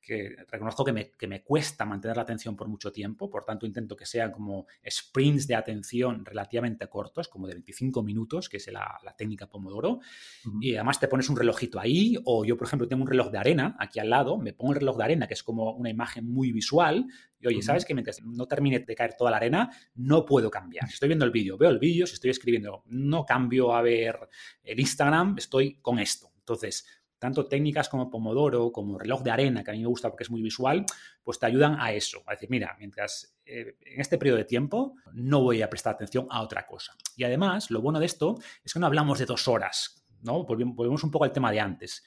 que 0.02 0.36
reconozco 0.50 0.84
que 0.84 0.92
me, 0.92 1.10
que 1.12 1.28
me, 1.28 1.42
cuesta 1.42 1.84
mantener 1.84 2.16
la 2.16 2.24
atención 2.24 2.56
por 2.56 2.68
mucho 2.68 2.90
tiempo, 2.90 3.30
por 3.30 3.44
tanto 3.44 3.64
intento 3.66 3.96
que 3.96 4.04
sean 4.04 4.32
como 4.32 4.66
sprints 4.86 5.46
de 5.46 5.54
atención 5.54 6.24
relativamente 6.24 6.88
cortos, 6.88 7.28
como 7.28 7.46
de 7.46 7.54
25 7.54 8.02
minutos, 8.02 8.48
que 8.48 8.56
es 8.56 8.70
la, 8.72 8.98
técnica 9.16 9.48
Pomodoro, 9.48 10.00
y 10.60 10.74
además 10.74 10.98
te 10.98 11.06
pones 11.06 11.28
un 11.28 11.36
relojito 11.36 11.78
ahí, 11.78 12.16
o 12.24 12.44
yo 12.44 12.56
por 12.56 12.66
ejemplo 12.66 12.88
tengo 12.88 13.02
un 13.02 13.08
reloj 13.08 13.30
de 13.30 13.38
arena 13.38 13.76
aquí 13.78 14.00
al 14.00 14.10
lado, 14.10 14.38
me 14.38 14.52
pongo 14.52 14.72
el 14.72 14.80
reloj 14.80 14.96
de 14.96 15.04
arena, 15.04 15.26
que 15.28 15.34
es 15.34 15.42
como 15.42 15.72
una 15.72 15.90
imagen 15.90 16.28
muy 16.28 16.50
visual, 16.50 17.06
y 17.38 17.46
oye, 17.46 17.62
¿sabes 17.62 17.84
que 17.84 17.94
mientras 17.94 18.22
no 18.22 18.46
termine 18.46 18.80
de 18.80 18.94
caer 18.94 19.14
toda 19.16 19.30
la 19.30 19.36
arena, 19.36 19.70
no 19.94 20.24
puedo 20.24 20.50
cambiar? 20.50 20.86
Si 20.88 20.94
estoy 20.94 21.08
viendo 21.08 21.24
el 21.24 21.30
vídeo, 21.30 21.58
veo 21.58 21.70
el 21.70 21.78
vídeo, 21.78 22.06
si 22.06 22.14
estoy 22.14 22.30
escribiendo, 22.30 22.82
no 22.86 23.24
cambio 23.24 23.74
a 23.74 23.82
ver 23.82 24.16
el 24.62 24.80
Instagram, 24.80 25.36
estoy 25.38 25.74
con 25.82 25.98
esto. 25.98 26.32
Entonces, 26.38 26.86
tanto 27.22 27.46
técnicas 27.46 27.88
como 27.88 28.10
Pomodoro, 28.10 28.72
como 28.72 28.98
reloj 28.98 29.22
de 29.22 29.30
arena, 29.30 29.62
que 29.62 29.70
a 29.70 29.74
mí 29.74 29.80
me 29.80 29.86
gusta 29.86 30.08
porque 30.08 30.24
es 30.24 30.30
muy 30.30 30.42
visual, 30.42 30.84
pues 31.22 31.38
te 31.38 31.46
ayudan 31.46 31.76
a 31.78 31.92
eso, 31.92 32.20
a 32.26 32.32
decir, 32.32 32.50
mira, 32.50 32.74
mientras 32.80 33.36
eh, 33.46 33.76
en 33.80 34.00
este 34.00 34.18
periodo 34.18 34.38
de 34.38 34.44
tiempo 34.44 34.96
no 35.12 35.40
voy 35.40 35.62
a 35.62 35.70
prestar 35.70 35.94
atención 35.94 36.26
a 36.30 36.42
otra 36.42 36.66
cosa. 36.66 36.96
Y 37.16 37.22
además, 37.22 37.70
lo 37.70 37.80
bueno 37.80 38.00
de 38.00 38.06
esto 38.06 38.34
es 38.64 38.72
que 38.72 38.80
no 38.80 38.86
hablamos 38.86 39.20
de 39.20 39.26
dos 39.26 39.46
horas, 39.46 40.04
¿no? 40.20 40.42
Volvemos 40.42 41.04
un 41.04 41.12
poco 41.12 41.24
al 41.24 41.30
tema 41.30 41.52
de 41.52 41.60
antes. 41.60 42.02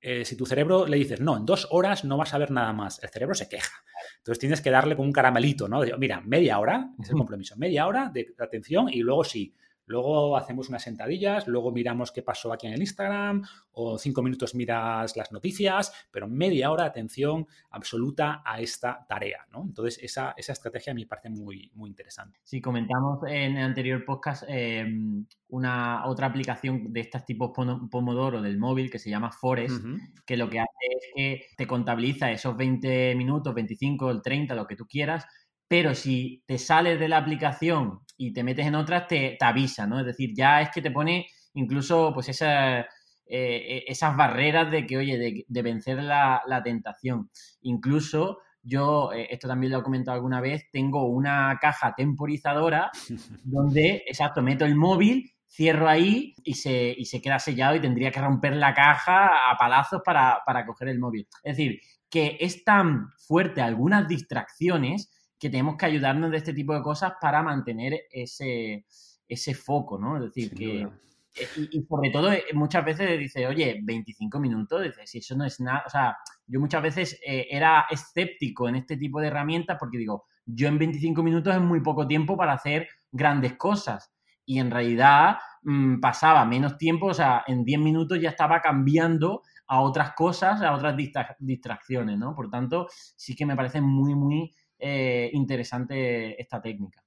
Eh, 0.00 0.24
si 0.24 0.34
tu 0.34 0.46
cerebro 0.46 0.86
le 0.86 0.96
dices, 0.96 1.20
no, 1.20 1.36
en 1.36 1.44
dos 1.44 1.68
horas 1.70 2.02
no 2.06 2.16
vas 2.16 2.32
a 2.32 2.38
ver 2.38 2.50
nada 2.50 2.72
más, 2.72 3.02
el 3.02 3.10
cerebro 3.10 3.34
se 3.34 3.50
queja. 3.50 3.84
Entonces 4.16 4.38
tienes 4.38 4.62
que 4.62 4.70
darle 4.70 4.96
con 4.96 5.04
un 5.04 5.12
caramelito, 5.12 5.68
¿no? 5.68 5.82
mira, 5.98 6.22
media 6.22 6.58
hora, 6.58 6.88
es 7.02 7.10
el 7.10 7.16
compromiso, 7.16 7.54
media 7.58 7.86
hora 7.86 8.10
de 8.14 8.34
atención 8.38 8.88
y 8.88 9.00
luego 9.00 9.24
sí, 9.24 9.54
Luego 9.86 10.36
hacemos 10.36 10.68
unas 10.68 10.82
sentadillas, 10.82 11.46
luego 11.46 11.70
miramos 11.72 12.10
qué 12.10 12.22
pasó 12.22 12.52
aquí 12.52 12.66
en 12.66 12.74
el 12.74 12.80
Instagram, 12.80 13.42
o 13.72 13.98
cinco 13.98 14.22
minutos 14.22 14.54
miras 14.54 15.16
las 15.16 15.32
noticias, 15.32 15.92
pero 16.10 16.28
media 16.28 16.70
hora 16.70 16.84
de 16.84 16.90
atención 16.90 17.46
absoluta 17.70 18.42
a 18.44 18.60
esta 18.60 19.04
tarea, 19.08 19.46
¿no? 19.52 19.62
Entonces, 19.62 20.02
esa, 20.02 20.34
esa 20.36 20.52
estrategia 20.52 20.94
me 20.94 21.06
parece 21.06 21.30
muy, 21.30 21.70
muy 21.74 21.90
interesante. 21.90 22.40
Sí, 22.44 22.60
comentamos 22.60 23.20
en 23.26 23.56
el 23.56 23.64
anterior 23.64 24.04
podcast 24.04 24.44
em, 24.48 25.26
una 25.48 26.06
otra 26.06 26.26
aplicación 26.26 26.92
de 26.92 27.00
estos 27.00 27.24
tipos 27.24 27.50
Pomodoro 27.90 28.42
del 28.42 28.58
móvil 28.58 28.90
que 28.90 28.98
se 28.98 29.10
llama 29.10 29.30
Forest, 29.30 29.84
que 30.24 30.36
lo 30.36 30.48
que 30.48 30.60
hace 30.60 30.70
es 30.90 31.06
que 31.14 31.46
te 31.56 31.66
contabiliza 31.66 32.30
esos 32.32 32.56
20 32.56 33.14
minutos, 33.14 33.54
25, 33.54 34.10
el 34.10 34.22
30, 34.22 34.54
lo 34.54 34.66
que 34.66 34.76
tú 34.76 34.86
quieras, 34.86 35.26
pero 35.68 35.94
si 35.94 36.42
te 36.46 36.58
sales 36.58 37.00
de 37.00 37.08
la 37.08 37.18
aplicación 37.18 38.00
y 38.16 38.32
te 38.32 38.42
metes 38.42 38.66
en 38.66 38.74
otras, 38.74 39.06
te, 39.08 39.36
avisa, 39.40 39.86
¿no? 39.86 40.00
Es 40.00 40.06
decir, 40.06 40.32
ya 40.34 40.60
es 40.60 40.70
que 40.70 40.82
te 40.82 40.90
pone 40.90 41.26
incluso 41.54 42.12
pues 42.12 42.28
esa, 42.28 42.80
eh, 43.26 43.84
esas 43.86 44.16
barreras 44.16 44.70
de 44.70 44.86
que, 44.86 44.96
oye, 44.96 45.44
de, 45.46 45.62
vencer 45.62 46.02
la, 46.02 46.62
tentación. 46.64 47.30
Incluso 47.62 48.38
yo, 48.62 49.12
eh, 49.12 49.28
esto 49.30 49.48
también 49.48 49.72
lo 49.72 49.80
he 49.80 49.82
comentado 49.82 50.14
alguna 50.16 50.40
vez, 50.40 50.64
tengo 50.70 51.06
una 51.08 51.58
caja 51.60 51.94
temporizadora 51.96 52.90
donde, 53.44 54.04
exacto, 54.06 54.42
meto 54.42 54.64
el 54.64 54.76
móvil, 54.76 55.30
cierro 55.48 55.88
ahí 55.88 56.34
y 56.42 56.54
se, 56.54 56.94
y 56.96 57.04
se 57.04 57.22
queda 57.22 57.38
sellado 57.38 57.76
y 57.76 57.80
tendría 57.80 58.10
que 58.10 58.20
romper 58.20 58.56
la 58.56 58.74
caja 58.74 59.50
a 59.50 59.56
palazos 59.56 60.02
para, 60.04 60.40
para 60.44 60.66
coger 60.66 60.88
el 60.88 60.98
móvil. 60.98 61.28
Es 61.44 61.56
decir, 61.56 61.80
que 62.10 62.36
es 62.40 62.64
tan 62.64 63.10
fuerte 63.18 63.60
algunas 63.60 64.06
distracciones 64.08 65.10
que 65.44 65.50
tenemos 65.50 65.76
que 65.76 65.84
ayudarnos 65.84 66.30
de 66.30 66.38
este 66.38 66.54
tipo 66.54 66.74
de 66.74 66.80
cosas 66.80 67.12
para 67.20 67.42
mantener 67.42 68.00
ese, 68.10 68.86
ese 69.28 69.54
foco, 69.54 69.98
¿no? 69.98 70.16
Es 70.16 70.22
decir, 70.22 70.54
que... 70.54 70.88
Eh, 71.36 71.68
y, 71.70 71.82
sobre 71.82 72.08
todo, 72.08 72.32
eh, 72.32 72.44
muchas 72.54 72.82
veces 72.82 73.18
dice, 73.18 73.46
oye, 73.46 73.78
25 73.82 74.40
minutos, 74.40 74.84
dice, 74.84 75.06
si 75.06 75.18
eso 75.18 75.36
no 75.36 75.44
es 75.44 75.60
nada, 75.60 75.82
o 75.86 75.90
sea, 75.90 76.16
yo 76.46 76.60
muchas 76.60 76.80
veces 76.80 77.20
eh, 77.26 77.46
era 77.50 77.84
escéptico 77.90 78.70
en 78.70 78.76
este 78.76 78.96
tipo 78.96 79.20
de 79.20 79.26
herramientas 79.26 79.76
porque 79.78 79.98
digo, 79.98 80.24
yo 80.46 80.66
en 80.66 80.78
25 80.78 81.22
minutos 81.22 81.54
es 81.54 81.60
muy 81.60 81.82
poco 81.82 82.06
tiempo 82.06 82.38
para 82.38 82.54
hacer 82.54 82.88
grandes 83.12 83.54
cosas. 83.58 84.14
Y 84.46 84.60
en 84.60 84.70
realidad 84.70 85.36
mm, 85.62 86.00
pasaba 86.00 86.46
menos 86.46 86.78
tiempo, 86.78 87.08
o 87.08 87.14
sea, 87.14 87.44
en 87.46 87.66
10 87.66 87.80
minutos 87.80 88.18
ya 88.18 88.30
estaba 88.30 88.62
cambiando 88.62 89.42
a 89.66 89.82
otras 89.82 90.14
cosas, 90.14 90.62
a 90.62 90.72
otras 90.72 90.96
distracciones, 91.38 92.18
¿no? 92.18 92.34
Por 92.34 92.48
tanto, 92.48 92.86
sí 92.90 93.34
que 93.34 93.44
me 93.44 93.56
parece 93.56 93.82
muy, 93.82 94.14
muy 94.14 94.50
eh, 94.86 95.30
interesante 95.32 96.38
esta 96.40 96.60
técnica. 96.60 97.02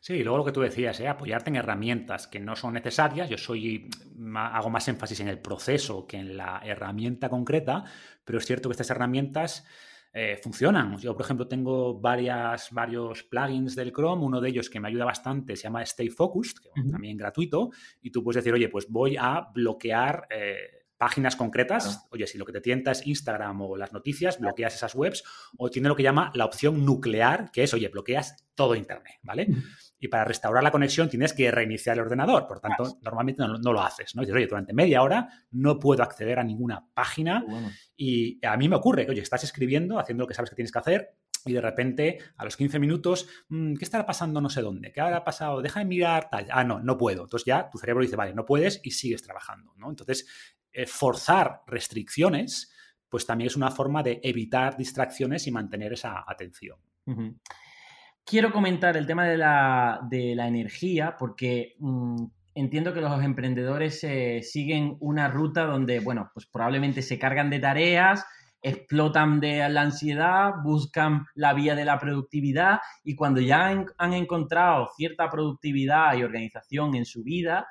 Sí, 0.00 0.22
luego 0.22 0.36
lo 0.36 0.44
que 0.44 0.52
tú 0.52 0.60
decías, 0.60 1.00
¿eh? 1.00 1.08
apoyarte 1.08 1.48
en 1.48 1.56
herramientas 1.56 2.28
que 2.28 2.38
no 2.38 2.54
son 2.54 2.74
necesarias. 2.74 3.30
Yo 3.30 3.38
soy, 3.38 3.88
hago 4.34 4.68
más 4.68 4.86
énfasis 4.86 5.20
en 5.20 5.28
el 5.28 5.38
proceso 5.38 6.06
que 6.06 6.18
en 6.18 6.36
la 6.36 6.60
herramienta 6.62 7.30
concreta, 7.30 7.84
pero 8.22 8.38
es 8.38 8.44
cierto 8.44 8.68
que 8.68 8.74
estas 8.74 8.90
herramientas 8.90 9.66
eh, 10.12 10.38
funcionan. 10.42 10.98
Yo, 10.98 11.16
por 11.16 11.24
ejemplo, 11.24 11.48
tengo 11.48 11.98
varias, 11.98 12.70
varios 12.70 13.22
plugins 13.22 13.74
del 13.74 13.92
Chrome. 13.92 14.22
Uno 14.22 14.42
de 14.42 14.50
ellos 14.50 14.68
que 14.68 14.78
me 14.78 14.88
ayuda 14.88 15.06
bastante 15.06 15.56
se 15.56 15.64
llama 15.64 15.82
Stay 15.82 16.10
Focused, 16.10 16.58
que 16.62 16.80
es 16.80 16.90
también 16.90 17.16
gratuito. 17.16 17.70
Y 18.02 18.10
tú 18.10 18.22
puedes 18.22 18.44
decir, 18.44 18.52
oye, 18.52 18.68
pues 18.68 18.88
voy 18.90 19.16
a 19.18 19.48
bloquear 19.54 20.28
páginas 20.98 21.36
concretas. 21.36 22.06
Oye, 22.10 22.26
si 22.26 22.38
lo 22.38 22.44
que 22.44 22.52
te 22.52 22.60
tienta 22.60 22.92
es 22.92 23.06
Instagram 23.06 23.60
o 23.62 23.76
las 23.76 23.92
noticias, 23.92 24.38
bloqueas 24.38 24.74
esas 24.74 24.94
webs. 24.94 25.24
O 25.58 25.70
tiene 25.70 25.88
lo 25.88 25.96
que 25.96 26.02
llama 26.02 26.30
la 26.34 26.44
opción 26.44 26.84
nuclear, 26.84 27.50
que 27.52 27.62
es, 27.62 27.74
oye, 27.74 27.88
bloqueas 27.88 28.46
todo 28.54 28.74
Internet, 28.74 29.16
¿vale? 29.22 29.48
Y 29.98 30.08
para 30.08 30.24
restaurar 30.24 30.62
la 30.62 30.70
conexión 30.70 31.08
tienes 31.08 31.32
que 31.32 31.50
reiniciar 31.50 31.96
el 31.96 32.04
ordenador. 32.04 32.46
Por 32.46 32.60
tanto, 32.60 32.98
normalmente 33.02 33.42
no, 33.42 33.72
lo 33.72 33.82
haces, 33.82 34.14
¿no? 34.14 34.22
dices, 34.22 34.34
oye, 34.34 34.46
durante 34.46 34.72
media 34.72 35.02
hora 35.02 35.28
no 35.50 35.78
puedo 35.78 36.02
acceder 36.02 36.38
a 36.38 36.44
ninguna 36.44 36.86
página. 36.94 37.44
Y 37.96 38.44
a 38.46 38.56
mí 38.56 38.68
me 38.68 38.76
ocurre 38.76 39.04
que, 39.04 39.12
oye, 39.12 39.22
estás 39.22 39.44
escribiendo, 39.44 39.98
haciendo 39.98 40.24
lo 40.24 40.28
que 40.28 40.34
sabes 40.34 40.50
que 40.50 40.56
tienes 40.56 40.72
que 40.72 40.78
hacer, 40.78 41.16
y 41.46 41.52
de 41.52 41.60
repente 41.60 42.18
a 42.36 42.44
los 42.44 42.56
15 42.56 42.78
minutos, 42.78 43.28
mm, 43.48 43.74
¿qué 43.74 43.84
estará 43.84 44.04
pasando 44.04 44.40
no 44.40 44.50
sé 44.50 44.60
dónde? 44.62 44.92
¿Qué 44.92 45.00
habrá 45.00 45.24
pasado? 45.24 45.62
Deja 45.62 45.80
de 45.80 45.86
mirar 45.86 46.28
tal. 46.28 46.48
Ah, 46.50 46.64
no, 46.64 46.80
no 46.80 46.98
puedo. 46.98 47.22
Entonces 47.22 47.46
ya 47.46 47.70
tu 47.70 47.78
cerebro 47.78 48.02
dice, 48.02 48.16
vale, 48.16 48.34
no 48.34 48.44
puedes 48.44 48.80
y 48.82 48.90
sigues 48.90 49.22
trabajando, 49.22 49.72
¿no? 49.76 49.88
Entonces, 49.88 50.26
forzar 50.84 51.62
restricciones, 51.66 52.70
pues 53.08 53.24
también 53.24 53.46
es 53.46 53.56
una 53.56 53.70
forma 53.70 54.02
de 54.02 54.20
evitar 54.22 54.76
distracciones 54.76 55.46
y 55.46 55.50
mantener 55.50 55.94
esa 55.94 56.24
atención. 56.26 56.76
Quiero 58.24 58.52
comentar 58.52 58.96
el 58.96 59.06
tema 59.06 59.26
de 59.26 59.38
la, 59.38 60.00
energía 60.10 61.16
porque 61.16 61.76
mm, 61.78 62.24
entiendo 62.54 62.92
que 62.92 63.00
los 63.00 63.22
emprendedores 63.22 64.02
eh, 64.02 64.42
siguen 64.42 64.96
una 65.00 65.28
ruta 65.28 65.64
donde, 65.64 66.00
bueno, 66.00 66.30
pues 66.34 66.46
probablemente 66.46 67.02
se 67.02 67.18
cargan 67.18 67.50
de 67.50 67.60
tareas, 67.60 68.26
explotan 68.62 69.38
de 69.38 69.68
la 69.68 69.82
ansiedad, 69.82 70.54
buscan 70.64 71.26
la 71.34 71.54
vía 71.54 71.76
de 71.76 71.84
la 71.84 72.00
productividad 72.00 72.80
y 73.04 73.14
cuando 73.14 73.40
ya 73.40 73.68
han, 73.68 74.12
encontrado 74.12 74.88
cierta 74.96 75.30
productividad 75.30 76.16
y 76.16 76.24
organización 76.24 76.96
en 76.96 77.04
su 77.04 77.22
vida, 77.22 77.68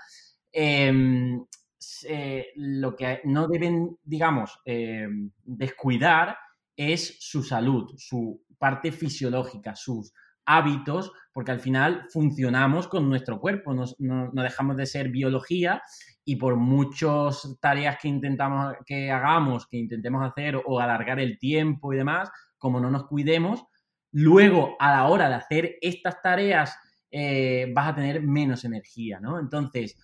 em, 2.07 2.43
lo 2.55 2.95
que 2.95 3.21
no 3.25 3.47
deben, 3.47 3.97
digamos, 4.03 4.59
em, 4.65 5.31
descuidar 5.43 6.37
es 6.75 7.17
su 7.19 7.43
salud, 7.43 7.93
su 7.97 8.41
parte 8.57 8.91
fisiológica, 8.91 9.75
sus 9.75 10.13
hábitos, 10.45 11.11
porque 11.33 11.51
al 11.51 11.59
final 11.59 12.05
funcionamos 12.11 12.87
con 12.87 13.09
nuestro 13.09 13.39
cuerpo, 13.39 13.73
no, 13.73 13.85
no 13.99 14.43
dejamos 14.43 14.77
de 14.77 14.85
ser 14.85 15.09
biología 15.09 15.81
y 16.23 16.35
por 16.35 16.55
muchas 16.55 17.57
tareas 17.59 17.97
que 18.01 18.07
intentamos 18.07 18.75
que 18.85 19.11
hagamos, 19.11 19.67
que 19.67 19.77
intentemos 19.77 20.23
hacer 20.27 20.61
o 20.65 20.79
alargar 20.79 21.19
el 21.19 21.37
tiempo 21.37 21.93
y 21.93 21.97
demás, 21.97 22.29
como 22.57 22.79
no 22.79 22.89
nos 22.89 23.07
cuidemos, 23.07 23.63
luego 24.11 24.75
a 24.79 24.91
la 24.91 25.07
hora 25.07 25.29
de 25.29 25.35
hacer 25.35 25.75
estas 25.81 26.21
tareas 26.21 26.75
eh, 27.11 27.71
vas 27.73 27.89
a 27.89 27.95
tener 27.95 28.21
menos 28.21 28.65
energía, 28.65 29.19
¿no? 29.19 29.39
Entonces, 29.39 29.97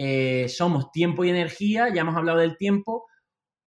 eh, 0.00 0.48
somos 0.48 0.92
tiempo 0.92 1.24
y 1.24 1.30
energía, 1.30 1.92
ya 1.92 2.02
hemos 2.02 2.16
hablado 2.16 2.38
del 2.38 2.56
tiempo, 2.56 3.08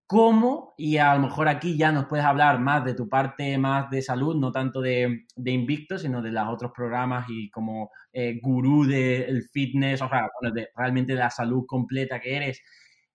cómo, 0.06 0.74
y 0.78 0.96
a 0.98 1.12
lo 1.16 1.22
mejor 1.22 1.48
aquí 1.48 1.76
ya 1.76 1.90
nos 1.90 2.06
puedes 2.06 2.24
hablar 2.24 2.60
más 2.60 2.84
de 2.84 2.94
tu 2.94 3.08
parte 3.08 3.58
más 3.58 3.90
de 3.90 4.00
salud, 4.00 4.36
no 4.36 4.52
tanto 4.52 4.80
de, 4.80 5.24
Invicto, 5.44 5.98
sino 5.98 6.22
de 6.22 6.30
los 6.30 6.46
otros 6.46 6.70
programas 6.72 7.26
y 7.28 7.50
como 7.50 7.90
eh, 8.12 8.38
gurú 8.40 8.86
del 8.86 9.42
fitness, 9.52 10.02
o 10.02 10.08
sea, 10.08 10.28
de, 10.54 10.68
realmente 10.76 11.14
de 11.14 11.18
la 11.18 11.30
salud 11.30 11.64
completa 11.66 12.20
que 12.20 12.36
eres, 12.36 12.62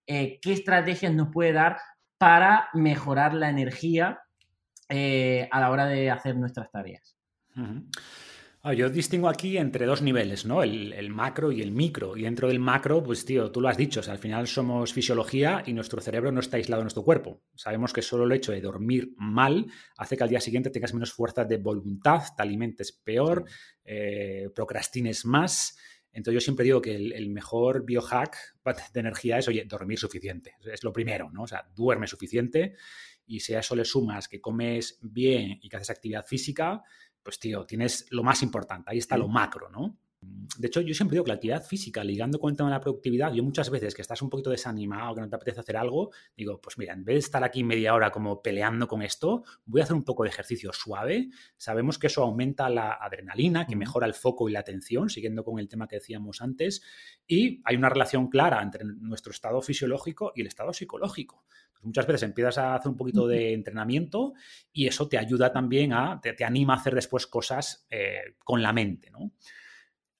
eh, 0.06 0.38
¿qué 0.41 0.51
estrategias 0.51 1.13
nos 1.13 1.30
puede 1.32 1.54
dar 1.54 1.78
para 2.17 2.67
mejorar 2.73 3.34
la 3.34 3.49
energía 3.49 4.19
a 4.89 5.60
la 5.62 5.71
hora 5.71 5.86
de 5.86 6.12
hacer 6.12 6.36
nuestras 6.36 6.69
tareas? 6.69 7.17
Yo 8.73 8.89
distingo 8.89 9.30
aquí 9.30 9.58
entre 9.58 9.86
dos 9.86 10.01
niveles, 10.01 10.45
¿no? 10.45 10.63
El, 10.63 11.10
macro 11.12 11.51
y 11.51 11.62
el 11.62 11.71
micro. 11.71 12.17
Y 12.17 12.23
dentro 12.23 12.47
del 12.47 12.60
macro, 12.60 13.04
pues 13.04 13.23
tío, 13.23 13.51
tú 13.51 13.62
lo 13.62 13.69
has 13.69 13.78
dicho, 13.78 14.01
al 14.08 14.17
final 14.17 14.47
somos 14.47 14.91
fisiología 14.91 15.63
y 15.65 15.73
nuestro 15.73 16.01
cerebro 16.01 16.32
no 16.32 16.39
está 16.39 16.58
aislado 16.58 16.82
de 16.82 16.86
nuestro 16.86 17.04
cuerpo. 17.04 17.43
Sabemos 17.54 17.93
que 17.93 18.01
solo 18.01 18.23
el 18.23 18.32
hecho 18.32 18.51
de 18.51 18.62
dormir 18.62 19.13
mal 19.17 19.67
hace 19.97 20.17
que 20.17 20.23
al 20.23 20.30
día 20.30 20.41
siguiente 20.41 20.71
tengas 20.71 20.93
menos 20.93 21.13
fuerza 21.13 21.45
de 21.45 21.58
voluntad, 21.58 22.23
te 22.36 22.41
alimentes 22.41 22.91
peor, 22.91 23.45
eh, 23.84 24.50
procrastines 24.56 25.25
más. 25.25 25.77
Entonces 26.12 26.42
yo 26.42 26.44
siempre 26.44 26.65
digo 26.65 26.81
que 26.81 26.96
el, 26.96 27.29
mejor 27.29 27.85
biohack 27.85 28.35
de 28.94 29.00
energía 29.00 29.37
es, 29.37 29.48
oye, 29.48 29.65
dormir 29.65 30.00
suficiente. 30.00 30.56
Es 30.63 30.83
lo 30.83 30.92
primero, 30.92 31.29
¿no? 31.29 31.44
O 31.44 31.48
sea, 31.48 31.67
duerme 31.75 32.08
suficiente 32.08 32.73
y 33.27 33.39
si 33.39 33.54
a 33.54 33.60
eso 33.60 33.75
le 33.75 33.85
sumas 33.85 34.27
que 34.27 34.42
comes 34.42 35.00
bien 35.02 35.60
y 35.62 35.69
que 35.69 35.77
haces 35.77 35.89
actividad 35.89 36.25
física, 36.25 36.83
pues 37.26 37.40
tío, 37.40 37.65
tienes 37.65 38.06
lo 38.12 38.21
más 38.21 38.44
importante, 38.44 38.92
ahí 38.92 39.00
está 39.00 39.17
lo 39.17 39.28
macro, 39.28 39.67
¿no? 39.69 39.98
De 40.58 40.67
hecho, 40.67 40.82
yo 40.82 40.94
siempre 40.94 41.15
digo 41.15 41.26
que 41.26 41.30
la 41.30 41.36
actividad 41.36 41.63
física, 41.63 42.04
ligando 42.04 42.40
con 42.40 42.50
el 42.50 42.56
tema 42.56 42.69
de 42.69 42.76
la 42.76 42.80
productividad, 42.80 43.34
yo 43.34 43.44
muchas 43.44 43.69
veces 43.69 43.94
que 43.94 44.02
estás 44.02 44.21
un 44.21 44.30
poquito 44.30 44.50
desanimado, 44.50 45.15
que 45.15 45.21
no 45.21 45.30
te 45.30 45.36
apetece 45.36 45.60
hacer 45.60 45.76
algo, 45.76 46.12
digo, 46.36 46.60
pues 46.62 46.78
mira, 46.78 46.94
en 46.94 47.04
vez 47.04 47.15
de 47.15 47.19
estar 47.19 47.44
aquí 47.44 47.63
media 47.63 47.94
hora 47.94 48.12
como 48.12 48.42
peleando 48.42 48.88
con 48.88 49.02
esto, 49.02 49.44
voy 49.65 49.82
a 49.82 49.84
hacer 49.84 49.96
un 49.96 50.04
poco 50.04 50.23
de 50.23 50.30
ejercicio 50.30 50.71
suave. 50.71 51.30
Sabemos 51.58 52.00
que 52.00 52.08
eso 52.08 52.23
aumenta 52.23 52.69
la 52.69 52.94
adrenalina, 52.94 53.67
que 53.67 53.76
mejora 53.76 54.08
el 54.08 54.13
foco 54.13 54.48
y 54.48 54.54
la 54.54 54.60
atención, 54.60 55.10
siguiendo 55.10 55.44
con 55.44 55.60
el 55.60 55.67
tema 55.67 55.88
que 55.88 55.98
decíamos 55.98 56.42
antes, 56.42 56.82
y 57.28 57.62
hay 57.65 57.76
una 57.76 57.90
relación 57.90 58.30
clara 58.30 58.62
entre 58.62 58.86
nuestro 58.86 59.32
estado 59.32 59.62
fisiológico 59.62 60.32
y 60.36 60.42
el 60.42 60.48
estado 60.48 60.73
psicológico. 60.73 61.44
Muchas 61.86 62.08
veces 62.08 62.23
empiezas 62.23 62.58
a 62.58 62.75
hacer 62.75 62.90
un 62.90 62.98
poquito 62.98 63.27
de 63.27 63.54
entrenamiento 63.54 64.33
y 64.73 64.88
eso 64.88 65.08
te 65.08 65.17
ayuda 65.17 65.52
también 65.52 65.94
a, 65.94 66.19
te, 66.21 66.44
anima 66.44 66.73
a 66.73 66.77
hacer 66.77 66.96
después 66.96 67.27
cosas 67.27 67.86
eh, 67.90 68.36
con 68.44 68.62
la 68.62 68.73
mente, 68.73 69.12
¿no? 69.12 69.31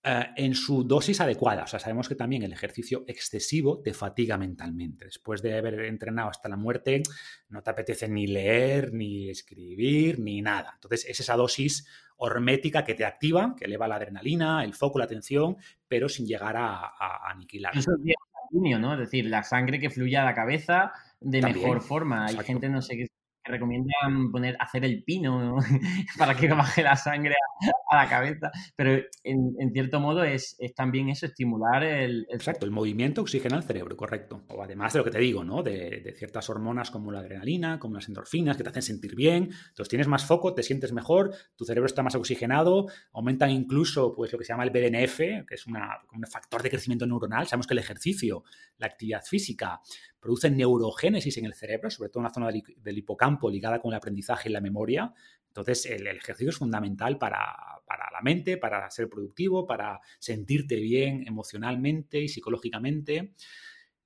Eh, 0.08 0.24
en 0.36 0.54
su 0.54 0.84
dosis 0.84 1.20
adecuada. 1.20 1.64
O 1.64 1.68
sea, 1.68 1.80
sabemos 1.80 2.08
que 2.08 2.14
también 2.14 2.44
el 2.44 2.54
ejercicio 2.54 3.04
excesivo 3.08 3.82
te 3.82 3.92
fatiga 3.92 4.38
mentalmente. 4.38 5.06
Después 5.06 5.42
de 5.42 5.58
haber 5.58 5.80
entrenado 5.80 6.30
hasta 6.30 6.48
la 6.48 6.58
muerte, 6.58 7.02
no 7.50 7.64
te 7.64 7.72
apetece 7.72 8.08
ni 8.08 8.28
leer, 8.28 8.94
ni 8.94 9.32
escribir, 9.32 10.20
ni 10.20 10.44
nada. 10.44 10.74
Entonces, 10.76 11.06
es 11.10 11.20
esa 11.20 11.36
dosis 11.36 11.88
hormética 12.18 12.86
que 12.86 12.94
te 12.94 13.04
activa, 13.04 13.56
que 13.58 13.66
eleva 13.66 13.88
la 13.88 13.96
adrenalina, 13.96 14.64
el 14.64 14.76
foco, 14.76 15.00
la 15.00 15.06
atención, 15.06 15.58
pero 15.88 16.08
sin 16.08 16.28
llegar 16.28 16.56
a, 16.56 16.94
aniquilar. 17.28 17.76
Eso 17.76 17.92
es 17.94 18.80
¿no? 18.80 18.94
Es 18.94 19.00
decir, 19.00 19.26
la 19.26 19.42
sangre 19.42 19.80
que 19.80 19.90
fluye 19.90 20.18
a 20.18 20.24
la 20.24 20.36
cabeza 20.36 20.94
de 21.26 21.42
mejor 21.42 21.82
forma. 21.82 22.28
Hay 22.28 22.38
gente, 22.44 22.70
no 22.70 22.82
sé, 22.82 22.96
qué 22.96 23.08
recomiendan 23.46 24.32
poner, 24.32 24.56
hacer 24.60 24.84
el 24.86 25.04
pino 25.04 25.56
para 26.18 26.36
que 26.36 26.48
baje 26.50 26.84
la 26.84 26.96
sangre 26.96 27.36
a, 27.90 27.96
la 27.96 28.10
cabeza, 28.10 28.52
pero 28.76 29.02
en, 29.24 29.72
cierto 29.72 30.00
modo 30.00 30.24
es, 30.24 30.58
también 30.76 31.10
eso, 31.10 31.26
estimular 31.26 31.84
el, 31.84 32.28
Exacto, 32.30 32.66
el 32.66 32.72
movimiento 32.72 33.22
oxigena 33.22 33.58
el 33.58 33.64
cerebro, 33.64 33.96
correcto. 33.96 34.44
O 34.50 34.62
además 34.62 34.94
de 34.94 35.00
lo 35.00 35.06
que 35.06 35.12
te 35.12 35.20
digo, 35.20 35.44
¿no? 35.44 35.64
De, 35.64 36.14
ciertas 36.18 36.50
hormonas 36.50 36.92
como 36.92 37.12
la 37.12 37.20
adrenalina, 37.20 37.80
como 37.80 37.96
las 37.96 38.08
endorfinas, 38.08 38.58
que 38.58 38.64
te 38.64 38.70
hacen 38.70 38.82
sentir 38.82 39.16
bien, 39.16 39.50
entonces 39.70 39.90
tienes 39.90 40.08
más 40.08 40.26
foco, 40.26 40.54
te 40.54 40.64
sientes 40.64 40.92
mejor, 40.94 41.34
tu 41.56 41.66
cerebro 41.66 41.88
está 41.88 42.04
más 42.04 42.16
oxigenado, 42.16 42.88
aumentan 43.14 43.52
incluso 43.52 44.14
pues 44.16 44.32
lo 44.32 44.40
que 44.40 44.46
se 44.46 44.54
llama 44.54 44.64
el 44.64 44.70
BDNF, 44.72 45.18
que 45.48 45.56
es 45.56 45.66
un 45.68 45.78
factor 46.30 46.64
de 46.64 46.70
crecimiento 46.70 47.06
neuronal, 47.06 47.48
sabemos 47.48 47.68
que 47.68 47.74
el 47.74 47.80
ejercicio, 47.80 48.44
la 48.78 48.88
actividad 48.88 49.24
física, 49.24 49.82
producen 50.26 50.58
neurogénesis 50.58 51.38
en 51.38 51.46
el 51.46 51.54
cerebro, 51.54 51.92
sobre 51.92 52.10
todo 52.10 52.22
en 52.22 52.24
la 52.24 52.34
zona 52.34 52.48
del, 52.48 52.98
hipocampo 52.98 53.35
ligada 53.50 53.80
con 53.80 53.92
el 53.92 53.98
aprendizaje 53.98 54.50
y 54.50 54.52
la 54.52 54.62
memoria. 54.62 55.14
Entonces, 55.48 55.86
el, 55.86 56.08
ejercicio 56.08 56.50
es 56.50 56.58
fundamental 56.58 57.18
para, 57.18 57.40
la 57.88 58.22
mente, 58.22 58.58
para 58.58 58.90
ser 58.92 59.10
productivo, 59.10 59.66
para 59.66 60.00
sentirte 60.20 60.76
bien 60.76 61.26
emocionalmente 61.28 62.20
y 62.20 62.28
psicológicamente. 62.28 63.34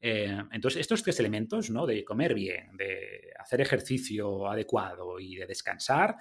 Eh, 0.01 0.37
entonces, 0.51 0.81
estos 0.81 1.03
tres 1.03 1.19
elementos, 1.19 1.69
¿no? 1.69 1.85
De 1.85 2.05
comer 2.05 2.33
bien, 2.33 2.77
de 2.77 3.31
hacer 3.39 3.61
ejercicio 3.61 4.47
adecuado 4.47 5.19
y 5.19 5.35
de 5.35 5.47
descansar, 5.47 6.17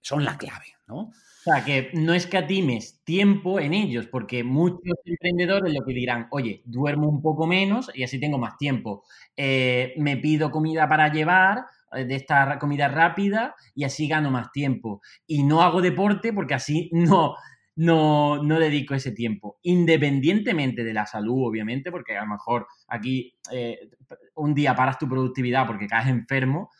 son 0.00 0.24
la 0.24 0.38
clave, 0.38 0.76
¿no? 0.86 0.98
O 0.98 1.12
sea, 1.42 1.64
que 1.64 1.90
no 1.94 2.14
escatimes 2.14 3.02
tiempo 3.04 3.58
en 3.60 3.74
ellos, 3.74 4.06
porque 4.06 4.44
muchos 4.44 4.98
emprendedores 5.04 5.72
lo 5.72 5.84
que 5.84 5.92
dirán, 5.92 6.28
oye, 6.30 6.62
duermo 6.64 7.08
un 7.08 7.22
poco 7.22 7.46
menos 7.46 7.90
y 7.94 8.02
así 8.02 8.20
tengo 8.20 8.38
más 8.38 8.56
tiempo. 8.58 9.04
Eh, 9.36 9.94
me 9.96 10.16
pido 10.16 10.50
comida 10.50 10.88
para 10.88 11.12
llevar, 11.12 11.64
de 11.92 12.14
esta 12.14 12.58
comida 12.58 12.88
rápida, 12.88 13.54
y 13.74 13.84
así 13.84 14.08
gano 14.08 14.30
más 14.30 14.52
tiempo. 14.52 15.00
Y 15.26 15.42
no 15.42 15.62
hago 15.62 15.80
deporte 15.80 16.32
porque 16.32 16.54
así 16.54 16.90
no, 16.92 17.36
no, 17.76 18.42
no 18.42 18.58
dedico 18.58 18.94
ese 18.94 19.12
tiempo. 19.12 19.58
Independientemente 19.62 20.82
de 20.84 20.92
la 20.92 21.06
salud, 21.06 21.46
obviamente, 21.46 21.90
porque 21.90 22.16
a 22.16 22.22
lo 22.22 22.30
mejor 22.30 22.66
aquí 22.88 23.34
eh, 23.52 23.90
un 24.34 24.54
día 24.54 24.74
paras 24.74 24.98
tu 24.98 25.08
productividad 25.08 25.66
porque 25.66 25.86
caes 25.86 26.08
enfermo, 26.08 26.70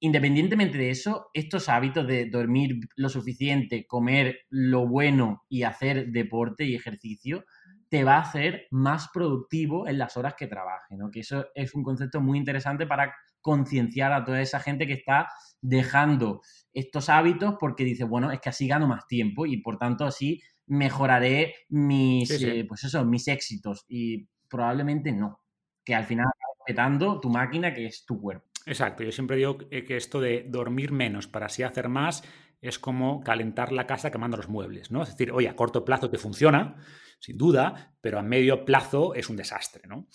independientemente 0.00 0.78
de 0.78 0.90
eso, 0.90 1.30
estos 1.34 1.68
hábitos 1.68 2.06
de 2.06 2.26
dormir 2.30 2.80
lo 2.96 3.08
suficiente, 3.08 3.86
comer 3.86 4.40
lo 4.48 4.86
bueno 4.86 5.44
y 5.48 5.62
hacer 5.62 6.08
deporte 6.08 6.64
y 6.64 6.74
ejercicio, 6.74 7.44
te 7.88 8.04
va 8.04 8.16
a 8.16 8.22
hacer 8.22 8.66
más 8.70 9.08
productivo 9.12 9.86
en 9.86 9.98
las 9.98 10.16
horas 10.16 10.34
que 10.36 10.46
trabajes, 10.46 10.98
¿no? 10.98 11.10
Que 11.10 11.20
eso 11.20 11.46
es 11.54 11.74
un 11.74 11.82
concepto 11.82 12.20
muy 12.20 12.38
interesante 12.38 12.86
para 12.86 13.14
concienciar 13.46 14.12
a 14.12 14.24
toda 14.24 14.40
esa 14.40 14.58
gente 14.58 14.88
que 14.88 14.94
está 14.94 15.28
dejando 15.62 16.42
estos 16.72 17.08
hábitos 17.08 17.54
porque 17.60 17.84
dice, 17.84 18.02
bueno, 18.02 18.32
es 18.32 18.40
que 18.40 18.48
así 18.48 18.66
gano 18.66 18.88
más 18.88 19.06
tiempo 19.06 19.46
y 19.46 19.58
por 19.58 19.78
tanto 19.78 20.04
así 20.04 20.42
mejoraré 20.66 21.54
mis, 21.68 22.28
eh, 22.42 22.64
pues 22.68 22.82
eso, 22.82 23.04
mis 23.04 23.28
éxitos. 23.28 23.84
Y 23.88 24.26
probablemente 24.48 25.12
no, 25.12 25.42
que 25.84 25.94
al 25.94 26.04
final 26.04 26.26
respetando 26.58 27.20
tu 27.20 27.30
máquina 27.30 27.72
que 27.72 27.86
es 27.86 28.04
tu 28.04 28.20
cuerpo. 28.20 28.48
Exacto, 28.66 29.04
yo 29.04 29.12
siempre 29.12 29.36
digo 29.36 29.58
que 29.58 29.96
esto 29.96 30.20
de 30.20 30.44
dormir 30.48 30.90
menos 30.90 31.28
para 31.28 31.46
así 31.46 31.62
hacer 31.62 31.88
más 31.88 32.24
es 32.60 32.80
como 32.80 33.20
calentar 33.20 33.70
la 33.70 33.86
casa 33.86 34.10
quemando 34.10 34.36
los 34.36 34.48
muebles, 34.48 34.90
¿no? 34.90 35.04
Es 35.04 35.10
decir, 35.10 35.30
oye, 35.30 35.48
a 35.48 35.54
corto 35.54 35.84
plazo 35.84 36.10
te 36.10 36.18
funciona, 36.18 36.74
sin 37.20 37.38
duda, 37.38 37.94
pero 38.00 38.18
a 38.18 38.22
medio 38.22 38.64
plazo 38.64 39.14
es 39.14 39.30
un 39.30 39.36
desastre, 39.36 39.82
¿no? 39.86 40.08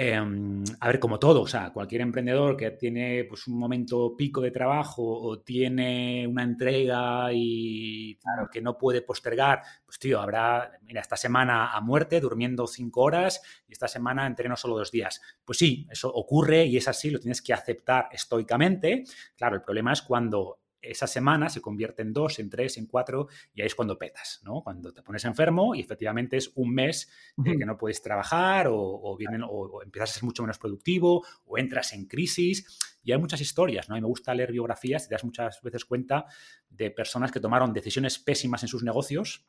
Em, 0.00 0.62
a 0.78 0.86
ver, 0.86 1.00
como 1.00 1.18
todo, 1.18 1.42
o 1.42 1.46
sea, 1.48 1.72
cualquier 1.72 2.02
emprendedor 2.02 2.56
que 2.56 2.70
tiene 2.70 3.24
pues, 3.24 3.48
un 3.48 3.58
momento 3.58 4.14
pico 4.16 4.40
de 4.40 4.52
trabajo 4.52 5.02
o 5.02 5.40
tiene 5.40 6.24
una 6.24 6.44
entrega 6.44 7.30
y 7.32 8.14
claro, 8.22 8.48
que 8.48 8.62
no 8.62 8.78
puede 8.78 9.02
postergar, 9.02 9.60
pues 9.84 9.98
tío, 9.98 10.20
habrá, 10.20 10.70
mira, 10.82 11.00
esta 11.00 11.16
semana 11.16 11.72
a 11.72 11.80
muerte, 11.80 12.20
durmiendo 12.20 12.68
cinco 12.68 13.00
horas 13.00 13.42
y 13.66 13.72
esta 13.72 13.88
semana 13.88 14.24
entreno 14.24 14.54
solo 14.54 14.76
dos 14.78 14.92
días. 14.92 15.20
Pues 15.44 15.58
sí, 15.58 15.88
eso 15.90 16.14
ocurre 16.14 16.64
y 16.64 16.76
es 16.76 16.86
así, 16.86 17.10
lo 17.10 17.18
tienes 17.18 17.42
que 17.42 17.52
aceptar 17.52 18.08
estoicamente. 18.12 19.02
Claro, 19.36 19.56
el 19.56 19.62
problema 19.62 19.92
es 19.92 20.02
cuando 20.02 20.60
esa 20.82 21.06
semana 21.06 21.48
se 21.48 21.60
convierte 21.60 22.02
en 22.02 22.12
dos, 22.12 22.38
en 22.38 22.50
tres, 22.50 22.76
en 22.76 22.86
cuatro, 22.86 23.28
y 23.54 23.60
ahí 23.60 23.66
es 23.66 23.74
cuando 23.74 23.98
petas, 23.98 24.40
¿no? 24.44 24.62
Cuando 24.62 24.92
te 24.92 25.02
pones 25.02 25.24
enfermo 25.24 25.74
y 25.74 25.80
efectivamente 25.80 26.36
es 26.36 26.52
un 26.54 26.74
mes 26.74 27.10
que 27.44 27.66
no 27.66 27.76
puedes 27.76 28.02
trabajar 28.02 28.68
o, 28.70 29.16
vienen, 29.16 29.42
o, 29.48 29.82
empiezas 29.82 30.10
a 30.10 30.14
ser 30.14 30.24
mucho 30.24 30.42
menos 30.42 30.58
productivo 30.58 31.24
o 31.46 31.58
entras 31.58 31.92
en 31.92 32.06
crisis. 32.06 32.97
Y 33.08 33.12
hay 33.12 33.18
muchas 33.18 33.40
historias, 33.40 33.88
¿no? 33.88 33.96
Y 33.96 34.02
me 34.02 34.06
gusta 34.06 34.34
leer 34.34 34.52
biografías 34.52 35.06
y 35.06 35.08
te 35.08 35.14
das 35.14 35.24
muchas 35.24 35.62
veces 35.62 35.86
cuenta 35.86 36.26
de 36.68 36.90
personas 36.90 37.32
que 37.32 37.40
tomaron 37.40 37.72
decisiones 37.72 38.18
pésimas 38.18 38.62
en 38.64 38.68
sus 38.68 38.82
negocios, 38.82 39.46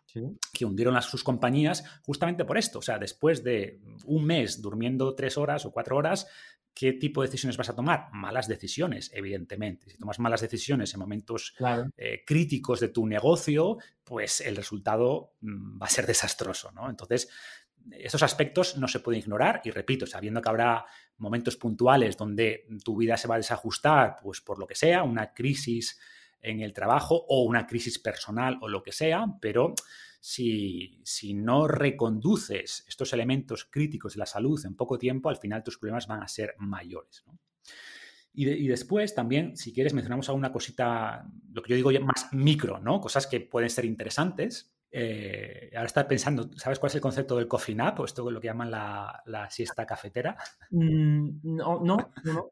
que 0.54 0.64
hundieron 0.64 0.96
a 0.96 1.02
sus 1.02 1.26
compañías 1.26 1.84
justamente 2.04 2.46
por 2.46 2.58
esto. 2.58 2.80
O 2.80 2.82
sea, 2.82 2.98
después 2.98 3.44
de 3.44 3.82
un 4.06 4.24
mes 4.24 4.62
durmiendo 4.62 5.14
tres 5.14 5.38
horas 5.38 5.66
o 5.66 5.74
cuatro 5.74 5.98
horas, 5.98 6.26
¿qué 6.74 6.94
tipo 6.94 7.22
de 7.22 7.28
decisiones 7.28 7.58
vas 7.58 7.70
a 7.70 7.76
tomar? 7.76 8.08
Malas 8.14 8.48
decisiones, 8.48 9.12
evidentemente. 9.14 9.90
Si 9.90 9.98
tomas 9.98 10.20
malas 10.20 10.40
decisiones 10.40 10.94
en 10.94 11.02
momentos 11.02 11.54
eh, 11.98 12.24
críticos 12.26 12.80
de 12.80 12.88
tu 12.88 13.06
negocio, 13.06 13.78
pues 14.06 14.40
el 14.40 14.56
resultado 14.56 15.34
mm, 15.42 15.82
va 15.82 15.88
a 15.88 15.90
ser 15.90 16.08
desastroso, 16.08 16.72
¿no? 16.72 16.90
Entonces, 16.90 17.28
esos 17.92 18.24
aspectos 18.24 18.78
no 18.78 18.88
se 18.88 19.00
pueden 19.00 19.22
ignorar 19.22 19.62
y 19.64 19.72
repito, 19.72 20.06
sabiendo 20.06 20.42
que 20.42 20.50
habrá 20.50 20.86
momentos 21.18 21.58
puntuales 21.58 22.18
donde 22.18 22.66
tu 22.84 22.96
vida 22.96 23.18
se 23.18 23.28
va 23.28 23.36
a 23.36 23.40
desajustar, 23.40 24.18
pues 24.22 24.42
por 24.42 24.60
lo 24.60 24.68
que 24.68 24.76
sea, 24.76 25.04
una 25.04 25.34
crisis 25.34 26.00
en 26.42 26.62
el 26.62 26.74
trabajo 26.74 27.26
o 27.28 27.44
una 27.44 27.68
crisis 27.68 28.00
personal 28.00 28.58
o 28.62 28.68
lo 28.68 28.82
que 28.82 28.92
sea, 28.92 29.26
pero 29.42 29.76
si, 30.20 31.02
no 31.34 31.68
reconduces 31.68 32.86
estos 32.88 33.14
elementos 33.14 33.66
críticos 33.66 34.14
de 34.14 34.20
la 34.20 34.26
salud 34.26 34.64
en 34.66 34.76
poco 34.76 34.98
tiempo, 34.98 35.30
al 35.30 35.38
final 35.38 35.64
tus 35.64 35.78
problemas 35.78 36.08
van 36.08 36.24
a 36.24 36.28
ser 36.28 36.56
mayores. 36.60 37.24
Y, 38.32 38.68
después 38.68 39.16
también, 39.16 39.58
si 39.58 39.74
quieres, 39.74 39.94
mencionamos 39.94 40.30
alguna 40.30 40.52
cosita, 40.52 41.30
lo 41.52 41.62
que 41.62 41.72
yo 41.72 41.76
digo 41.76 42.06
más 42.06 42.32
micro, 42.32 42.80
¿no? 42.80 43.02
Cosas 43.02 43.28
que 43.28 43.42
pueden 43.42 43.70
ser 43.70 43.86
interesantes. 43.86 44.72
Eh, 44.92 45.70
ahora 45.76 45.86
estás 45.86 46.06
pensando, 46.06 46.50
¿sabes 46.58 46.80
cuál 46.80 46.90
es 46.90 46.96
el 46.96 47.02
concepto 47.02 47.36
del 47.36 47.48
coffee 47.48 47.76
nap 47.76 48.00
o 48.00 48.06
esto 48.06 48.28
es 48.28 48.34
lo 48.34 48.42
que 48.42 48.48
llaman 48.48 48.72
la, 48.72 49.48
siesta 49.50 49.86
cafetera? 49.86 50.36
Mm, 50.72 51.40
no, 51.44 51.82
no, 51.84 52.12
no. 52.24 52.52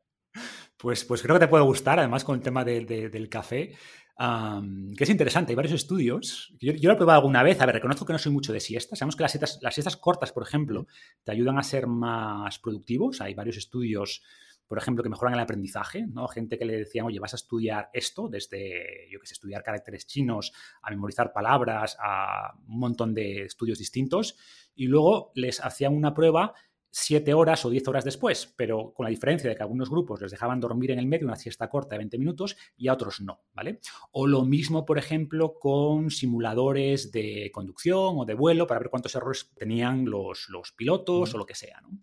Pues, 0.78 1.04
pues 1.06 1.24
creo 1.24 1.36
que 1.36 1.46
te 1.46 1.48
puede 1.48 1.64
gustar, 1.64 2.00
además 2.00 2.24
con 2.24 2.36
el 2.36 2.42
tema 2.44 2.64
del 2.64 3.30
café 3.30 3.74
que 4.18 5.04
es 5.04 5.10
interesante. 5.10 5.52
Hay 5.52 5.56
varios 5.56 5.76
estudios. 5.76 6.54
Yo, 6.60 6.74
lo 6.74 6.94
he 6.94 6.96
probado 6.96 7.20
alguna 7.20 7.44
vez. 7.44 7.62
A 7.62 7.66
ver, 7.66 7.76
reconozco 7.76 8.06
que 8.06 8.14
no 8.14 8.20
soy 8.20 8.32
mucho 8.32 8.52
de 8.52 8.60
siestas. 8.60 9.00
Sabemos 9.00 9.16
que 9.16 9.24
las 9.24 9.32
siestas, 9.32 9.60
las 9.62 9.74
siestas 9.74 9.98
cortas, 9.98 10.32
por 10.32 10.44
ejemplo, 10.44 10.88
te 11.24 11.32
ayudan 11.32 11.60
a 11.60 11.64
ser 11.64 11.88
más 11.88 12.58
productivos. 12.60 13.22
Hay 13.22 13.36
varios 13.36 13.58
estudios 13.58 14.24
por 14.68 14.78
ejemplo, 14.78 15.04
que 15.04 15.10
mejoran 15.10 15.34
el 15.34 15.40
aprendizaje, 15.40 16.06
¿no? 16.08 16.28
Gente 16.28 16.58
que 16.58 16.66
le 16.66 16.78
decían, 16.78 17.06
oye, 17.06 17.20
vas 17.20 17.34
a 17.34 17.38
estudiar 17.38 17.90
esto, 17.94 18.28
desde, 18.28 19.08
yo 19.10 19.20
que 19.20 19.28
sé, 19.28 19.34
estudiar 19.34 19.64
caracteres 19.64 20.06
chinos, 20.06 20.54
a 20.82 20.90
memorizar 20.90 21.32
palabras, 21.34 21.98
a 22.00 22.54
un 22.68 22.80
montón 22.80 23.14
de 23.14 23.44
estudios 23.44 23.80
distintos, 23.80 24.38
y 24.76 24.88
luego 24.88 25.32
les 25.36 25.64
hacían 25.64 25.96
una 25.96 26.14
prueba 26.14 26.54
siete 27.00 27.34
horas 27.34 27.64
o 27.64 27.70
diez 27.70 27.88
horas 27.88 28.04
después, 28.04 28.54
pero 28.56 28.92
con 28.94 29.04
la 29.04 29.10
diferencia 29.10 29.50
de 29.50 29.56
que 29.56 29.62
algunos 29.62 29.90
grupos 29.90 30.22
les 30.22 30.32
dejaban 30.32 30.60
dormir 30.60 30.92
en 30.92 31.00
el 31.00 31.06
medio 31.06 31.28
una 31.28 31.36
siesta 31.36 31.70
corta 31.70 31.96
de 31.96 32.00
20 32.00 32.18
minutos 32.18 32.58
y 32.76 32.88
a 32.88 32.94
otros 32.94 33.22
no, 33.22 33.44
¿vale? 33.54 33.80
O 34.12 34.26
lo 34.26 34.44
mismo, 34.44 34.86
por 34.86 34.98
ejemplo, 34.98 35.60
con 35.60 36.10
simuladores 36.10 37.12
de 37.12 37.52
conducción 37.54 38.16
o 38.18 38.26
de 38.26 38.34
vuelo 38.34 38.66
para 38.66 38.80
ver 38.80 38.90
cuántos 38.90 39.14
errores 39.16 39.52
tenían 39.56 40.06
los, 40.06 40.50
los 40.50 40.72
pilotos 40.72 41.34
o 41.34 41.38
lo 41.38 41.46
que 41.46 41.56
sea, 41.56 41.82
¿no? 41.82 42.00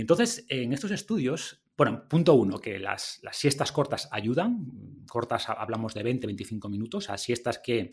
Y 0.00 0.02
entonces, 0.02 0.46
en 0.48 0.72
estos 0.72 0.92
estudios, 0.92 1.62
bueno, 1.76 2.08
punto 2.08 2.32
uno, 2.32 2.58
que 2.58 2.78
las, 2.78 3.20
las 3.22 3.36
siestas 3.36 3.70
cortas 3.70 4.08
ayudan, 4.10 5.04
cortas 5.06 5.50
hablamos 5.50 5.92
de 5.92 6.02
20, 6.02 6.26
25 6.26 6.70
minutos, 6.70 7.10
a 7.10 7.18
siestas 7.18 7.58
que 7.58 7.90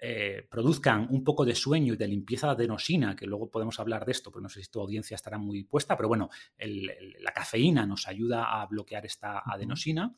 eh, 0.00 0.48
produzcan 0.50 1.06
un 1.10 1.22
poco 1.22 1.44
de 1.44 1.54
sueño 1.54 1.94
y 1.94 1.96
de 1.96 2.08
limpieza 2.08 2.48
de 2.48 2.54
adenosina, 2.54 3.14
que 3.14 3.26
luego 3.26 3.52
podemos 3.52 3.78
hablar 3.78 4.04
de 4.04 4.10
esto, 4.10 4.32
porque 4.32 4.42
no 4.42 4.48
sé 4.48 4.64
si 4.64 4.68
tu 4.68 4.80
audiencia 4.80 5.14
estará 5.14 5.38
muy 5.38 5.62
puesta, 5.62 5.96
pero 5.96 6.08
bueno, 6.08 6.28
la 6.58 7.32
cafeína 7.32 7.86
nos 7.86 8.08
ayuda 8.08 8.60
a 8.60 8.66
bloquear 8.66 9.06
esta 9.06 9.44
adenosina. 9.46 10.12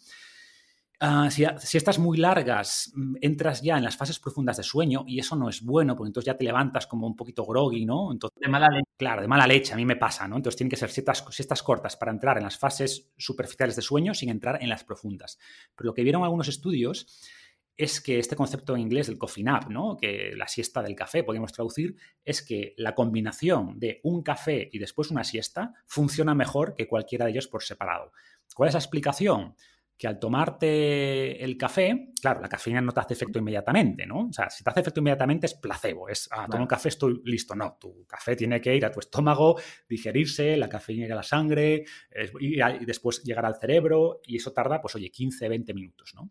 Ah, 0.99 1.29
si, 1.31 1.45
estás 1.77 1.99
muy 1.99 2.17
largas, 2.17 2.91
mm, 2.95 3.17
entras 3.21 3.61
ya 3.61 3.77
en 3.77 3.85
las 3.85 3.99
fases 3.99 4.19
profundas 4.19 4.57
de 4.57 4.63
sueño 4.63 5.05
y 5.07 5.19
eso 5.19 5.37
no 5.37 5.51
es 5.51 5.63
bueno, 5.63 5.95
porque 5.95 6.09
entonces 6.09 6.27
ya 6.27 6.39
te 6.39 6.45
levantas 6.45 6.87
como 6.87 7.07
un 7.07 7.15
poquito 7.15 7.45
groggy, 7.45 7.85
¿no? 7.85 8.11
Entonces, 8.13 8.39
de 8.41 8.49
mala 8.49 8.69
leche. 8.69 8.89
Claro, 8.97 9.21
de 9.21 9.29
mala 9.29 9.47
leche, 9.47 9.75
a 9.75 9.77
mí 9.77 9.85
me 9.85 9.97
pasa, 9.97 10.27
¿no? 10.27 10.37
Entonces 10.37 10.57
tienen 10.57 10.71
que 10.71 10.77
ser 10.77 10.91
siestas, 10.91 11.23
siestas 11.31 11.63
cortas 11.63 11.97
para 11.97 12.13
entrar 12.13 12.39
en 12.39 12.45
las 12.45 12.57
fases 12.59 13.11
superficiales 13.19 13.77
de 13.77 13.83
sueño 13.83 14.15
sin 14.15 14.31
entrar 14.31 14.63
en 14.63 14.71
las 14.71 14.85
profundas. 14.85 15.39
Pero 15.77 15.89
lo 15.89 15.95
que 15.95 16.03
vieron 16.03 16.23
algunos 16.23 16.49
estudios 16.49 17.07
es 17.77 18.01
que 18.01 18.19
este 18.19 18.37
concepto 18.37 18.75
en 18.75 18.81
inglés 18.81 19.07
del 19.07 19.19
coffee 19.19 19.45
nap, 19.45 19.69
¿no? 19.69 19.99
que 19.99 20.33
la 20.35 20.49
siesta 20.49 20.83
del 20.83 20.97
café 20.97 21.25
podemos 21.25 21.53
traducir, 21.53 21.97
es 22.25 22.43
que 22.43 22.75
la 22.79 22.95
combinación 22.95 23.79
de 23.79 24.01
un 24.03 24.23
café 24.23 24.71
y 24.73 24.79
después 24.79 25.11
una 25.11 25.25
siesta 25.25 25.75
funciona 25.85 26.35
mejor 26.35 26.75
que 26.75 26.89
cualquiera 26.89 27.27
de 27.27 27.33
ellos 27.33 27.49
por 27.49 27.63
separado. 27.63 28.13
¿Cuál 28.55 28.69
es 28.69 28.75
la 28.75 28.81
explicación? 28.81 29.55
Que 29.99 30.07
al 30.07 30.19
tomarte 30.19 31.43
el 31.43 31.57
café, 31.57 32.13
claro, 32.21 32.41
la 32.41 32.49
cafeína 32.49 32.81
no 32.81 32.93
te 32.93 33.01
hace 33.01 33.15
efecto 33.15 33.39
inmediatamente, 33.39 34.07
¿no? 34.07 34.27
O 34.29 34.33
sea, 34.33 34.51
si 34.51 34.63
te 34.63 34.71
hace 34.71 34.81
efecto 34.81 35.01
inmediatamente 35.01 35.47
es 35.47 35.55
placebo, 35.55 36.09
es, 36.09 36.29
ah, 36.33 36.47
tomo 36.51 36.65
un 36.65 36.69
café, 36.69 36.91
estoy 36.91 37.23
listo. 37.25 37.55
No, 37.55 37.79
tu 37.81 38.05
café 38.07 38.37
tiene 38.37 38.61
que 38.61 38.77
ir 38.77 38.85
a 38.85 38.91
tu 38.91 39.01
estómago, 39.01 39.59
digerirse, 39.89 40.57
la 40.57 40.69
cafeína 40.69 41.07
ir 41.07 41.13
a 41.13 41.17
la 41.17 41.23
sangre 41.23 41.85
y, 42.41 42.61
y 42.63 42.85
después 42.85 43.23
llegar 43.23 43.47
al 43.47 43.57
cerebro 43.57 44.21
y 44.25 44.37
eso 44.37 44.53
tarda, 44.53 44.81
pues 44.81 44.95
oye, 44.97 45.11
15, 45.11 45.49
20 45.49 45.75
minutos, 45.75 46.15
¿no? 46.15 46.31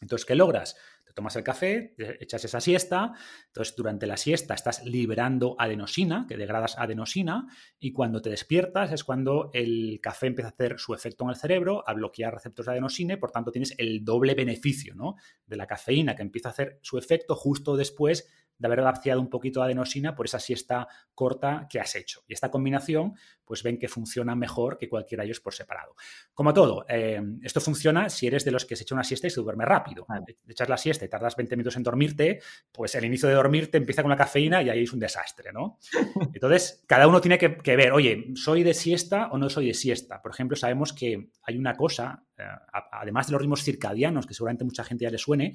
Entonces, 0.00 0.26
¿qué 0.26 0.34
logras? 0.34 0.76
Tomas 1.14 1.36
el 1.36 1.44
café, 1.44 1.94
echas 2.20 2.44
esa 2.44 2.60
siesta, 2.60 3.12
entonces 3.46 3.74
durante 3.76 4.06
la 4.06 4.16
siesta 4.16 4.54
estás 4.54 4.84
liberando 4.84 5.54
adenosina, 5.58 6.26
que 6.28 6.36
degradas 6.36 6.76
adenosina, 6.76 7.46
y 7.78 7.92
cuando 7.92 8.20
te 8.20 8.30
despiertas 8.30 8.92
es 8.92 9.04
cuando 9.04 9.50
el 9.54 10.00
café 10.02 10.26
empieza 10.26 10.48
a 10.48 10.52
hacer 10.52 10.78
su 10.78 10.92
efecto 10.92 11.24
en 11.24 11.30
el 11.30 11.36
cerebro, 11.36 11.88
a 11.88 11.94
bloquear 11.94 12.34
receptores 12.34 12.66
de 12.66 12.72
adenosina, 12.72 13.14
y 13.14 13.18
por 13.18 13.30
tanto 13.30 13.52
tienes 13.52 13.74
el 13.78 14.04
doble 14.04 14.34
beneficio 14.34 14.94
¿no? 14.94 15.14
de 15.46 15.56
la 15.56 15.66
cafeína 15.66 16.16
que 16.16 16.22
empieza 16.22 16.48
a 16.48 16.52
hacer 16.52 16.78
su 16.82 16.98
efecto 16.98 17.36
justo 17.36 17.76
después 17.76 18.28
de 18.58 18.66
haber 18.66 18.82
vaciado 18.82 19.20
un 19.20 19.28
poquito 19.28 19.60
de 19.60 19.66
adenosina 19.66 20.14
por 20.14 20.26
esa 20.26 20.38
siesta 20.38 20.86
corta 21.14 21.66
que 21.68 21.80
has 21.80 21.94
hecho. 21.96 22.22
Y 22.28 22.34
esta 22.34 22.50
combinación, 22.50 23.14
pues 23.44 23.62
ven 23.62 23.78
que 23.78 23.88
funciona 23.88 24.34
mejor 24.34 24.78
que 24.78 24.88
cualquiera 24.88 25.22
de 25.22 25.28
ellos 25.28 25.40
por 25.40 25.54
separado. 25.54 25.94
Como 26.32 26.52
todo, 26.54 26.84
eh, 26.88 27.20
esto 27.42 27.60
funciona 27.60 28.08
si 28.08 28.26
eres 28.26 28.44
de 28.44 28.50
los 28.50 28.64
que 28.64 28.76
se 28.76 28.84
echa 28.84 28.94
una 28.94 29.04
siesta 29.04 29.26
y 29.26 29.30
se 29.30 29.40
duerme 29.40 29.64
rápido. 29.64 30.06
Echas 30.48 30.68
la 30.68 30.76
siesta 30.76 31.04
y 31.04 31.08
tardas 31.08 31.36
20 31.36 31.56
minutos 31.56 31.76
en 31.76 31.82
dormirte, 31.82 32.40
pues 32.72 32.94
el 32.94 33.04
inicio 33.04 33.28
de 33.28 33.34
dormirte 33.34 33.78
empieza 33.78 34.02
con 34.02 34.10
la 34.10 34.16
cafeína 34.16 34.62
y 34.62 34.70
ahí 34.70 34.82
es 34.84 34.92
un 34.92 35.00
desastre, 35.00 35.52
¿no? 35.52 35.78
Entonces, 36.32 36.84
cada 36.86 37.06
uno 37.08 37.20
tiene 37.20 37.38
que, 37.38 37.76
ver, 37.76 37.92
oye, 37.92 38.32
¿soy 38.34 38.62
de 38.62 38.74
siesta 38.74 39.28
o 39.30 39.38
no 39.38 39.48
soy 39.50 39.68
de 39.68 39.74
siesta? 39.74 40.22
Por 40.22 40.32
ejemplo, 40.32 40.56
sabemos 40.56 40.92
que 40.92 41.30
hay 41.42 41.58
una 41.58 41.74
cosa, 41.74 42.24
eh, 42.36 42.44
además 42.92 43.26
de 43.26 43.32
los 43.32 43.40
ritmos 43.40 43.62
circadianos, 43.62 44.26
que 44.26 44.34
seguramente 44.34 44.64
mucha 44.64 44.84
gente 44.84 45.04
ya 45.04 45.10
le 45.10 45.18
suene, 45.18 45.54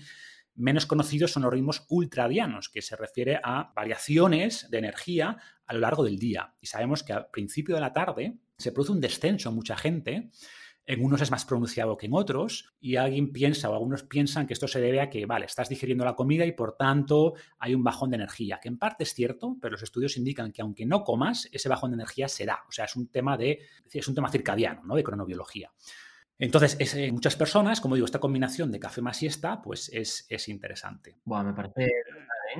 Menos 0.59 0.85
conocidos 0.85 1.31
son 1.31 1.43
los 1.43 1.53
ritmos 1.53 1.85
ultradianos, 1.87 2.67
que 2.67 2.81
se 2.81 2.97
refiere 2.97 3.39
a 3.41 3.71
variaciones 3.73 4.69
de 4.69 4.79
energía 4.79 5.37
a 5.65 5.73
lo 5.73 5.79
largo 5.79 6.03
del 6.03 6.19
día. 6.19 6.53
Y 6.59 6.67
sabemos 6.67 7.01
que 7.01 7.13
al 7.13 7.29
principio 7.29 7.75
de 7.75 7.81
la 7.81 7.93
tarde 7.93 8.39
se 8.57 8.73
produce 8.73 8.91
un 8.91 8.99
descenso 8.99 9.47
en 9.47 9.55
mucha 9.55 9.77
gente. 9.77 10.31
En 10.85 11.05
unos 11.05 11.21
es 11.21 11.31
más 11.31 11.45
pronunciado 11.45 11.95
que 11.95 12.07
en 12.07 12.13
otros, 12.13 12.73
y 12.81 12.97
alguien 12.97 13.31
piensa 13.31 13.69
o 13.69 13.73
algunos 13.73 14.03
piensan 14.03 14.47
que 14.47 14.53
esto 14.53 14.67
se 14.67 14.81
debe 14.81 14.99
a 14.99 15.09
que, 15.09 15.25
vale, 15.25 15.45
estás 15.45 15.69
digiriendo 15.69 16.03
la 16.03 16.15
comida 16.15 16.45
y 16.45 16.51
por 16.51 16.75
tanto 16.75 17.35
hay 17.57 17.73
un 17.73 17.83
bajón 17.85 18.09
de 18.09 18.17
energía, 18.17 18.59
que 18.61 18.67
en 18.67 18.77
parte 18.77 19.05
es 19.05 19.13
cierto, 19.13 19.55
pero 19.61 19.71
los 19.71 19.83
estudios 19.83 20.17
indican 20.17 20.51
que 20.51 20.61
aunque 20.61 20.85
no 20.85 21.05
comas, 21.05 21.47
ese 21.53 21.69
bajón 21.69 21.91
de 21.91 21.95
energía 21.95 22.27
se 22.27 22.45
da. 22.45 22.65
O 22.67 22.71
sea, 22.73 22.83
es 22.83 22.97
un 22.97 23.07
tema 23.07 23.37
de, 23.37 23.59
es 23.89 24.07
un 24.09 24.15
tema 24.15 24.29
circadiano, 24.29 24.83
¿no? 24.83 24.95
De 24.95 25.03
cronobiología. 25.03 25.71
Entonces, 26.39 26.77
es, 26.79 26.95
eh, 26.95 27.11
muchas 27.11 27.35
personas, 27.35 27.81
como 27.81 27.95
digo, 27.95 28.05
esta 28.05 28.19
combinación 28.19 28.71
de 28.71 28.79
café 28.79 29.01
más 29.01 29.17
siesta, 29.17 29.61
pues 29.61 29.89
es, 29.93 30.25
es 30.29 30.47
interesante. 30.47 31.17
Bueno, 31.25 31.49
me 31.49 31.53
parece 31.53 31.91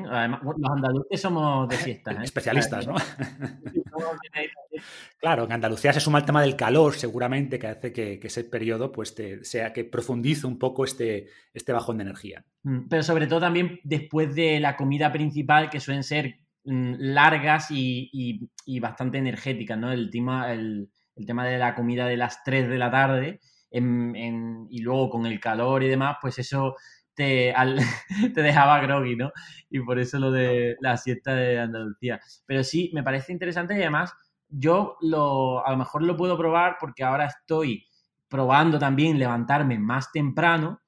Además, 0.10 0.42
los 0.44 0.72
andaluces 0.72 1.22
somos 1.22 1.68
de 1.68 1.78
siesta. 1.78 2.12
¿eh? 2.12 2.24
Especialistas, 2.24 2.88
¿no? 2.88 2.96
claro, 5.20 5.46
en 5.46 5.52
Andalucía 5.52 5.94
se 5.94 6.00
suma 6.00 6.20
el 6.20 6.26
tema 6.26 6.42
del 6.42 6.56
calor, 6.56 6.96
seguramente, 6.96 7.60
que 7.60 7.68
hace 7.68 7.94
que, 7.94 8.20
ese 8.22 8.44
periodo 8.44 8.92
pues, 8.92 9.16
sea 9.42 9.74
que 9.74 9.86
profundice 9.86 10.48
un 10.48 10.60
poco 10.60 10.84
este, 10.84 11.28
este 11.54 11.74
bajón 11.74 11.98
de 11.98 12.04
energía. 12.04 12.46
Mm, 12.64 12.88
pero 12.88 13.04
sobre 13.04 13.28
todo 13.28 13.40
también 13.40 13.80
después 13.84 14.36
de 14.36 14.60
la 14.60 14.76
comida 14.76 15.12
principal, 15.12 15.70
que 15.70 15.80
suelen 15.80 16.04
ser 16.04 16.40
mm, 16.66 16.96
largas 16.98 17.68
y, 17.72 18.50
bastante 18.80 19.18
energéticas, 19.18 19.78
¿no? 19.78 19.92
El 19.92 20.10
tema, 20.10 20.54
el, 20.54 20.90
el 21.16 21.26
tema 21.26 21.48
de 21.48 21.58
la 21.58 21.76
comida 21.76 22.06
de 22.06 22.18
las 22.18 22.44
3 22.44 22.70
de 22.70 22.78
la 22.78 22.92
tarde 22.92 23.40
y 23.72 24.82
luego 24.82 25.10
con 25.10 25.26
el 25.26 25.40
calor 25.40 25.84
y 25.84 25.88
demás, 25.90 26.18
pues 26.22 26.40
eso 26.40 26.76
te, 27.14 27.54
te 28.34 28.42
dejaba 28.42 28.80
groggy, 28.82 29.16
¿no? 29.16 29.32
Y 29.70 29.82
por 29.82 30.00
eso 30.00 30.20
lo 30.20 30.32
de 30.32 30.78
la 30.80 30.98
siesta 30.98 31.36
de 31.36 31.60
Andalucía. 31.60 32.20
Pero 32.46 32.64
sí, 32.64 32.92
me 32.94 33.04
parece 33.04 33.34
interesante 33.34 33.76
y 33.76 33.82
además 33.82 34.14
yo 34.48 34.98
lo, 35.02 35.66
a 35.66 35.72
lo 35.72 35.78
mejor 35.78 36.02
lo 36.04 36.18
puedo 36.18 36.38
probar 36.38 36.78
porque 36.80 37.04
ahora 37.04 37.26
estoy 37.26 37.86
probando 38.28 38.80
también 38.80 39.20
levantarme 39.20 39.78
más 39.78 40.12
temprano. 40.12 40.82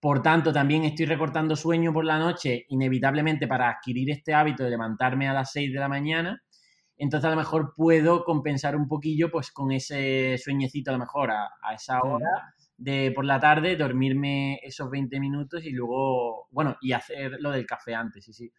Por 0.00 0.22
tanto, 0.22 0.52
también 0.52 0.84
estoy 0.84 1.06
recortando 1.06 1.56
sueño 1.56 1.92
por 1.92 2.04
la 2.04 2.18
noche, 2.18 2.66
inevitablemente 2.68 3.46
para 3.46 3.70
adquirir 3.70 4.10
este 4.10 4.34
hábito 4.34 4.64
de 4.64 4.70
levantarme 4.70 5.28
a 5.28 5.32
las 5.32 5.52
6 5.52 5.72
de 5.72 5.78
la 5.80 5.88
mañana. 5.88 6.42
Entonces 6.98 7.26
a 7.26 7.30
lo 7.30 7.36
mejor 7.36 7.74
puedo 7.76 8.24
compensar 8.24 8.76
un 8.76 8.88
poquillo 8.88 9.30
pues 9.30 9.50
con 9.52 9.70
ese 9.72 10.36
sueñecito 10.36 10.90
a 10.90 10.94
lo 10.94 10.98
mejor 10.98 11.30
a, 11.30 11.74
esa 11.74 12.00
hora 12.00 12.54
de 12.76 13.12
por 13.12 13.24
la 13.24 13.40
tarde, 13.40 13.76
dormirme 13.76 14.60
esos 14.62 14.88
20 14.90 15.18
minutos 15.18 15.64
y 15.64 15.70
luego, 15.70 16.48
bueno, 16.50 16.76
y 16.80 16.92
hacer 16.92 17.36
lo 17.40 17.50
del 17.50 17.66
café 17.66 17.94
antes, 17.94 18.24
sí, 18.24 18.32
sí. 18.32 18.52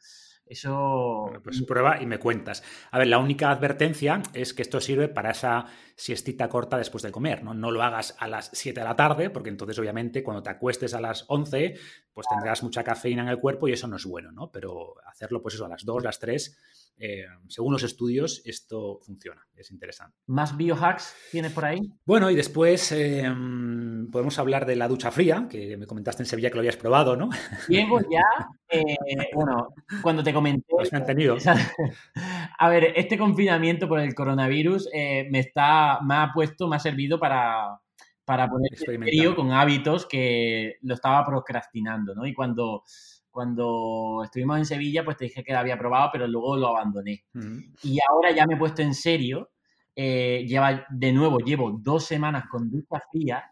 Eso. 0.46 1.32
pues 1.44 1.62
prueba 1.62 2.02
y 2.02 2.08
me 2.08 2.18
cuentas. 2.18 2.64
A 2.90 2.98
ver, 2.98 3.08
la 3.08 3.20
única 3.20 3.52
advertencia 3.52 4.22
es 4.34 4.56
que 4.56 4.64
esto 4.64 4.82
sirve 4.82 5.08
para 5.08 5.30
esa 5.30 5.68
siestita 6.00 6.48
corta 6.48 6.78
después 6.78 7.04
de 7.04 7.12
comer, 7.12 7.44
¿no? 7.44 7.54
No 7.54 7.72
lo 7.72 7.84
hagas 7.84 8.16
a 8.20 8.28
las 8.30 8.50
7 8.54 8.80
de 8.80 8.86
la 8.86 8.96
tarde, 8.96 9.30
porque 9.30 9.50
entonces, 9.50 9.78
obviamente, 9.80 10.24
cuando 10.24 10.42
te 10.42 10.50
acuestes 10.50 10.94
a 10.94 11.02
las 11.02 11.26
11, 11.28 11.76
pues 12.14 12.26
tendrás 12.30 12.64
mucha 12.64 12.86
cafeína 12.86 13.24
en 13.24 13.28
el 13.28 13.40
cuerpo 13.40 13.68
y 13.68 13.74
eso 13.74 13.88
no 13.88 13.98
es 13.98 14.06
bueno, 14.06 14.32
¿no? 14.32 14.50
Pero 14.50 14.96
hacerlo, 15.06 15.42
pues 15.42 15.56
eso, 15.56 15.66
a 15.66 15.70
las 15.70 15.84
2, 15.84 16.04
las 16.04 16.20
3 16.20 16.58
eh, 17.02 17.26
según 17.48 17.72
los 17.72 17.84
estudios, 17.84 18.42
esto 18.44 19.00
funciona, 19.02 19.48
es 19.56 19.72
interesante. 19.72 20.18
¿Más 20.28 20.58
biohacks 20.58 21.16
tienes 21.32 21.54
por 21.54 21.64
ahí? 21.64 21.80
Bueno, 22.06 22.30
y 22.30 22.36
después 22.36 22.92
eh, 22.92 23.24
podemos 24.12 24.38
hablar 24.38 24.66
de 24.66 24.76
la 24.76 24.90
ducha 24.90 25.10
fría, 25.10 25.48
que 25.50 25.78
me 25.78 25.88
comentaste 25.88 26.24
en 26.24 26.28
Sevilla 26.28 26.50
que 26.50 26.56
lo 26.56 26.60
habías 26.60 26.76
probado, 26.76 27.16
¿no? 27.16 27.30
Diego, 27.70 28.02
ya, 28.02 28.26
eh, 28.70 28.98
bueno, 29.34 29.70
cuando 30.02 30.24
te 30.24 30.34
comenté... 30.34 30.66
Pues 30.68 30.92
me 30.92 30.98
han 30.98 31.06
tenido. 31.06 31.38
A 32.58 32.70
ver, 32.70 32.94
este 32.96 33.18
confinamiento 33.18 33.88
por 33.88 34.00
el 34.00 34.14
coronavirus 34.16 34.90
me, 34.94 35.40
está, 35.40 36.00
me 36.02 36.16
ha 36.16 36.32
puesto, 36.34 36.68
me 36.68 36.76
ha 36.76 36.80
servido 36.80 37.20
para, 37.20 37.80
para 38.26 38.50
poner 38.50 38.72
frío 38.76 39.36
con 39.36 39.52
hábitos 39.52 40.06
que 40.06 40.76
lo 40.82 40.94
estaba 40.94 41.26
procrastinando, 41.26 42.16
¿no? 42.16 42.26
Y 42.26 42.34
cuando 42.34 42.84
cuando 43.32 44.22
estuvimos 44.24 44.58
en 44.58 44.66
Sevilla, 44.66 45.06
pues 45.06 45.18
te 45.18 45.26
dije 45.26 45.44
que 45.44 45.54
la 45.54 45.60
había 45.60 45.78
probado, 45.78 46.10
pero 46.12 46.28
luego 46.28 46.58
lo 46.58 46.68
abandoné. 46.70 47.24
Y 47.84 47.98
ahora 48.10 48.32
ya 48.32 48.46
me 48.46 48.56
he 48.56 48.58
puesto 48.58 48.82
en 48.82 48.94
serio. 48.94 49.52
Eh, 49.96 50.46
lleva, 50.48 50.86
de 50.90 51.12
nuevo, 51.12 51.40
llevo 51.40 51.72
dos 51.72 52.06
semanas 52.06 52.46
con 52.50 52.70
ducha 52.70 53.02
fría 53.12 53.44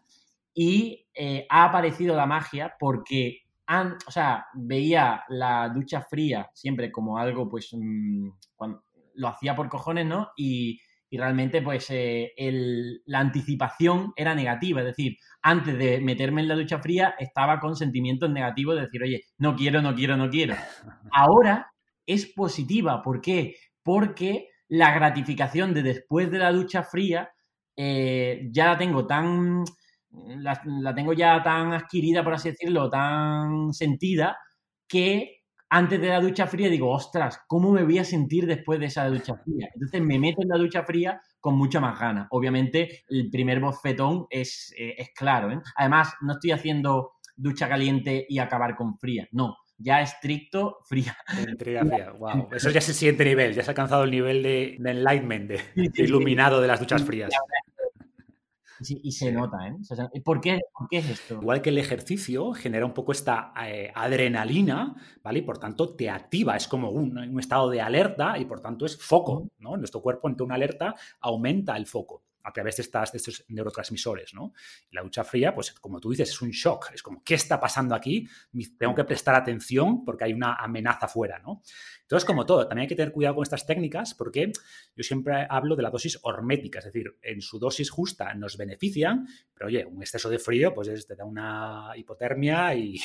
y 0.54 1.06
eh, 1.14 1.46
ha 1.48 1.64
aparecido 1.64 2.16
la 2.16 2.26
magia 2.26 2.74
porque, 2.78 3.42
o 4.06 4.10
sea, 4.10 4.46
veía 4.54 5.24
la 5.28 5.68
ducha 5.68 6.00
fría 6.00 6.50
siempre 6.54 6.90
como 6.90 7.18
algo, 7.18 7.48
pues, 7.48 7.70
mm, 7.72 8.28
lo 9.18 9.28
hacía 9.28 9.54
por 9.54 9.68
cojones, 9.68 10.06
¿no? 10.06 10.30
Y, 10.36 10.80
y 11.10 11.16
realmente 11.16 11.62
pues 11.62 11.86
eh, 11.90 12.32
la 13.06 13.20
anticipación 13.20 14.12
era 14.16 14.34
negativa, 14.34 14.80
es 14.80 14.86
decir, 14.86 15.16
antes 15.42 15.78
de 15.78 16.00
meterme 16.00 16.42
en 16.42 16.48
la 16.48 16.54
ducha 16.54 16.78
fría 16.78 17.14
estaba 17.18 17.60
con 17.60 17.76
sentimientos 17.76 18.30
negativos 18.30 18.76
de 18.76 18.82
decir, 18.82 19.02
oye, 19.02 19.22
no 19.38 19.56
quiero, 19.56 19.80
no 19.80 19.94
quiero, 19.94 20.16
no 20.16 20.28
quiero. 20.28 20.54
Ahora 21.12 21.70
es 22.06 22.26
positiva, 22.26 23.02
¿por 23.02 23.20
qué? 23.20 23.56
Porque 23.82 24.48
la 24.68 24.94
gratificación 24.94 25.72
de 25.72 25.82
después 25.82 26.30
de 26.30 26.38
la 26.38 26.52
ducha 26.52 26.82
fría 26.82 27.30
eh, 27.76 28.48
ya 28.50 28.66
la 28.66 28.78
tengo 28.78 29.06
tan, 29.06 29.64
la, 30.10 30.60
la 30.66 30.94
tengo 30.94 31.14
ya 31.14 31.42
tan 31.42 31.72
adquirida, 31.72 32.22
por 32.22 32.34
así 32.34 32.50
decirlo, 32.50 32.90
tan 32.90 33.72
sentida, 33.72 34.36
que 34.86 35.37
antes 35.70 36.00
de 36.00 36.08
la 36.08 36.20
ducha 36.20 36.46
fría 36.46 36.68
digo, 36.68 36.90
ostras, 36.90 37.40
¿cómo 37.46 37.70
me 37.70 37.84
voy 37.84 37.98
a 37.98 38.04
sentir 38.04 38.46
después 38.46 38.80
de 38.80 38.86
esa 38.86 39.06
ducha 39.08 39.36
fría? 39.36 39.68
Entonces 39.74 40.00
me 40.00 40.18
meto 40.18 40.42
en 40.42 40.48
la 40.48 40.56
ducha 40.56 40.82
fría 40.82 41.20
con 41.40 41.56
mucha 41.56 41.80
más 41.80 41.98
ganas. 41.98 42.26
Obviamente, 42.30 43.04
el 43.08 43.30
primer 43.30 43.60
bofetón 43.60 44.26
es, 44.30 44.74
eh, 44.78 44.94
es 44.98 45.10
claro. 45.14 45.52
¿eh? 45.52 45.60
Además, 45.76 46.14
no 46.22 46.34
estoy 46.34 46.52
haciendo 46.52 47.12
ducha 47.36 47.68
caliente 47.68 48.26
y 48.28 48.38
acabar 48.38 48.74
con 48.76 48.98
fría. 48.98 49.28
No, 49.32 49.56
ya 49.76 50.00
estricto, 50.00 50.78
fría. 50.84 51.16
fría. 51.58 51.82
Wow. 52.18 52.48
Eso 52.52 52.70
ya 52.70 52.78
es 52.78 52.88
el 52.88 52.94
siguiente 52.94 53.24
nivel, 53.24 53.54
ya 53.54 53.62
has 53.62 53.68
alcanzado 53.68 54.04
el 54.04 54.10
nivel 54.10 54.42
de, 54.42 54.76
enlightenment, 54.76 55.50
de, 55.50 55.60
iluminado 55.96 56.60
de 56.60 56.68
las 56.68 56.80
duchas 56.80 57.02
frías 57.04 57.30
y 58.80 59.12
se 59.12 59.32
nota, 59.32 59.58
¿eh? 59.68 60.20
¿por, 60.22 60.40
qué, 60.40 60.60
es 60.90 61.10
esto? 61.10 61.34
Igual 61.40 61.62
que 61.62 61.70
el 61.70 61.78
ejercicio 61.78 62.52
genera 62.52 62.86
un 62.86 62.94
poco 62.94 63.12
esta 63.12 63.52
eh, 63.66 63.90
adrenalina, 63.94 64.94
¿vale? 65.22 65.40
Y 65.40 65.42
por 65.42 65.58
tanto 65.58 65.94
te 65.94 66.10
activa, 66.10 66.56
es 66.56 66.68
como 66.68 66.90
un, 66.90 67.18
un, 67.18 67.40
estado 67.40 67.70
de 67.70 67.80
alerta 67.80 68.38
y 68.38 68.44
por 68.44 68.60
tanto 68.60 68.86
es 68.86 68.96
foco, 68.96 69.48
¿no? 69.58 69.76
Nuestro 69.76 70.00
cuerpo 70.00 70.28
ante 70.28 70.42
una 70.42 70.54
alerta 70.54 70.94
aumenta 71.20 71.76
el 71.76 71.86
foco 71.86 72.22
a 72.48 72.52
través 72.52 72.76
de, 72.76 72.82
estas, 72.82 73.12
de 73.12 73.18
estos 73.18 73.44
neurotransmisores, 73.48 74.32
¿no? 74.32 74.54
la 74.90 75.02
ducha 75.02 75.22
fría, 75.22 75.54
pues 75.54 75.72
como 75.72 76.00
tú 76.00 76.10
dices, 76.10 76.30
es 76.30 76.40
un 76.40 76.50
shock, 76.50 76.90
es 76.94 77.02
como, 77.02 77.22
¿qué 77.22 77.34
está 77.34 77.60
pasando 77.60 77.94
aquí? 77.94 78.26
Tengo 78.78 78.94
que 78.94 79.04
prestar 79.04 79.34
atención 79.34 80.04
porque 80.04 80.24
hay 80.24 80.32
una 80.32 80.54
amenaza 80.54 81.08
fuera, 81.08 81.38
¿no? 81.38 81.62
Entonces, 82.08 82.24
como 82.26 82.46
todo, 82.46 82.66
también 82.66 82.84
hay 82.84 82.88
que 82.88 82.96
tener 82.96 83.12
cuidado 83.12 83.34
con 83.34 83.42
estas 83.42 83.66
técnicas 83.66 84.14
porque 84.14 84.50
yo 84.96 85.02
siempre 85.02 85.46
hablo 85.50 85.76
de 85.76 85.82
la 85.82 85.90
dosis 85.90 86.18
hormética, 86.22 86.78
es 86.78 86.86
decir, 86.86 87.18
en 87.20 87.42
su 87.42 87.58
dosis 87.58 87.90
justa 87.90 88.32
nos 88.32 88.56
benefician, 88.56 89.26
pero 89.52 89.66
oye, 89.66 89.84
un 89.84 90.00
exceso 90.00 90.30
de 90.30 90.38
frío 90.38 90.72
pues 90.72 91.06
te 91.06 91.14
da 91.14 91.26
una 91.26 91.90
hipotermia 91.96 92.74
y, 92.74 92.98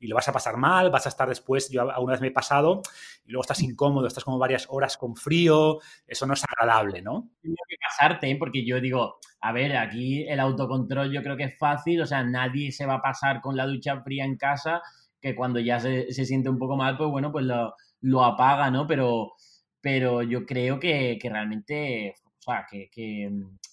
lo 0.00 0.14
vas 0.14 0.26
a 0.28 0.32
pasar 0.32 0.56
mal, 0.56 0.90
vas 0.90 1.04
a 1.04 1.10
estar 1.10 1.28
después, 1.28 1.68
yo 1.68 1.82
alguna 1.82 2.12
vez 2.12 2.22
me 2.22 2.28
he 2.28 2.30
pasado 2.30 2.80
y 3.26 3.30
luego 3.30 3.42
estás 3.42 3.60
incómodo, 3.60 4.06
estás 4.06 4.24
como 4.24 4.38
varias 4.38 4.66
horas 4.70 4.96
con 4.96 5.16
frío, 5.16 5.78
eso 6.06 6.26
no 6.26 6.32
es 6.32 6.42
agradable, 6.42 7.02
¿no? 7.02 7.28
Tienes 7.42 7.60
que 7.68 7.76
casarte, 7.76 8.30
¿eh? 8.30 8.36
porque 8.36 8.64
yo 8.64 8.80
digo, 8.80 9.18
a 9.42 9.52
ver, 9.52 9.76
aquí 9.76 10.26
el 10.26 10.40
autocontrol 10.40 11.12
yo 11.12 11.22
creo 11.22 11.36
que 11.36 11.44
es 11.44 11.58
fácil, 11.58 12.00
o 12.00 12.06
sea, 12.06 12.24
nadie 12.24 12.72
se 12.72 12.86
va 12.86 12.94
a 12.94 13.02
pasar 13.02 13.42
con 13.42 13.54
la 13.54 13.66
ducha 13.66 14.00
fría 14.00 14.24
en 14.24 14.38
casa, 14.38 14.80
que 15.20 15.34
cuando 15.34 15.60
ya 15.60 15.78
se, 15.78 16.10
se 16.10 16.24
siente 16.24 16.48
un 16.48 16.56
poco 16.56 16.78
mal, 16.78 16.96
pues 16.96 17.10
bueno, 17.10 17.30
pues 17.30 17.44
lo 17.44 17.74
lo 18.00 18.24
apaga, 18.24 18.70
¿no? 18.70 18.86
Pero, 18.86 19.34
pero 19.80 20.22
yo 20.22 20.46
creo 20.46 20.78
que, 20.78 21.18
realmente, 21.22 22.14
o 22.24 22.42
sea, 22.42 22.66
que, 22.70 22.90
que, 22.90 23.30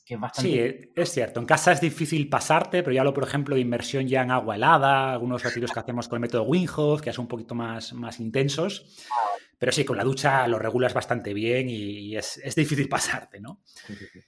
es 0.08 0.20
bastante... 0.20 0.82
Sí, 0.82 0.92
es 0.96 1.12
cierto. 1.12 1.40
En 1.40 1.46
casa 1.46 1.72
es 1.72 1.82
difícil 1.82 2.30
pasarte, 2.30 2.84
pero 2.84 2.94
ya 2.94 3.04
lo, 3.04 3.14
por 3.14 3.24
ejemplo, 3.24 3.56
de 3.56 3.62
inmersión 3.62 4.08
ya 4.08 4.22
en 4.22 4.32
agua 4.32 4.56
helada, 4.56 5.12
algunos 5.12 5.44
retiros 5.44 5.72
que 5.72 5.80
hacemos 5.80 6.08
con 6.08 6.18
el 6.18 6.22
método 6.22 6.44
Winghoff, 6.44 7.02
que 7.02 7.14
son 7.14 7.24
un 7.24 7.30
poquito 7.30 7.56
más, 7.56 7.94
más 7.94 8.20
intensos. 8.20 8.98
Pero 9.58 9.72
sí, 9.72 9.84
con 9.84 9.98
la 9.98 10.04
ducha 10.04 10.48
lo 10.48 10.60
regulas 10.60 10.94
bastante 10.94 11.34
bien 11.34 11.68
y, 11.70 12.16
es, 12.16 12.38
es, 12.38 12.56
difícil 12.56 12.88
pasarte, 12.90 13.40
¿no? 13.40 13.62
Sí, 13.66 13.96
sí, 13.96 14.06
sí. 14.14 14.20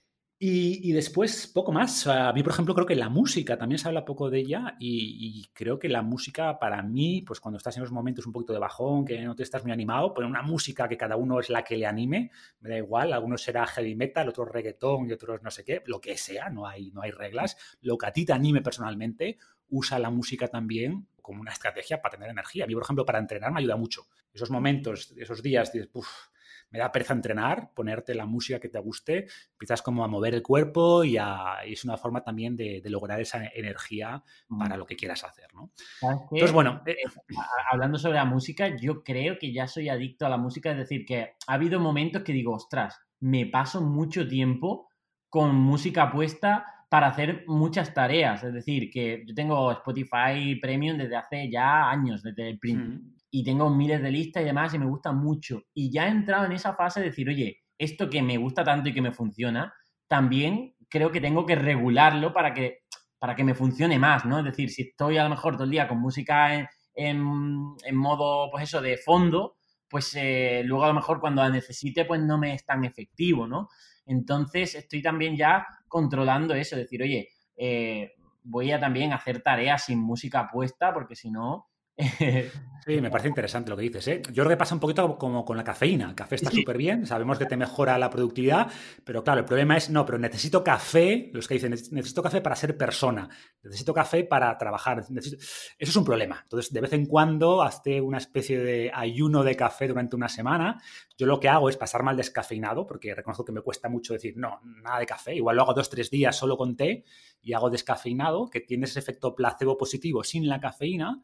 Y, 0.41 0.93
después, 0.93 1.47
poco 1.47 1.73
más. 1.73 2.07
A 2.07 2.31
mí, 2.31 2.43
por 2.43 2.53
ejemplo, 2.53 2.73
creo 2.73 2.87
que 2.87 2.95
la 2.95 3.09
música 3.09 3.57
también 3.57 3.77
se 3.77 3.89
habla 3.89 4.05
poco 4.05 4.29
de 4.29 4.39
ella 4.39 4.77
y, 4.79 5.45
creo 5.51 5.77
que 5.77 5.89
la 5.89 6.01
música 6.01 6.57
para 6.59 6.81
mí, 6.81 7.23
pues 7.27 7.41
cuando 7.41 7.57
estás 7.57 7.75
en 7.75 7.83
los 7.83 7.91
momentos 7.91 8.25
un 8.25 8.31
poquito 8.31 8.53
de 8.53 8.59
bajón, 8.59 9.03
que 9.03 9.19
no 9.21 9.35
te 9.35 9.43
estás 9.43 9.63
muy 9.63 9.73
animado, 9.73 10.13
poner 10.13 10.29
una 10.29 10.41
música 10.41 10.87
que 10.87 10.95
cada 10.95 11.17
uno 11.17 11.41
es 11.41 11.49
la 11.49 11.65
que 11.65 11.75
le 11.75 11.85
anime, 11.85 12.31
me 12.61 12.69
da 12.69 12.77
igual, 12.77 13.11
algunos 13.11 13.41
será 13.41 13.67
heavy 13.67 13.95
metal, 13.95 14.29
otros 14.29 14.47
reggaetón 14.47 15.09
y 15.09 15.11
otros 15.11 15.43
no 15.43 15.51
sé 15.51 15.65
qué, 15.65 15.83
lo 15.85 15.99
que 15.99 16.15
sea, 16.15 16.49
no 16.49 16.65
hay, 16.65 16.89
no 16.91 17.01
hay 17.01 17.11
reglas. 17.11 17.57
Lo 17.81 17.97
que 17.97 18.05
a 18.05 18.13
ti 18.13 18.23
te 18.23 18.31
anime 18.31 18.61
personalmente, 18.61 19.37
usa 19.67 19.99
la 19.99 20.09
música 20.09 20.47
también 20.47 21.07
como 21.21 21.41
una 21.41 21.51
estrategia 21.51 22.01
para 22.01 22.13
tener 22.13 22.29
energía. 22.29 22.63
A 22.63 22.67
mí, 22.67 22.73
por 22.73 22.83
ejemplo, 22.83 23.05
para 23.05 23.19
entrenar 23.19 23.51
me 23.51 23.59
ayuda 23.59 23.75
mucho. 23.75 24.07
Esos 24.33 24.49
momentos, 24.49 25.13
esos 25.17 25.43
días, 25.43 25.73
dices, 25.73 25.89
puff, 25.89 26.07
me 26.71 26.79
da 26.79 26.91
pereza 26.91 27.13
entrenar, 27.13 27.71
ponerte 27.73 28.13
la 28.13 28.25
música 28.25 28.59
que 28.59 28.69
te 28.69 28.79
guste, 28.79 29.27
empiezas 29.51 29.81
como 29.81 30.03
a 30.03 30.07
mover 30.07 30.33
el 30.33 30.43
cuerpo 30.43 31.03
y, 31.03 31.17
es 31.65 31.83
una 31.83 31.97
forma 31.97 32.23
también 32.23 32.55
de, 32.55 32.81
lograr 32.89 33.19
esa 33.19 33.45
energía 33.45 34.23
para 34.57 34.75
lo 34.75 34.85
que 34.85 34.95
quieras 34.95 35.23
hacer, 35.23 35.53
¿no? 35.53 35.71
Entonces, 36.01 36.51
bueno... 36.51 36.81
Eh, 36.85 36.95
hablando 37.71 37.97
sobre 37.97 38.15
la 38.15 38.25
música, 38.25 38.75
yo 38.75 39.03
creo 39.03 39.37
que 39.37 39.53
ya 39.53 39.67
soy 39.67 39.89
adicto 39.89 40.25
a 40.25 40.29
la 40.29 40.37
música, 40.37 40.71
es 40.71 40.77
decir, 40.77 41.05
que 41.05 41.35
ha 41.45 41.53
habido 41.53 41.79
momentos 41.79 42.23
que 42.23 42.33
digo, 42.33 42.53
ostras, 42.53 42.99
me 43.19 43.45
paso 43.45 43.81
mucho 43.81 44.27
tiempo 44.27 44.89
con 45.29 45.55
música 45.55 46.11
puesta 46.11 46.65
para 46.89 47.07
hacer 47.07 47.43
muchas 47.47 47.93
tareas. 47.93 48.43
Es 48.43 48.53
decir, 48.53 48.89
que 48.89 49.23
yo 49.25 49.35
tengo 49.35 49.71
Spotify 49.71 50.55
Premium 50.59 50.97
desde 50.97 51.15
hace 51.15 51.49
ya 51.51 51.89
años, 51.89 52.23
desde 52.23 52.49
el 52.49 52.59
principio 52.59 53.18
y 53.31 53.43
tengo 53.43 53.69
miles 53.69 54.01
de 54.01 54.11
listas 54.11 54.43
y 54.43 54.45
demás 54.45 54.73
y 54.73 54.79
me 54.79 54.85
gusta 54.85 55.11
mucho. 55.11 55.63
Y 55.73 55.91
ya 55.91 56.05
he 56.05 56.09
entrado 56.09 56.45
en 56.45 56.53
esa 56.53 56.73
fase 56.73 56.99
de 56.99 57.07
decir, 57.07 57.29
oye, 57.29 57.63
esto 57.77 58.09
que 58.09 58.21
me 58.21 58.37
gusta 58.37 58.63
tanto 58.63 58.89
y 58.89 58.93
que 58.93 59.01
me 59.01 59.11
funciona, 59.11 59.73
también 60.07 60.75
creo 60.89 61.11
que 61.11 61.21
tengo 61.21 61.45
que 61.45 61.55
regularlo 61.55 62.33
para 62.33 62.53
que, 62.53 62.79
para 63.19 63.35
que 63.35 63.43
me 63.43 63.53
funcione 63.53 63.99
más, 63.99 64.25
¿no? 64.25 64.39
Es 64.39 64.45
decir, 64.45 64.69
si 64.69 64.83
estoy 64.83 65.17
a 65.17 65.23
lo 65.23 65.29
mejor 65.29 65.53
todo 65.53 65.65
el 65.65 65.71
día 65.71 65.87
con 65.87 65.99
música 65.99 66.55
en, 66.55 66.67
en, 66.95 67.95
modo, 67.95 68.49
pues 68.51 68.63
eso, 68.63 68.81
de 68.81 68.97
fondo, 68.97 69.55
pues 69.87 70.13
eh, 70.15 70.61
luego 70.65 70.85
a 70.85 70.89
lo 70.89 70.93
mejor 70.95 71.19
cuando 71.19 71.41
la 71.41 71.49
necesite, 71.49 72.05
pues 72.05 72.21
no 72.21 72.37
me 72.37 72.53
es 72.53 72.65
tan 72.65 72.83
efectivo, 72.83 73.47
¿no? 73.47 73.69
Entonces 74.05 74.75
estoy 74.75 75.01
también 75.01 75.37
ya 75.37 75.65
controlando 75.87 76.55
eso, 76.55 76.75
decir, 76.75 77.01
oye, 77.01 77.29
eh, 77.55 78.13
voy 78.43 78.71
a 78.71 78.79
también 78.79 79.13
hacer 79.13 79.41
tareas 79.41 79.85
sin 79.85 79.99
música 79.99 80.49
puesta, 80.51 80.93
porque 80.93 81.15
si 81.15 81.29
no, 81.29 81.67
Sí, 82.89 82.99
me 83.01 83.11
parece 83.11 83.29
interesante 83.29 83.69
lo 83.69 83.77
que 83.77 83.83
dices. 83.83 84.07
¿eh? 84.07 84.21
Yo 84.29 84.43
creo 84.43 84.49
que 84.49 84.57
pasa 84.57 84.73
un 84.73 84.79
poquito 84.79 85.15
como 85.15 85.45
con 85.45 85.55
la 85.55 85.63
cafeína. 85.63 86.09
El 86.09 86.15
café 86.15 86.33
está 86.33 86.49
súper 86.49 86.75
bien, 86.75 87.05
sabemos 87.05 87.37
que 87.37 87.45
te 87.45 87.55
mejora 87.55 87.99
la 87.99 88.09
productividad, 88.09 88.67
pero 89.03 89.23
claro, 89.23 89.41
el 89.41 89.45
problema 89.45 89.77
es, 89.77 89.91
no, 89.91 90.07
pero 90.07 90.17
necesito 90.17 90.63
café, 90.63 91.29
los 91.31 91.47
que 91.47 91.53
dicen, 91.53 91.69
necesito 91.69 92.23
café 92.23 92.41
para 92.41 92.55
ser 92.55 92.75
persona, 92.75 93.29
necesito 93.61 93.93
café 93.93 94.23
para 94.23 94.57
trabajar. 94.57 95.05
Eso 95.07 95.37
es 95.77 95.95
un 95.95 96.03
problema. 96.03 96.39
Entonces, 96.41 96.73
de 96.73 96.81
vez 96.81 96.91
en 96.93 97.05
cuando, 97.05 97.61
hazte 97.61 98.01
una 98.01 98.17
especie 98.17 98.57
de 98.57 98.91
ayuno 98.91 99.43
de 99.43 99.55
café 99.55 99.87
durante 99.87 100.15
una 100.15 100.27
semana. 100.27 100.81
Yo 101.15 101.27
lo 101.27 101.39
que 101.39 101.47
hago 101.47 101.69
es 101.69 101.77
pasar 101.77 102.01
mal 102.01 102.17
descafeinado, 102.17 102.87
porque 102.87 103.13
reconozco 103.13 103.45
que 103.45 103.51
me 103.51 103.61
cuesta 103.61 103.87
mucho 103.87 104.13
decir, 104.13 104.33
no, 104.35 104.61
nada 104.63 104.97
de 104.97 105.05
café. 105.05 105.35
Igual 105.35 105.57
lo 105.57 105.61
hago 105.61 105.75
dos, 105.75 105.91
tres 105.91 106.09
días 106.09 106.35
solo 106.35 106.57
con 106.57 106.75
té 106.75 107.03
y 107.41 107.53
hago 107.53 107.69
descafeinado, 107.69 108.49
que 108.49 108.61
tiene 108.61 108.85
ese 108.85 108.99
efecto 108.99 109.35
placebo 109.35 109.77
positivo 109.77 110.23
sin 110.23 110.47
la 110.47 110.59
cafeína. 110.59 111.21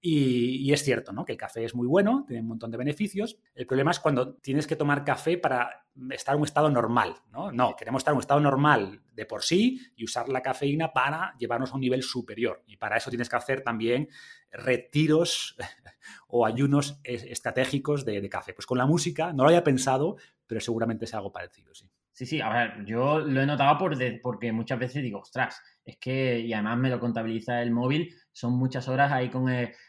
Y, 0.00 0.72
es 0.72 0.84
cierto, 0.90 1.12
¿no? 1.12 1.24
Que 1.24 1.32
el 1.32 1.38
café 1.38 1.64
es 1.64 1.74
muy 1.74 1.86
bueno, 1.86 2.24
tiene 2.26 2.42
un 2.42 2.48
montón 2.48 2.72
de 2.72 2.76
beneficios. 2.76 3.38
El 3.54 3.64
problema 3.64 3.92
es 3.92 4.00
cuando 4.00 4.34
tienes 4.34 4.66
que 4.66 4.74
tomar 4.74 5.04
café 5.04 5.38
para 5.38 5.86
estar 6.10 6.34
en 6.34 6.40
un 6.40 6.46
estado 6.46 6.68
normal, 6.68 7.14
¿no? 7.30 7.52
No, 7.52 7.76
queremos 7.76 8.00
estar 8.00 8.10
en 8.10 8.16
un 8.16 8.22
estado 8.22 8.40
normal 8.40 9.00
de 9.12 9.24
por 9.24 9.44
sí 9.44 9.80
y 9.94 10.04
usar 10.04 10.28
la 10.28 10.42
cafeína 10.42 10.92
para 10.92 11.36
llevarnos 11.38 11.70
a 11.70 11.74
un 11.76 11.80
nivel 11.80 12.02
superior. 12.02 12.64
Y 12.66 12.76
para 12.76 12.96
eso 12.96 13.08
tienes 13.08 13.28
que 13.28 13.36
hacer 13.36 13.62
también 13.62 14.08
retiros 14.50 15.56
o 16.26 16.44
ayunos 16.44 16.98
estratégicos 17.04 18.04
de, 18.04 18.28
café. 18.28 18.52
Pues 18.52 18.66
con 18.66 18.78
la 18.78 18.86
música, 18.86 19.32
no 19.32 19.44
lo 19.44 19.50
había 19.50 19.62
pensado, 19.62 20.16
pero 20.48 20.60
seguramente 20.60 21.04
es 21.04 21.14
algo 21.14 21.30
parecido, 21.30 21.72
sí. 21.72 21.89
Sí, 22.20 22.26
sí, 22.26 22.40
a 22.42 22.50
ver, 22.50 22.84
yo 22.84 23.18
lo 23.20 23.40
he 23.40 23.46
notado 23.46 23.78
por 23.78 23.96
porque 24.20 24.52
muchas 24.52 24.78
veces 24.78 25.02
digo, 25.02 25.20
ostras, 25.20 25.58
es 25.82 25.96
que, 25.98 26.38
y 26.40 26.52
además 26.52 26.76
me 26.76 26.90
lo 26.90 27.00
contabiliza 27.00 27.62
el 27.62 27.70
móvil, 27.70 28.14
son 28.30 28.58
muchas 28.58 28.88
horas 28.88 29.10
ahí 29.10 29.30
con, 29.30 29.46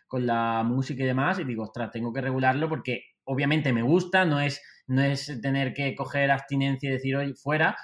con 0.07 0.25
la 0.25 0.63
música 0.63 1.03
y 1.03 1.07
demás, 1.07 1.39
y 1.39 1.43
digo, 1.43 1.63
ostras, 1.63 1.91
tengo 1.91 2.13
que 2.13 2.21
regularlo 2.21 2.69
porque 2.69 3.03
obviamente 3.25 3.73
me 3.73 3.83
gusta, 3.83 4.25
no 4.25 4.39
es 4.39 4.61
no 4.91 5.01
es 5.01 5.39
tener 5.41 5.73
que 5.73 5.95
coger 5.95 6.31
abstinencia 6.31 6.89
y 6.89 6.93
decir 6.93 7.15
hoy 7.15 7.33
fuera, 7.33 7.77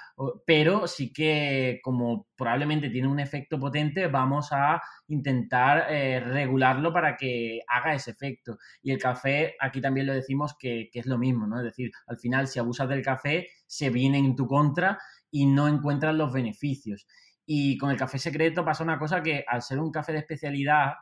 pero 0.46 0.86
sí 0.86 1.10
que 1.10 1.80
como 1.82 2.28
probablemente 2.36 2.90
tiene 2.90 3.08
un 3.08 3.18
efecto 3.18 3.58
potente, 3.58 4.08
vamos 4.08 4.48
a 4.52 4.82
intentar 5.06 5.86
eh, 5.88 6.20
regularlo 6.20 6.92
para 6.92 7.16
que 7.16 7.60
haga 7.66 7.94
ese 7.94 8.10
efecto. 8.10 8.58
Y 8.82 8.92
el 8.92 8.98
café, 8.98 9.56
aquí 9.58 9.80
también 9.80 10.06
lo 10.06 10.12
decimos 10.12 10.54
que, 10.58 10.90
que, 10.92 10.98
es 11.00 11.06
lo 11.06 11.16
mismo, 11.16 11.46
¿no? 11.46 11.58
Es 11.58 11.64
decir, 11.64 11.90
al 12.06 12.18
final 12.18 12.46
si 12.46 12.58
abusas 12.58 12.90
del 12.90 13.02
café, 13.02 13.48
se 13.66 13.88
viene 13.88 14.18
en 14.18 14.36
tu 14.36 14.46
contra 14.46 14.98
y 15.30 15.46
no 15.46 15.66
encuentras 15.66 16.14
los 16.14 16.30
beneficios. 16.30 17.06
Y 17.46 17.78
con 17.78 17.90
el 17.90 17.96
café 17.96 18.18
secreto 18.18 18.66
pasa 18.66 18.84
una 18.84 18.98
cosa 18.98 19.22
que 19.22 19.44
al 19.48 19.62
ser 19.62 19.78
un 19.78 19.90
café 19.90 20.12
de 20.12 20.18
especialidad, 20.18 20.92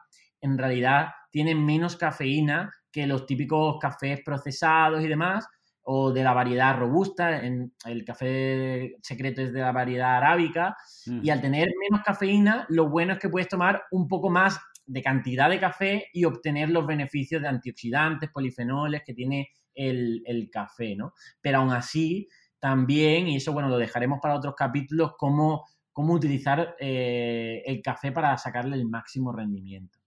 en 0.46 0.58
realidad 0.58 1.08
tiene 1.30 1.54
menos 1.54 1.96
cafeína 1.96 2.72
que 2.90 3.06
los 3.06 3.26
típicos 3.26 3.76
cafés 3.78 4.20
procesados 4.24 5.02
y 5.02 5.08
demás, 5.08 5.46
o 5.82 6.10
de 6.10 6.24
la 6.24 6.32
variedad 6.32 6.76
robusta, 6.76 7.44
en 7.44 7.72
el 7.84 8.04
café 8.04 8.96
secreto 9.02 9.42
es 9.42 9.52
de 9.52 9.60
la 9.60 9.70
variedad 9.70 10.16
arábica, 10.16 10.76
y 11.04 11.30
al 11.30 11.40
tener 11.40 11.68
menos 11.78 12.04
cafeína, 12.04 12.66
lo 12.70 12.88
bueno 12.88 13.12
es 13.12 13.18
que 13.18 13.28
puedes 13.28 13.48
tomar 13.48 13.82
un 13.90 14.08
poco 14.08 14.30
más 14.30 14.58
de 14.86 15.02
cantidad 15.02 15.50
de 15.50 15.60
café 15.60 16.06
y 16.12 16.24
obtener 16.24 16.70
los 16.70 16.86
beneficios 16.86 17.42
de 17.42 17.48
antioxidantes, 17.48 18.30
polifenoles 18.30 19.02
que 19.04 19.14
tiene 19.14 19.50
el, 19.74 20.48
café, 20.50 20.96
¿no? 20.96 21.12
Pero 21.40 21.58
aún 21.58 21.70
así, 21.70 22.28
también, 22.58 23.28
y 23.28 23.36
eso, 23.36 23.52
bueno, 23.52 23.68
lo 23.68 23.78
dejaremos 23.78 24.20
para 24.20 24.36
otros 24.36 24.54
capítulos, 24.56 25.12
cómo, 25.18 25.66
cómo 25.92 26.14
utilizar 26.14 26.76
eh, 26.80 27.62
el 27.66 27.82
café 27.82 28.10
para 28.10 28.36
sacarle 28.38 28.76
el 28.76 28.88
máximo 28.88 29.32
rendimiento. 29.32 29.98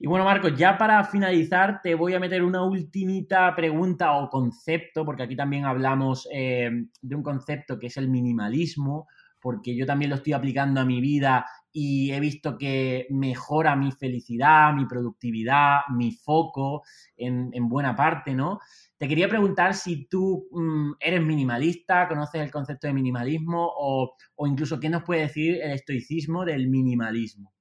Y 0.00 0.06
bueno, 0.06 0.24
Marcos, 0.24 0.56
ya 0.56 0.78
para 0.78 1.02
finalizar, 1.02 1.80
te 1.82 1.96
voy 1.96 2.14
a 2.14 2.20
meter 2.20 2.44
una 2.44 2.62
ultimita 2.62 3.52
pregunta 3.56 4.12
o 4.12 4.30
concepto, 4.30 5.04
porque 5.04 5.24
aquí 5.24 5.34
también 5.34 5.64
hablamos 5.64 6.28
eh, 6.32 6.70
de 7.02 7.16
un 7.16 7.22
concepto 7.24 7.80
que 7.80 7.88
es 7.88 7.96
el 7.96 8.08
minimalismo, 8.08 9.08
porque 9.40 9.76
yo 9.76 9.86
también 9.86 10.10
lo 10.10 10.16
estoy 10.16 10.34
aplicando 10.34 10.80
a 10.80 10.84
mi 10.84 11.00
vida 11.00 11.46
y 11.72 12.12
he 12.12 12.20
visto 12.20 12.56
que 12.56 13.06
mejora 13.10 13.74
mi 13.74 13.90
felicidad, 13.90 14.72
mi 14.72 14.86
productividad, 14.86 15.80
mi 15.94 16.12
foco 16.12 16.82
en, 17.16 17.50
buena 17.68 17.96
parte, 17.96 18.34
¿no? 18.34 18.60
Te 18.96 19.08
quería 19.08 19.28
preguntar 19.28 19.74
si 19.74 20.06
tú 20.08 20.48
mm, 20.52 20.92
eres 21.00 21.22
minimalista, 21.22 22.06
conoces 22.08 22.40
el 22.40 22.50
concepto 22.52 22.86
de 22.86 22.94
minimalismo 22.94 23.68
o, 23.76 24.14
incluso 24.46 24.78
qué 24.78 24.88
nos 24.88 25.02
puede 25.02 25.22
decir 25.22 25.60
el 25.60 25.72
estoicismo 25.72 26.44
del 26.44 26.68
minimalismo. 26.68 27.52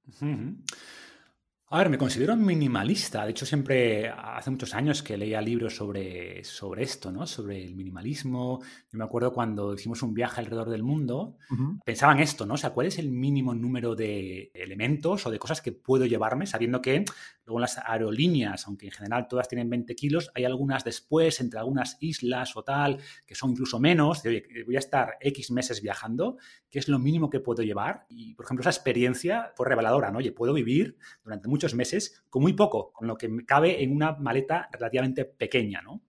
A 1.70 1.80
ver, 1.80 1.90
me 1.90 1.98
considero 1.98 2.34
minimalista. 2.38 3.26
De 3.26 3.32
hecho, 3.32 3.46
siempre 3.46 4.08
hace 4.08 4.50
muchos 4.50 4.74
años 4.74 5.04
que 5.04 5.18
leía 5.18 5.42
libros 5.42 5.76
sobre, 5.76 6.42
sobre 6.46 6.84
esto, 6.84 7.12
¿no? 7.12 7.28
Sobre 7.28 7.62
el 7.62 7.76
minimalismo. 7.76 8.62
Yo 8.90 8.98
me 8.98 9.04
acuerdo 9.04 9.34
cuando 9.34 9.74
hicimos 9.74 10.02
un 10.02 10.14
viaje 10.14 10.40
alrededor 10.40 10.70
del 10.70 10.84
mundo, 10.84 11.36
pensaba 11.84 12.14
en 12.14 12.20
esto, 12.20 12.46
¿no? 12.46 12.54
O 12.54 12.58
sea, 12.58 12.70
¿cuál 12.70 12.88
es 12.88 12.98
el 13.00 13.12
mínimo 13.12 13.54
número 13.54 13.96
de 13.96 14.50
elementos 14.54 15.26
o 15.26 15.30
de 15.30 15.40
cosas 15.40 15.60
que 15.60 15.74
puedo 15.74 16.06
llevarme? 16.06 16.48
Sabiendo 16.48 16.82
que 16.82 17.04
luego 17.44 17.60
las 17.60 17.78
aerolíneas, 17.78 18.66
aunque 18.66 18.86
en 18.86 18.94
general 18.94 19.28
todas 19.28 19.50
tienen 19.50 19.70
20 19.70 19.94
kilos, 19.94 20.32
hay 20.36 20.46
algunas 20.46 20.86
después, 20.86 21.42
entre 21.42 21.60
algunas 21.60 21.98
islas 22.00 22.56
o 22.56 22.64
tal, 22.64 23.00
que 23.26 23.36
son 23.36 23.52
incluso 23.52 23.78
menos. 23.78 24.24
De, 24.24 24.30
oye, 24.30 24.64
voy 24.66 24.78
a 24.78 24.80
estar 24.80 25.18
X 25.20 25.52
meses 25.52 25.82
viajando, 25.82 26.38
¿qué 26.70 26.80
es 26.80 26.88
lo 26.88 26.98
mínimo 26.98 27.30
que 27.30 27.42
puedo 27.42 27.62
llevar? 27.62 28.06
Y, 28.08 28.36
por 28.36 28.46
ejemplo, 28.46 28.62
esa 28.62 28.70
experiencia 28.70 29.52
fue 29.58 29.68
reveladora, 29.68 30.12
¿no? 30.12 30.20
Oye, 30.20 30.32
puedo 30.32 30.54
vivir 30.54 30.98
durante 31.26 31.50
muchos 31.58 31.74
meses 31.74 32.24
con 32.30 32.44
muy 32.44 32.54
poco, 32.54 32.94
con 32.94 33.08
lo 33.08 33.18
que 33.18 33.46
cabe 33.46 33.84
en 33.84 33.92
una 33.92 34.14
maleta 34.14 34.70
relativamente 34.72 35.26
pequeña, 35.26 35.82
¿no? 35.82 36.04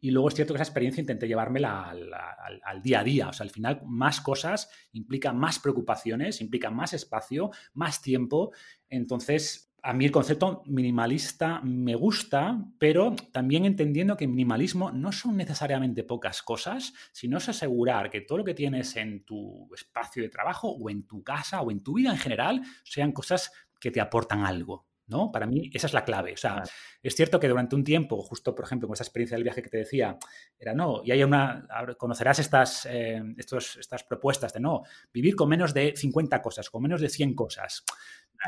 Y 0.00 0.10
luego 0.10 0.28
es 0.28 0.34
cierto 0.34 0.52
que 0.52 0.58
esa 0.58 0.70
experiencia 0.70 1.00
intenté 1.00 1.26
llevármela 1.26 1.90
al, 1.90 2.82
día 2.82 3.00
a 3.00 3.04
día. 3.04 3.28
O 3.28 3.32
sea, 3.32 3.44
al 3.44 3.50
final 3.50 3.80
más 3.86 4.20
cosas 4.20 4.70
implica 4.92 5.32
más 5.32 5.58
preocupaciones, 5.58 6.40
implica 6.40 6.70
más 6.70 6.92
espacio, 6.92 7.50
más 7.72 8.02
tiempo. 8.02 8.52
Entonces, 8.88 9.72
a 9.82 9.92
mí 9.92 10.04
el 10.04 10.10
concepto 10.10 10.62
minimalista 10.66 11.60
me 11.62 11.94
gusta, 11.94 12.58
pero 12.78 13.14
también 13.32 13.64
entendiendo 13.64 14.16
que 14.16 14.26
minimalismo 14.26 14.90
no 14.90 15.12
son 15.12 15.36
necesariamente 15.36 16.02
pocas 16.02 16.42
cosas, 16.42 16.92
sino 17.12 17.38
es 17.38 17.48
asegurar 17.48 18.10
que 18.10 18.20
todo 18.20 18.38
lo 18.38 18.44
que 18.44 18.54
tienes 18.54 18.96
en 18.96 19.24
tu 19.24 19.68
espacio 19.74 20.22
de 20.22 20.28
trabajo 20.28 20.68
o 20.68 20.90
en 20.90 21.06
tu 21.06 21.22
casa 21.22 21.62
o 21.62 21.70
en 21.70 21.82
tu 21.84 21.94
vida 21.94 22.10
en 22.10 22.18
general 22.18 22.62
sean 22.82 23.12
cosas 23.12 23.52
que 23.80 23.90
te 23.90 24.00
aportan 24.00 24.44
algo. 24.44 24.86
¿no? 25.08 25.30
Para 25.30 25.46
mí 25.46 25.70
esa 25.72 25.86
es 25.86 25.92
la 25.92 26.04
clave. 26.04 26.32
O 26.32 26.36
sea, 26.36 26.62
es 27.02 27.14
cierto 27.14 27.38
que 27.38 27.48
durante 27.48 27.76
un 27.76 27.84
tiempo, 27.84 28.20
justo 28.22 28.54
por 28.54 28.64
ejemplo 28.64 28.88
con 28.88 28.94
esa 28.94 29.04
experiencia 29.04 29.36
del 29.36 29.44
viaje 29.44 29.62
que 29.62 29.70
te 29.70 29.78
decía, 29.78 30.18
era 30.58 30.74
no, 30.74 31.02
y 31.04 31.12
hay 31.12 31.22
una, 31.22 31.66
conocerás 31.96 32.38
estas, 32.38 32.86
eh, 32.86 33.22
estos, 33.36 33.76
estas 33.76 34.04
propuestas 34.04 34.52
de 34.52 34.60
no, 34.60 34.82
vivir 35.12 35.36
con 35.36 35.48
menos 35.48 35.72
de 35.72 35.94
50 35.96 36.42
cosas, 36.42 36.70
con 36.70 36.82
menos 36.82 37.00
de 37.00 37.08
100 37.08 37.34
cosas. 37.34 37.84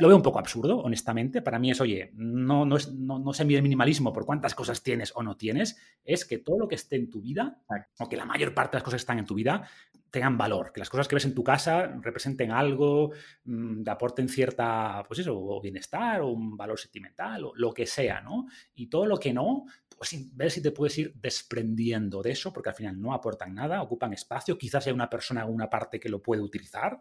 Lo 0.01 0.09
veo 0.09 0.17
un 0.17 0.23
poco 0.23 0.39
absurdo, 0.39 0.79
honestamente. 0.79 1.41
Para 1.41 1.59
mí 1.59 1.71
es, 1.71 1.81
oye, 1.81 2.11
no, 2.15 2.67
no, 2.67 2.77
es, 2.77 2.93
no, 2.93 3.19
no 3.19 3.33
se 3.33 3.45
mide 3.45 3.57
el 3.57 3.63
minimalismo 3.63 4.13
por 4.13 4.27
cuántas 4.27 4.55
cosas 4.55 4.83
tienes 4.83 5.13
o 5.17 5.23
no 5.23 5.37
tienes, 5.37 5.79
es 6.05 6.27
que 6.27 6.39
todo 6.39 6.59
lo 6.59 6.69
que 6.69 6.75
esté 6.75 6.97
en 6.97 7.09
tu 7.09 7.23
vida, 7.23 7.63
o 7.99 8.09
que 8.09 8.17
la 8.17 8.27
mayor 8.27 8.53
parte 8.53 8.73
de 8.73 8.77
las 8.79 8.85
cosas 8.85 8.99
que 8.99 9.03
están 9.03 9.19
en 9.19 9.25
tu 9.25 9.35
vida, 9.35 9.67
tengan 10.11 10.39
valor, 10.39 10.73
que 10.73 10.81
las 10.81 10.91
cosas 10.91 11.07
que 11.09 11.17
ves 11.17 11.25
en 11.25 11.35
tu 11.35 11.45
casa 11.45 11.87
representen 12.01 12.51
algo, 12.51 13.13
mm, 13.45 13.83
te 13.83 13.91
aporten 13.91 14.29
cierta, 14.29 15.03
pues 15.07 15.21
eso, 15.21 15.39
o 15.39 15.61
bienestar 15.61 16.21
o 16.21 16.29
un 16.29 16.57
valor 16.57 16.79
sentimental 16.79 17.45
o 17.45 17.53
lo 17.55 17.73
que 17.73 17.87
sea, 17.87 18.21
¿no? 18.21 18.47
Y 18.75 18.89
todo 18.89 19.07
lo 19.07 19.19
que 19.19 19.33
no, 19.33 19.67
pues 19.97 20.15
ver 20.37 20.51
si 20.51 20.63
te 20.63 20.71
puedes 20.71 20.97
ir 20.99 21.13
desprendiendo 21.15 22.23
de 22.23 22.31
eso, 22.31 22.53
porque 22.53 22.71
al 22.71 22.77
final 22.77 23.01
no 23.01 23.13
aportan 23.13 23.55
nada, 23.55 23.83
ocupan 23.83 24.13
espacio, 24.13 24.57
quizás 24.57 24.87
hay 24.87 24.93
una 24.93 25.11
persona 25.11 25.43
en 25.43 25.53
una 25.53 25.69
parte 25.69 25.99
que 25.99 26.09
lo 26.09 26.23
puede 26.23 26.43
utilizar, 26.43 27.01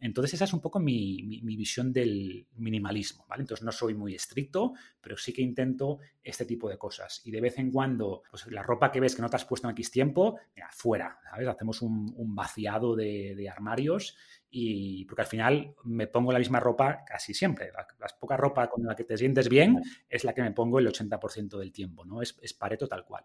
entonces 0.00 0.34
esa 0.34 0.44
es 0.44 0.52
un 0.54 0.60
poco 0.60 0.80
mi, 0.80 1.40
visión 1.42 1.92
del 1.92 2.46
minimalismo, 2.56 3.26
¿vale? 3.28 3.42
Entonces 3.42 3.64
no 3.64 3.70
soy 3.70 3.94
muy 3.94 4.14
estricto, 4.14 4.72
pero 5.00 5.16
sí 5.16 5.32
que 5.32 5.42
intento 5.42 5.98
este 6.22 6.46
tipo 6.46 6.68
de 6.70 6.78
cosas. 6.78 7.20
Y 7.24 7.30
de 7.30 7.40
vez 7.40 7.58
en 7.58 7.70
cuando, 7.70 8.22
pues 8.30 8.46
la 8.46 8.62
ropa 8.62 8.90
que 8.90 9.00
ves 9.00 9.14
que 9.14 9.22
no 9.22 9.28
te 9.28 9.36
has 9.36 9.44
puesto 9.44 9.68
en 9.68 9.72
X 9.72 9.90
tiempo, 9.90 10.38
mira, 10.56 10.70
fuera, 10.72 11.18
¿sabes? 11.30 11.48
Hacemos 11.48 11.82
un, 11.82 12.34
vaciado 12.34 12.96
de, 12.96 13.48
armarios 13.50 14.16
y 14.48 15.04
porque 15.04 15.22
al 15.22 15.28
final 15.28 15.74
me 15.84 16.06
pongo 16.06 16.32
la 16.32 16.38
misma 16.38 16.60
ropa 16.60 17.04
casi 17.04 17.34
siempre. 17.34 17.70
La, 17.72 17.86
poca 18.18 18.36
ropa 18.36 18.70
con 18.70 18.84
la 18.84 18.96
que 18.96 19.04
te 19.04 19.18
sientes 19.18 19.48
bien 19.48 19.82
es 20.08 20.24
la 20.24 20.32
que 20.32 20.42
me 20.42 20.52
pongo 20.52 20.78
el 20.78 20.86
80% 20.86 21.58
del 21.58 21.72
tiempo, 21.72 22.04
¿no? 22.06 22.22
Es, 22.22 22.38
es 22.40 22.54
pareto 22.54 22.88
tal 22.88 23.04
cual. 23.04 23.24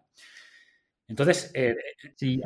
Entonces, 1.08 1.50
eh, 1.54 1.76
sí, 2.16 2.40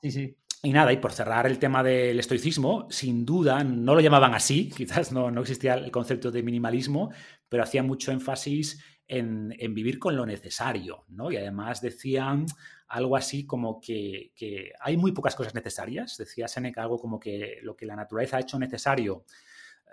sí, 0.00 0.10
sí. 0.10 0.36
Y 0.62 0.72
nada, 0.72 0.92
y 0.92 0.96
por 0.96 1.12
cerrar 1.12 1.46
el 1.46 1.58
tema 1.58 1.84
del 1.84 2.18
estoicismo, 2.18 2.88
sin 2.90 3.24
duda, 3.24 3.62
no 3.62 3.94
lo 3.94 4.00
llamaban 4.00 4.34
así, 4.34 4.68
quizás 4.76 5.12
no, 5.12 5.30
no 5.30 5.42
existía 5.42 5.74
el 5.74 5.90
concepto 5.90 6.30
de 6.30 6.42
minimalismo, 6.42 7.10
pero 7.48 7.62
hacía 7.62 7.82
mucho 7.82 8.10
énfasis 8.10 8.82
en, 9.08 9.74
vivir 9.74 9.98
con 9.98 10.16
lo 10.16 10.26
necesario, 10.26 11.04
¿no? 11.08 11.32
Y 11.32 11.36
además 11.36 11.80
decían 11.80 12.46
algo 12.88 13.16
así 13.16 13.46
como 13.46 13.80
que, 13.80 14.32
hay 14.80 14.96
muy 14.96 15.12
pocas 15.12 15.34
cosas 15.34 15.54
necesarias, 15.54 16.16
decía 16.18 16.46
Seneca 16.46 16.82
algo 16.82 16.98
como 16.98 17.18
que 17.18 17.58
lo 17.62 17.74
que 17.74 17.86
la 17.86 17.96
naturaleza 17.96 18.36
ha 18.36 18.40
hecho 18.40 18.58
necesario 18.58 19.24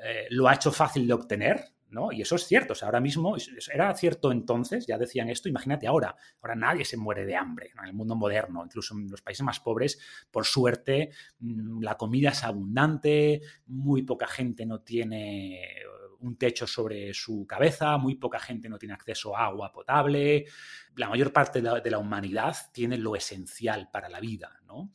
eh, 0.04 0.28
lo 0.30 0.48
ha 0.48 0.56
hecho 0.56 0.72
fácil 0.72 1.08
de 1.08 1.14
obtener, 1.14 1.64
y 2.12 2.22
eso 2.22 2.36
es 2.36 2.46
cierto, 2.46 2.74
o 2.74 2.76
sea, 2.76 2.88
ahora 2.88 3.00
mismo 3.00 3.36
era 3.74 3.94
cierto 3.96 4.32
entonces, 4.32 4.86
ya 4.86 4.98
decían 4.98 5.30
esto, 5.30 5.50
imagínate 5.50 5.88
ahora, 5.88 6.16
ahora 6.42 6.56
nadie 6.56 6.86
se 6.86 6.98
muere 6.98 7.26
de 7.26 7.36
hambre 7.36 7.72
en 7.78 7.86
el 7.86 7.94
mundo 7.94 8.16
moderno, 8.16 8.64
incluso 8.64 8.96
en 8.96 9.10
los 9.10 9.22
países 9.22 9.44
más 9.44 9.60
pobres, 9.60 10.00
por 10.32 10.46
suerte, 10.46 11.12
mm, 11.40 11.82
la 11.82 11.96
comida 11.96 12.30
es 12.30 12.44
abundante, 12.44 13.42
muy 13.68 14.04
poca 14.04 14.28
gente 14.28 14.66
no 14.66 14.82
tiene 14.82 15.62
un 16.20 16.38
techo 16.38 16.68
sobre 16.68 17.14
su 17.14 17.46
cabeza, 17.48 17.98
muy 17.98 18.16
poca 18.16 18.40
gente 18.40 18.70
no 18.70 18.78
tiene 18.78 18.94
acceso 18.94 19.36
a 19.36 19.46
agua 19.46 19.72
potable, 19.72 20.46
la 20.96 21.10
mayor 21.10 21.32
parte 21.32 21.62
de 21.62 21.92
la, 21.92 21.98
humanidad 21.98 22.56
tiene 22.72 22.98
lo 22.98 23.16
esencial 23.16 23.90
para 23.92 24.10
la 24.10 24.20
vida, 24.20 24.60
¿no? 24.66 24.92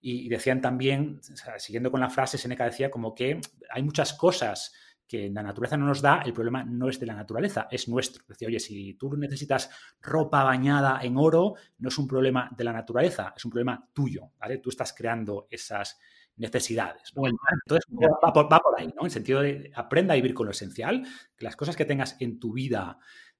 Y, 0.00 0.28
decían 0.28 0.60
también, 0.60 1.20
siguiendo 1.58 1.90
con 1.90 2.00
la 2.00 2.10
frase, 2.10 2.38
Seneca 2.38 2.64
decía 2.64 2.90
como 2.90 3.14
que 3.14 3.40
hay 3.70 3.82
muchas 3.82 4.14
cosas 4.14 4.72
que 5.08 5.30
la 5.30 5.42
naturaleza 5.42 5.76
no 5.76 5.86
nos 5.86 6.02
da, 6.02 6.20
el 6.24 6.34
problema 6.34 6.62
no 6.62 6.88
es 6.88 7.00
de 7.00 7.06
la 7.06 7.14
naturaleza, 7.14 7.66
es 7.70 7.88
nuestro. 7.88 8.22
Decía, 8.28 8.48
oye, 8.48 8.60
si 8.60 8.94
tú 8.94 9.16
necesitas 9.16 9.70
ropa 10.02 10.44
bañada 10.44 11.00
en 11.02 11.16
oro, 11.16 11.54
no 11.78 11.88
es 11.88 11.98
un 11.98 12.06
problema 12.06 12.50
de 12.56 12.64
la 12.64 12.72
naturaleza, 12.72 13.32
es 13.34 13.44
un 13.44 13.50
problema 13.50 13.88
tuyo, 13.92 14.32
¿vale? 14.38 14.58
Tú 14.58 14.68
estás 14.68 14.92
creando 14.92 15.48
esas 15.50 15.98
necesidades. 16.36 17.12
Entonces, 17.16 17.84
va 18.24 18.32
por, 18.32 18.52
va 18.52 18.60
por, 18.60 18.78
ahí, 18.78 18.92
¿no? 18.94 19.04
En 19.04 19.10
sentido 19.10 19.40
de 19.40 19.72
aprenda 19.74 20.12
a 20.12 20.16
vivir 20.16 20.34
con 20.34 20.46
lo 20.46 20.52
esencial, 20.52 21.02
que 21.36 21.44
las 21.44 21.56
cosas 21.56 21.74
que 21.74 21.84
tengas 21.84 22.16
en 22.20 22.38
tu 22.38 22.52
vida 22.52 22.98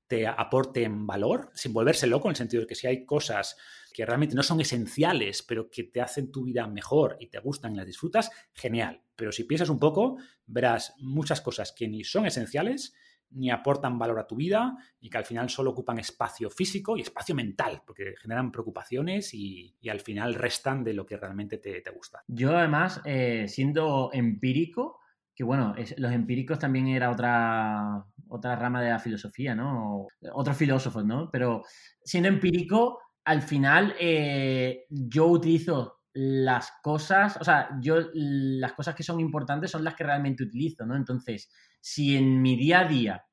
te 0.09 0.26
aporten 0.26 1.06
valor, 1.06 1.50
sin 1.54 1.72
volverse 1.72 2.06
loco, 2.06 2.28
en 2.28 2.30
el 2.30 2.36
sentido 2.36 2.62
de 2.62 2.66
que 2.66 2.74
si 2.74 2.86
hay 2.86 3.04
cosas 3.04 3.56
que 3.92 4.06
realmente 4.06 4.34
no 4.34 4.42
son 4.42 4.61
esenciales, 4.61 5.42
pero 5.42 5.70
que 5.70 5.84
te 5.84 6.00
hacen 6.00 6.32
tu 6.32 6.44
vida 6.44 6.66
mejor 6.66 7.16
y 7.20 7.28
te 7.28 7.38
gustan 7.38 7.74
y 7.74 7.76
las 7.76 7.86
disfrutas, 7.86 8.30
genial. 8.52 9.02
Pero 9.14 9.32
si 9.32 9.44
piensas 9.44 9.68
un 9.68 9.78
poco, 9.78 10.16
verás 10.46 10.94
muchas 10.98 11.40
cosas 11.40 11.72
que 11.72 11.88
ni 11.88 12.04
son 12.04 12.26
esenciales, 12.26 12.94
ni 13.30 13.50
aportan 13.50 13.98
valor 13.98 14.18
a 14.18 14.26
tu 14.26 14.36
vida 14.36 14.76
y 15.00 15.11
que 15.11 15.18
al 15.18 15.24
final 15.24 15.50
solo 15.50 15.70
ocupan 15.70 15.98
espacio 15.98 16.48
físico 16.48 16.96
y 16.96 17.02
espacio 17.02 17.34
mental, 17.34 17.82
porque 17.86 18.14
generan 18.18 18.50
preocupaciones 18.50 19.34
y, 19.34 19.76
al 19.90 20.00
final 20.00 20.34
restan 20.34 20.84
de 20.84 20.94
lo 20.94 21.04
que 21.04 21.16
realmente 21.16 21.59
te, 21.59 21.82
gusta. 21.90 22.22
Yo 22.26 22.56
además, 22.56 23.00
eh, 23.04 23.46
siendo 23.48 24.11
empírico, 24.12 25.00
que 25.39 25.45
bueno, 25.45 25.72
los 25.99 26.11
empíricos 26.11 26.59
también 26.59 26.89
era 26.89 27.12
otra, 27.12 28.05
otra 28.26 28.57
rama 28.57 28.82
de 28.82 28.91
la 28.91 28.99
filosofía, 28.99 29.55
¿no? 29.55 30.09
Otros 30.32 30.57
filósofos, 30.57 31.05
¿no? 31.05 31.30
Pero 31.30 31.62
siendo 32.03 32.28
empírico, 32.28 32.99
al 33.24 33.43
final 33.43 33.95
eh, 34.01 34.86
yo 34.91 35.26
utilizo 35.26 36.01
las 36.12 36.72
cosas, 36.82 37.36
o 37.36 37.45
sea, 37.45 37.68
yo 37.80 37.99
las 38.14 38.72
cosas 38.72 38.97
que 38.97 39.05
son 39.05 39.20
importantes 39.20 39.70
son 39.70 39.84
las 39.84 39.95
que 39.95 40.03
realmente 40.03 40.43
utilizo, 40.43 40.84
¿no? 40.84 40.97
Entonces, 40.97 41.49
si 41.80 42.16
en 42.16 42.43
mi 42.43 42.57
día 42.57 42.80
a 42.80 42.89
día 42.89 43.24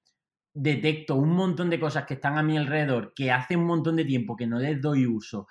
detecto 0.53 1.16
un 1.16 1.32
montón 1.32 1.72
de 1.72 1.80
cosas 1.80 2.06
que 2.06 2.14
están 2.14 2.38
a 2.38 2.43
mi 2.43 2.56
alrededor, 2.56 3.14
que 3.16 3.32
hace 3.32 3.56
un 3.56 3.66
montón 3.66 3.95
de 3.95 4.06
tiempo 4.06 4.36
que 4.36 4.45
no 4.45 4.60
les 4.60 4.80
doy 4.80 5.08
uso, 5.08 5.47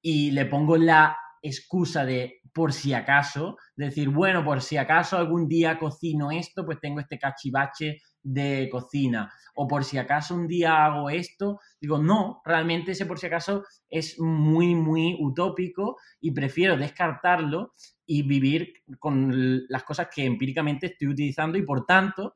y 0.00 0.32
le 0.32 0.46
pongo 0.46 0.76
la 0.76 1.16
excusa 1.42 2.04
de 2.04 2.40
por 2.54 2.72
si 2.72 2.94
acaso, 2.94 3.56
decir, 3.76 4.08
bueno, 4.08 4.44
por 4.44 4.62
si 4.62 4.76
acaso 4.76 5.16
algún 5.16 5.48
día 5.48 5.78
cocino 5.78 6.30
esto, 6.30 6.64
pues 6.64 6.78
tengo 6.80 7.00
este 7.00 7.18
cachivache 7.18 7.98
de 8.22 8.68
cocina. 8.70 9.32
O 9.54 9.66
por 9.66 9.84
si 9.84 9.98
acaso 9.98 10.34
un 10.34 10.46
día 10.46 10.84
hago 10.84 11.10
esto, 11.10 11.60
digo, 11.80 11.98
no, 11.98 12.40
realmente 12.44 12.92
ese 12.92 13.06
por 13.06 13.18
si 13.18 13.26
acaso 13.26 13.64
es 13.88 14.18
muy, 14.18 14.74
muy 14.74 15.16
utópico 15.20 15.96
y 16.20 16.30
prefiero 16.30 16.76
descartarlo 16.76 17.74
y 18.06 18.22
vivir 18.22 18.72
con 18.98 19.64
las 19.68 19.82
cosas 19.84 20.08
que 20.14 20.24
empíricamente 20.24 20.86
estoy 20.86 21.08
utilizando 21.08 21.58
y 21.58 21.62
por 21.62 21.84
tanto 21.84 22.34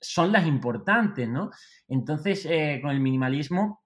son 0.00 0.32
las 0.32 0.46
importantes, 0.46 1.28
¿no? 1.28 1.50
Entonces, 1.88 2.44
eh, 2.46 2.80
con 2.82 2.90
el 2.90 3.00
minimalismo, 3.00 3.81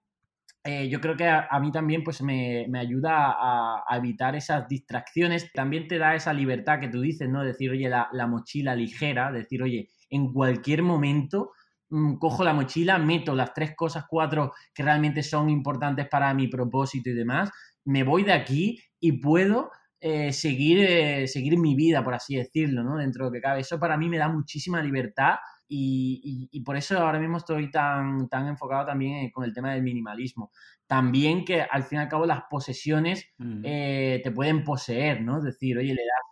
eh, 0.67 0.89
yo 0.89 0.99
creo 0.99 1.15
que 1.15 1.25
a, 1.25 1.59
mí 1.61 1.71
también 1.71 2.03
pues 2.03 2.21
me, 2.21 2.67
ayuda 2.77 3.37
a, 3.39 3.95
evitar 3.95 4.35
esas 4.35 4.67
distracciones. 4.67 5.49
También 5.53 5.87
te 5.87 5.97
da 5.97 6.13
esa 6.13 6.33
libertad 6.33 6.81
que 6.81 6.89
tú 6.89 6.99
dices, 6.99 7.29
¿no? 7.29 7.41
Decir, 7.41 7.71
oye, 7.71 7.87
la, 7.87 8.27
mochila 8.27 8.75
ligera, 8.75 9.31
decir, 9.31 9.63
oye, 9.63 9.87
en 10.09 10.33
cualquier 10.33 10.83
momento 10.83 11.51
mm, 11.89 12.15
cojo 12.15 12.43
la 12.43 12.53
mochila, 12.53 12.97
meto 12.97 13.33
las 13.33 13.53
tres 13.53 13.77
cosas, 13.77 14.03
cuatro 14.09 14.51
que 14.73 14.83
realmente 14.83 15.23
son 15.23 15.49
importantes 15.49 16.09
para 16.09 16.33
mi 16.33 16.49
propósito 16.49 17.11
y 17.11 17.13
demás, 17.13 17.49
me 17.85 18.03
voy 18.03 18.23
de 18.23 18.33
aquí 18.33 18.77
y 18.99 19.13
puedo 19.21 19.71
eh, 20.01 20.33
seguir, 20.33 21.29
seguir 21.29 21.57
mi 21.57 21.75
vida, 21.75 22.03
por 22.03 22.13
así 22.13 22.35
decirlo, 22.35 22.83
¿no? 22.83 22.97
Dentro 22.97 23.23
de 23.23 23.29
lo 23.29 23.33
que 23.33 23.41
cabe. 23.41 23.61
Eso 23.61 23.79
para 23.79 23.95
mí 23.95 24.09
me 24.09 24.17
da 24.17 24.27
muchísima 24.27 24.81
libertad 24.81 25.35
y, 25.69 26.61
por 26.65 26.77
eso 26.77 26.97
ahora 26.97 27.19
mismo 27.19 27.37
estoy 27.37 27.69
tan, 27.71 28.29
tan 28.29 28.47
enfocado 28.47 28.85
también 28.85 29.29
con 29.31 29.43
el 29.43 29.53
tema 29.53 29.73
del 29.73 29.83
minimalismo. 29.83 30.51
También 30.85 31.43
que 31.43 31.61
al 31.61 31.83
fin 31.83 31.99
y 31.99 32.01
al 32.01 32.07
cabo 32.07 32.25
las 32.25 32.43
posesiones 32.49 33.25
mm. 33.37 33.61
eh, 33.63 34.21
te 34.23 34.31
pueden 34.31 34.63
poseer, 34.63 35.21
¿no? 35.21 35.37
Es 35.37 35.43
decir, 35.43 35.77
oye, 35.77 35.93
le 35.93 36.01
das, 36.01 36.27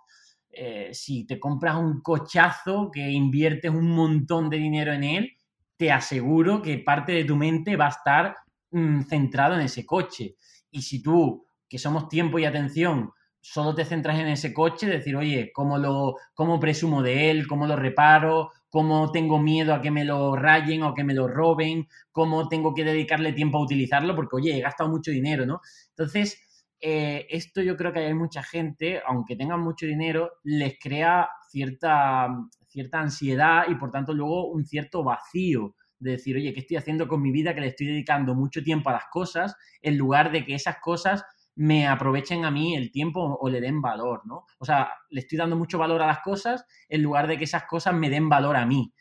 eh, 0.50 0.90
si 0.94 1.26
te 1.26 1.40
compras 1.40 1.76
un 1.76 2.02
cochazo 2.02 2.90
que 2.92 3.10
inviertes 3.10 3.72
un 3.72 3.92
montón 3.92 4.50
de 4.50 4.58
dinero 4.58 4.94
en 4.94 5.04
él, 5.04 5.32
te 5.78 5.92
aseguro 5.92 6.62
que 6.62 6.78
parte 6.78 7.12
de 7.12 7.26
tu 7.26 7.36
mente 7.36 7.76
va 7.76 7.88
a 7.88 7.90
estar 7.90 8.36
mm, 8.72 9.02
centrado 9.02 9.56
en 9.56 9.62
ese 9.62 9.86
coche. 9.86 10.36
Y 10.72 10.82
si 10.82 11.02
tú, 11.02 11.46
que 11.68 11.78
somos 11.78 12.08
tiempo 12.08 12.40
y 12.40 12.46
atención, 12.46 13.12
solo 13.42 13.76
te 13.76 13.86
centras 13.86 14.18
en 14.18 14.28
ese 14.28 14.54
coche, 14.54 14.88
decir, 14.88 15.16
oye, 15.16 15.52
¿cómo, 15.54 15.78
lo, 15.78 16.16
cómo 16.34 16.60
presumo 16.60 17.04
de 17.04 17.30
él? 17.30 17.48
¿Cómo 17.48 17.68
lo 17.68 17.76
reparo? 17.76 18.52
Cómo 18.76 19.10
tengo 19.10 19.40
miedo 19.40 19.74
a 19.74 19.82
que 19.82 19.90
me 19.90 20.04
lo 20.04 20.36
rayen 20.36 20.84
o 20.84 20.94
que 20.94 21.06
me 21.06 21.14
lo 21.14 21.30
roben, 21.30 21.88
cómo 22.12 22.50
tengo 22.50 22.74
que 22.74 22.84
dedicarle 22.84 23.32
tiempo 23.32 23.58
a 23.58 23.64
utilizarlo, 23.64 24.14
porque 24.18 24.36
oye, 24.36 24.58
he 24.58 24.60
gastado 24.60 24.90
mucho 24.90 25.12
dinero, 25.12 25.46
¿no? 25.46 25.62
Entonces, 25.92 26.38
eh, 26.82 27.26
esto 27.30 27.62
yo 27.62 27.78
creo 27.78 27.94
que 27.94 28.00
hay 28.00 28.14
mucha 28.14 28.44
gente, 28.44 29.02
aunque 29.08 29.38
tengan 29.38 29.62
mucho 29.62 29.86
dinero, 29.86 30.30
les 30.44 30.78
crea 30.78 31.30
cierta, 31.50 32.28
cierta 32.68 33.00
ansiedad 33.00 33.64
y 33.70 33.76
por 33.76 33.92
tanto 33.92 34.14
luego 34.14 34.50
un 34.50 34.66
cierto 34.66 35.06
vacío 35.06 35.74
de 35.98 36.12
decir, 36.12 36.36
oye, 36.36 36.54
¿qué 36.54 36.60
estoy 36.60 36.76
haciendo 36.76 37.08
con 37.08 37.22
mi 37.22 37.32
vida? 37.32 37.56
Que 37.56 37.62
le 37.62 37.68
estoy 37.68 37.88
dedicando 37.88 38.36
mucho 38.36 38.62
tiempo 38.62 38.90
a 38.90 38.94
las 38.94 39.06
cosas, 39.10 39.56
en 39.82 39.98
lugar 39.98 40.34
de 40.34 40.44
que 40.44 40.54
esas 40.54 40.80
cosas 40.82 41.24
me 41.56 41.88
aprovechen 41.88 42.44
a 42.44 42.52
mí 42.52 42.76
el 42.76 42.92
tiempo 42.92 43.38
o 43.40 43.50
le 43.50 43.62
den 43.62 43.82
valor, 43.82 44.22
¿no? 44.26 44.46
O 44.60 44.66
sea, 44.66 44.90
le 45.10 45.22
estoy 45.22 45.38
dando 45.38 45.56
mucho 45.56 45.78
valor 45.78 46.02
a 46.02 46.08
las 46.08 46.20
cosas 46.20 46.66
en 46.90 47.02
lugar 47.02 47.28
de 47.28 47.38
que 47.38 47.46
esas 47.46 47.64
cosas 47.64 47.94
me 47.94 48.10
den 48.10 48.28
valor 48.28 48.58
a 48.58 48.66
mí. 48.66 48.94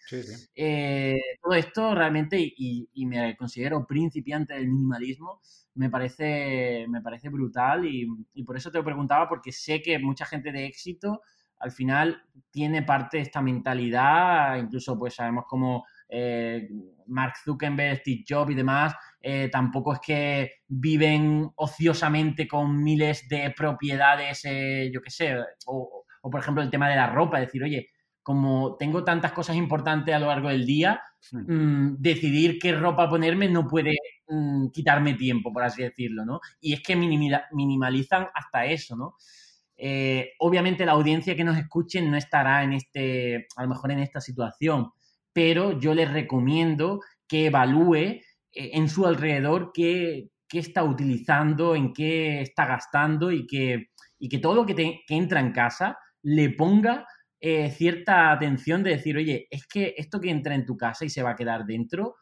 Eh, 0.55 1.19
todo 1.43 1.55
esto 1.55 1.95
realmente, 1.95 2.39
y, 2.39 2.89
me 3.07 3.37
considero 3.37 3.87
principiante 3.87 4.55
del 4.55 4.69
minimalismo, 4.69 5.41
me 5.75 5.91
parece, 5.91 6.87
me 6.89 7.01
parece 7.01 7.29
brutal 7.29 7.85
y, 7.87 8.07
por 8.45 8.57
eso 8.57 8.71
te 8.71 8.79
lo 8.79 8.85
preguntaba, 8.85 9.29
porque 9.29 9.51
sé 9.51 9.83
que 9.83 9.99
mucha 9.99 10.25
gente 10.25 10.53
de 10.53 10.67
éxito 10.67 11.23
al 11.59 11.73
final 11.73 12.23
tiene 12.51 12.83
parte 12.83 13.17
de 13.17 13.23
esta 13.25 13.41
mentalidad, 13.41 14.57
incluso 14.59 14.99
pues 14.99 15.15
sabemos 15.15 15.45
cómo 15.49 15.85
eh, 16.17 16.69
Mark 17.09 17.35
Zuckerberg, 17.45 17.99
Steve 17.99 18.25
Jobs 18.27 18.53
y 18.53 18.55
demás, 18.55 18.95
eh, 19.21 19.49
tampoco 19.51 19.95
es 19.95 20.01
que 20.01 20.53
viven 20.69 21.51
ociosamente 21.57 22.47
con 22.47 22.83
miles 22.83 23.27
de 23.29 23.53
propiedades, 23.57 24.43
eh, 24.45 24.91
yo 24.95 25.03
qué 25.03 25.11
sé, 25.11 25.35
o, 25.67 26.05
por 26.23 26.41
ejemplo 26.41 26.63
el 26.63 26.71
tema 26.71 26.89
de 26.89 26.97
la 26.97 27.09
ropa, 27.09 27.41
decir, 27.41 27.65
oye, 27.65 27.89
como 28.23 28.77
tengo 28.79 29.03
tantas 29.03 29.33
cosas 29.33 29.57
importantes 29.57 30.15
a 30.15 30.21
lo 30.21 30.29
largo 30.29 30.49
del 30.49 30.65
día, 30.65 31.03
mm, 31.33 31.97
decidir 31.99 32.59
qué 32.61 32.73
ropa 32.73 33.09
ponerme 33.11 33.49
no 33.49 33.67
puede 33.67 33.97
mm, 34.29 34.69
quitarme 34.69 35.15
tiempo, 35.15 35.53
por 35.53 35.65
así 35.65 35.83
decirlo, 35.83 36.25
¿no? 36.25 36.41
Y 36.61 36.75
es 36.75 36.83
que 36.83 36.97
minimalizan 36.97 38.29
hasta 38.35 38.67
eso, 38.67 38.97
¿no? 38.97 39.17
obviamente 40.39 40.87
la 40.87 40.93
audiencia 40.93 41.35
que 41.35 41.43
nos 41.43 41.59
escuchen 41.59 42.09
no 42.09 42.17
estará 42.17 42.63
en 42.63 42.75
este, 42.75 43.49
a 43.57 43.65
lo 43.65 43.69
mejor 43.69 43.91
en 43.91 43.99
esta 43.99 44.21
situación, 44.21 44.93
pero 45.35 45.79
yo 45.79 45.95
les 45.95 46.11
recomiendo 46.11 47.01
que 47.29 47.47
evalúe 47.47 47.97
eh, 47.97 48.23
en 48.53 48.89
su 48.89 49.05
alrededor 49.07 49.73
qué, 49.75 50.31
está 50.53 50.85
utilizando, 50.85 51.75
en 51.75 51.93
qué 51.93 52.41
está 52.41 52.65
gastando 52.65 53.33
y 53.33 53.45
que, 53.45 53.89
que 54.31 54.39
todo 54.39 54.55
lo 54.55 54.65
que, 54.65 55.01
entra 55.09 55.41
en 55.41 55.51
casa 55.51 55.99
le 56.23 56.51
ponga 56.51 57.09
eh, 57.41 57.71
cierta 57.73 58.31
atención 58.31 58.85
de 58.85 58.91
decir, 58.91 59.17
oye, 59.17 59.49
es 59.51 59.67
que 59.67 59.95
esto 59.99 60.21
que 60.21 60.31
entra 60.31 60.55
en 60.55 60.65
tu 60.65 60.77
casa 60.77 61.05
y 61.05 61.11
se 61.11 61.25
va 61.25 61.31
a 61.31 61.37
quedar 61.37 61.67
dentro, 61.67 62.15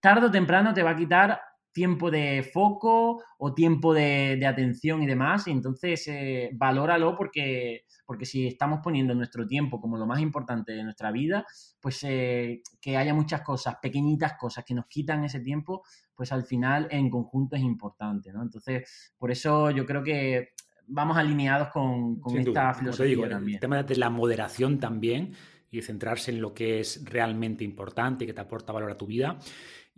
tarde 0.00 0.26
o 0.26 0.30
temprano 0.30 0.74
te 0.74 0.82
va 0.82 0.90
a 0.90 0.96
quitar 0.96 1.40
tiempo 1.76 2.10
de 2.10 2.42
foco 2.42 3.22
o 3.36 3.52
tiempo 3.52 3.92
de, 3.92 4.42
atención 4.46 5.02
y 5.02 5.06
demás. 5.06 5.46
Y 5.46 5.50
entonces, 5.50 6.08
eh, 6.08 6.48
valóralo 6.54 7.14
porque, 7.14 7.84
porque 8.06 8.24
si 8.24 8.46
estamos 8.46 8.80
poniendo 8.82 9.14
nuestro 9.14 9.46
tiempo 9.46 9.78
como 9.78 9.98
lo 9.98 10.06
más 10.06 10.20
importante 10.20 10.72
de 10.72 10.82
nuestra 10.82 11.12
vida, 11.12 11.44
pues 11.78 12.02
eh, 12.04 12.62
que 12.80 12.96
haya 12.96 13.12
muchas 13.12 13.42
cosas, 13.42 13.76
pequeñitas 13.82 14.38
cosas 14.38 14.64
que 14.64 14.72
nos 14.72 14.86
quitan 14.86 15.22
ese 15.24 15.40
tiempo, 15.40 15.82
pues 16.14 16.32
al 16.32 16.46
final 16.46 16.88
en 16.90 17.10
conjunto 17.10 17.56
es 17.56 17.62
importante, 17.62 18.32
¿no? 18.32 18.42
Entonces, 18.42 19.12
por 19.18 19.30
eso 19.30 19.70
yo 19.70 19.84
creo 19.84 20.02
que 20.02 20.54
vamos 20.86 21.18
alineados 21.18 21.68
con, 21.68 22.22
esta 22.38 22.72
filosofía 22.72 23.28
también. 23.28 23.56
El 23.56 23.60
tema 23.60 23.82
de 23.82 23.96
la 23.96 24.08
moderación 24.08 24.80
también 24.80 25.34
y 25.70 25.82
centrarse 25.82 26.30
en 26.30 26.40
lo 26.40 26.54
que 26.54 26.80
es 26.80 27.04
realmente 27.04 27.64
importante 27.64 28.24
y 28.24 28.26
que 28.26 28.32
te 28.32 28.40
aporta 28.40 28.72
valor 28.72 28.90
a 28.92 28.96
tu 28.96 29.06
vida. 29.06 29.38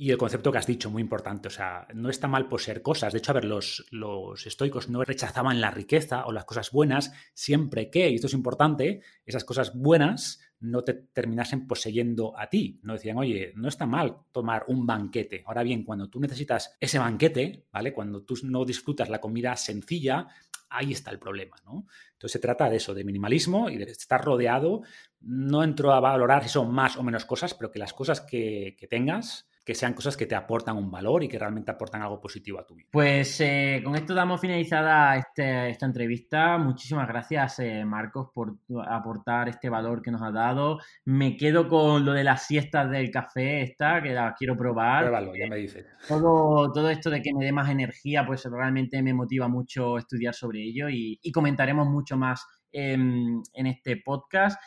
Y 0.01 0.13
el 0.13 0.17
concepto 0.17 0.53
que 0.53 0.59
has 0.59 0.67
dicho, 0.69 0.91
muy 0.91 1.03
importante, 1.03 1.49
o 1.49 1.51
sea, 1.51 1.89
no 1.93 2.09
está 2.09 2.29
mal 2.29 2.49
poseer 2.49 2.83
cosas. 2.83 3.13
De 3.13 3.19
hecho, 3.19 3.33
a 3.33 3.35
ver, 3.35 3.45
los, 3.45 3.85
los 3.91 4.47
estoicos 4.47 4.89
no 4.89 5.03
rechazaban 5.03 5.61
la 5.61 5.73
riqueza 5.73 6.25
o 6.25 6.31
las 6.31 6.45
cosas 6.45 6.71
buenas 6.71 7.13
siempre 7.35 7.91
que, 7.91 8.09
y 8.09 8.15
esto 8.15 8.29
es 8.29 8.33
importante, 8.33 9.01
esas 9.27 9.43
cosas 9.43 9.75
buenas 9.75 10.39
no 10.61 10.85
te 10.85 10.95
terminasen 10.95 11.67
poseyendo 11.67 12.39
a 12.39 12.49
ti. 12.49 12.79
No 12.85 12.93
decían, 12.93 13.19
oye, 13.19 13.53
no 13.57 13.67
está 13.67 13.87
mal 13.87 14.19
tomar 14.31 14.67
un 14.69 14.87
banquete. 14.87 15.43
Ahora 15.45 15.65
bien, 15.65 15.83
cuando 15.83 16.09
tú 16.09 16.21
necesitas 16.21 16.77
ese 16.79 17.01
banquete, 17.01 17.67
¿vale? 17.73 17.93
Cuando 17.93 18.23
tú 18.23 18.37
no 18.45 18.65
disfrutas 18.65 19.09
la 19.09 19.21
comida 19.21 19.57
sencilla, 19.57 20.29
ahí 20.69 20.93
está 20.93 21.11
el 21.11 21.19
problema, 21.19 21.57
¿no? 21.65 21.87
Entonces 22.13 22.35
se 22.35 22.39
trata 22.39 22.71
de 22.71 22.77
eso, 22.77 22.95
de 22.95 23.03
minimalismo 23.03 23.69
y 23.69 23.79
de 23.79 23.91
estar 23.91 24.25
rodeado. 24.25 24.83
No 25.23 25.65
entro 25.65 25.93
a 25.93 25.99
valorar 25.99 26.45
si 26.45 26.51
son 26.51 26.73
más 26.73 26.97
o 26.97 27.03
menos 27.03 27.25
cosas, 27.25 27.53
pero 27.55 27.73
que 27.73 27.81
las 27.81 27.93
cosas 27.93 28.21
que, 28.21 28.77
que 28.79 28.87
tengas 28.87 29.49
que 29.69 29.75
sean 29.75 29.93
cosas 29.93 30.17
que 30.17 30.25
te 30.25 30.35
aportan 30.35 30.79
un 30.79 30.91
valor 30.91 31.23
y 31.23 31.29
que 31.29 31.39
realmente 31.39 31.71
aportan 31.71 32.01
algo 32.01 32.19
positivo 32.19 32.59
a 32.59 32.65
tu 32.65 32.75
vida. 32.75 32.89
Pues 32.91 33.39
eh, 33.43 33.83
con 33.85 33.97
esto 33.97 34.15
damos 34.15 34.41
finalizada 34.41 35.15
este, 35.19 35.69
esta 35.69 35.85
entrevista. 35.85 36.57
Muchísimas 36.57 37.07
gracias, 37.07 37.59
eh, 37.59 37.85
Marcos, 37.85 38.31
por 38.33 38.57
aportar 38.89 39.51
este 39.51 39.69
valor 39.69 40.01
que 40.01 40.11
nos 40.11 40.23
ha 40.23 40.31
dado. 40.31 40.79
Me 41.05 41.37
quedo 41.37 41.69
con 41.69 42.07
lo 42.07 42.15
de 42.15 42.25
las 42.25 42.47
siestas 42.47 42.91
del 42.91 43.11
café, 43.11 43.61
esta, 43.61 44.01
que 44.03 44.15
la 44.15 44.35
quiero 44.39 44.57
probar. 44.57 45.03
Pruébalo, 45.03 45.37
ya 45.37 45.49
me 45.51 45.57
dices. 45.57 45.85
Todo, 46.09 46.73
todo 46.73 46.89
esto 46.89 47.11
de 47.11 47.21
que 47.21 47.35
me 47.35 47.45
dé 47.45 47.53
más 47.53 47.69
energía, 47.69 48.25
pues 48.25 48.45
realmente 48.51 49.03
me 49.03 49.13
motiva 49.13 49.49
mucho 49.49 49.99
estudiar 49.99 50.33
sobre 50.33 50.63
ello 50.63 50.89
y, 50.89 51.21
comentaremos 51.31 51.87
mucho 51.87 52.17
más 52.17 52.43
en 52.73 53.43
este 53.55 53.99
podcast. 53.99 54.59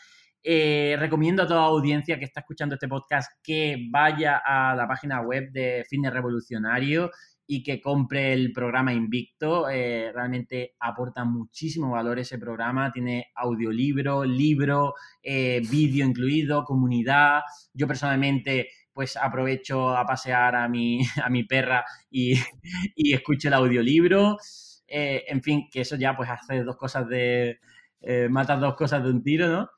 Eh, 0.44 0.96
recomiendo 0.98 1.44
a 1.44 1.48
toda 1.48 1.66
audiencia 1.66 2.18
que 2.18 2.26
está 2.26 2.40
escuchando 2.40 2.74
este 2.74 2.88
podcast 2.88 3.32
que 3.44 3.88
vaya 3.92 4.42
a 4.44 4.76
la 4.76 4.88
página 4.88 5.22
web 5.22 5.52
de 5.52 5.86
Fitness 5.88 6.14
Revolucionario 6.14 7.12
y 7.46 7.62
que 7.62 7.80
compre 7.80 8.34
el 8.34 8.52
programa 8.52 8.94
Invicto. 8.94 9.70
Eh, 9.70 10.12
realmente 10.14 10.76
aporta 10.80 11.26
muchísimo 11.26 11.92
valor 11.92 12.18
ese 12.18 12.40
programa. 12.40 12.92
Tiene 12.92 13.28
audiolibro, 13.36 14.24
libro, 14.24 14.96
eh, 15.22 15.62
vídeo 15.70 16.06
incluido, 16.06 16.64
comunidad. 16.64 17.42
Yo 17.74 17.88
personalmente 17.88 18.70
pues 18.94 19.16
aprovecho 19.18 19.96
a 19.96 20.06
pasear 20.06 20.56
a 20.56 20.68
mi, 20.68 21.02
a 21.24 21.30
mi 21.30 21.44
perra 21.44 21.86
y, 22.10 22.34
y 22.96 23.14
escucho 23.14 23.48
el 23.50 23.54
audiolibro. 23.54 24.38
en 24.88 25.42
fin, 25.44 25.70
que 25.72 25.82
eso 25.82 25.96
ya 25.98 26.16
pues 26.18 26.30
hace 26.30 26.64
dos 26.64 26.78
cosas 26.78 27.08
de... 27.08 27.60
matas 28.30 28.60
dos 28.60 28.76
cosas 28.76 29.04
de 29.04 29.10
un 29.10 29.24
tiro, 29.24 29.48
¿no? 29.48 29.70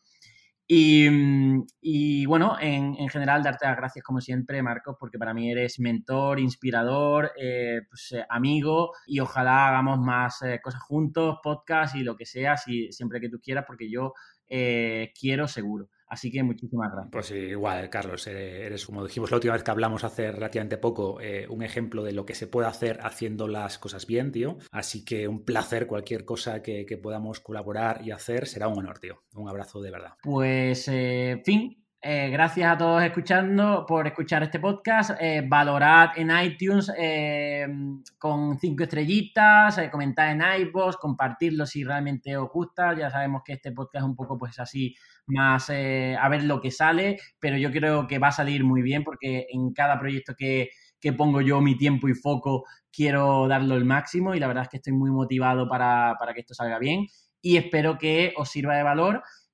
Y, 0.68 2.26
bueno, 2.26 2.58
en, 2.60 3.10
general, 3.10 3.44
darte 3.44 3.66
las 3.66 3.78
gracias 3.78 4.04
como 4.04 4.22
siempre, 4.22 4.64
Marcos, 4.64 4.96
porque 5.00 5.20
para 5.20 5.34
mí 5.34 5.52
eres 5.52 5.80
mentor, 5.80 6.40
inspirador, 6.40 7.32
eh, 7.38 7.82
pues, 7.90 8.14
eh, 8.14 8.26
amigo 8.30 8.94
y 9.06 9.20
ojalá 9.20 9.68
hagamos 9.68 10.00
más 10.00 10.42
eh, 10.42 10.60
cosas 10.64 10.82
juntos, 10.82 11.38
podcast 11.44 11.96
y 11.96 12.04
lo 12.04 12.16
que 12.16 12.26
sea, 12.26 12.56
si, 12.58 12.92
siempre 12.92 13.20
que 13.20 13.30
tú 13.30 13.40
quieras, 13.42 13.66
porque 13.68 13.90
yo 13.90 14.14
quiero 15.20 15.48
seguro. 15.48 15.90
Así 16.14 16.30
que 16.30 16.44
muchísimas 16.44 16.92
gracias. 16.92 17.12
Pues 17.12 17.32
igual, 17.32 17.90
Carlos, 17.90 18.28
eres 18.28 18.86
como 18.86 19.04
dijimos 19.04 19.32
la 19.32 19.38
última 19.38 19.54
vez 19.54 19.64
que 19.64 19.72
hablamos 19.72 20.04
hace 20.04 20.32
relativamente 20.32 20.78
poco, 20.78 21.20
eh, 21.20 21.48
un 21.50 21.64
ejemplo 21.64 22.04
de 22.04 22.12
lo 22.12 22.24
que 22.24 22.36
se 22.36 22.46
puede 22.46 22.68
hacer 22.68 23.00
haciendo 23.02 23.48
las 23.48 23.80
cosas 23.80 24.06
bien, 24.06 24.32
tío. 24.32 24.60
Así 24.70 25.04
que 25.04 25.28
un 25.28 25.44
placer, 25.44 25.88
cualquier 25.88 26.24
cosa 26.24 26.62
que, 26.62 26.84
podamos 27.02 27.40
colaborar 27.40 28.02
y 28.06 28.12
hacer 28.12 28.46
será 28.46 28.68
un 28.68 28.78
honor, 28.78 29.00
tío. 29.00 29.24
Un 29.34 29.50
abrazo 29.50 29.82
de 29.82 29.90
verdad. 29.90 30.12
Pues, 30.22 30.88
eh, 30.88 31.42
fin, 31.44 31.83
eh, 32.06 32.30
gracias 32.30 32.70
a 32.70 32.78
todos 32.78 33.02
escuchando 33.02 33.86
por 33.88 34.06
escuchar 34.06 34.44
este 34.44 34.60
podcast. 34.60 35.12
Eh, 35.22 35.42
valorad 35.48 36.10
en 36.18 36.32
iTunes 36.38 36.92
eh, 36.98 37.66
con 38.18 38.60
cinco 38.60 38.84
estrellitas, 38.84 39.80
comentad 39.90 40.32
en 40.32 40.42
iVoox, 40.68 40.98
compartirlo 40.98 41.66
si 41.66 41.86
realmente 41.86 42.36
os 42.36 42.50
gusta. 42.52 42.94
Ya 42.94 43.10
sabemos 43.10 43.42
que 43.46 43.54
este 43.54 43.72
podcast 43.72 44.04
es 44.04 44.10
un 44.10 44.18
poco 44.18 44.38
pues 44.38 44.60
así 44.60 44.94
más 45.28 45.70
a 45.70 46.30
ver 46.30 46.44
lo 46.44 46.60
que 46.60 46.72
sale, 46.72 47.20
pero 47.40 47.56
yo 47.58 47.72
creo 47.72 48.06
que 48.06 48.20
va 48.20 48.28
a 48.28 48.32
salir 48.34 48.66
muy 48.66 48.82
bien 48.82 49.06
porque 49.06 49.48
en 49.50 49.72
cada 49.72 49.98
proyecto 49.98 50.36
que, 50.38 50.72
pongo 51.18 51.40
yo 51.40 51.62
mi 51.62 51.78
tiempo 51.78 52.10
y 52.10 52.14
foco 52.14 52.66
quiero 52.92 53.48
darlo 53.48 53.76
el 53.76 53.86
máximo 53.86 54.36
y 54.36 54.40
la 54.42 54.48
verdad 54.48 54.64
es 54.64 54.70
que 54.70 54.78
estoy 54.78 54.94
muy 54.94 55.12
motivado 55.12 55.70
para, 55.70 56.16
para 56.20 56.34
que 56.34 56.42
esto 56.42 56.54
salga 56.54 56.80
bien 56.80 57.08
y 57.42 57.58
espero 57.58 57.98
que 57.98 58.34
os 58.36 58.50
sirva 58.50 58.76
de 58.76 58.84
valor 58.84 59.22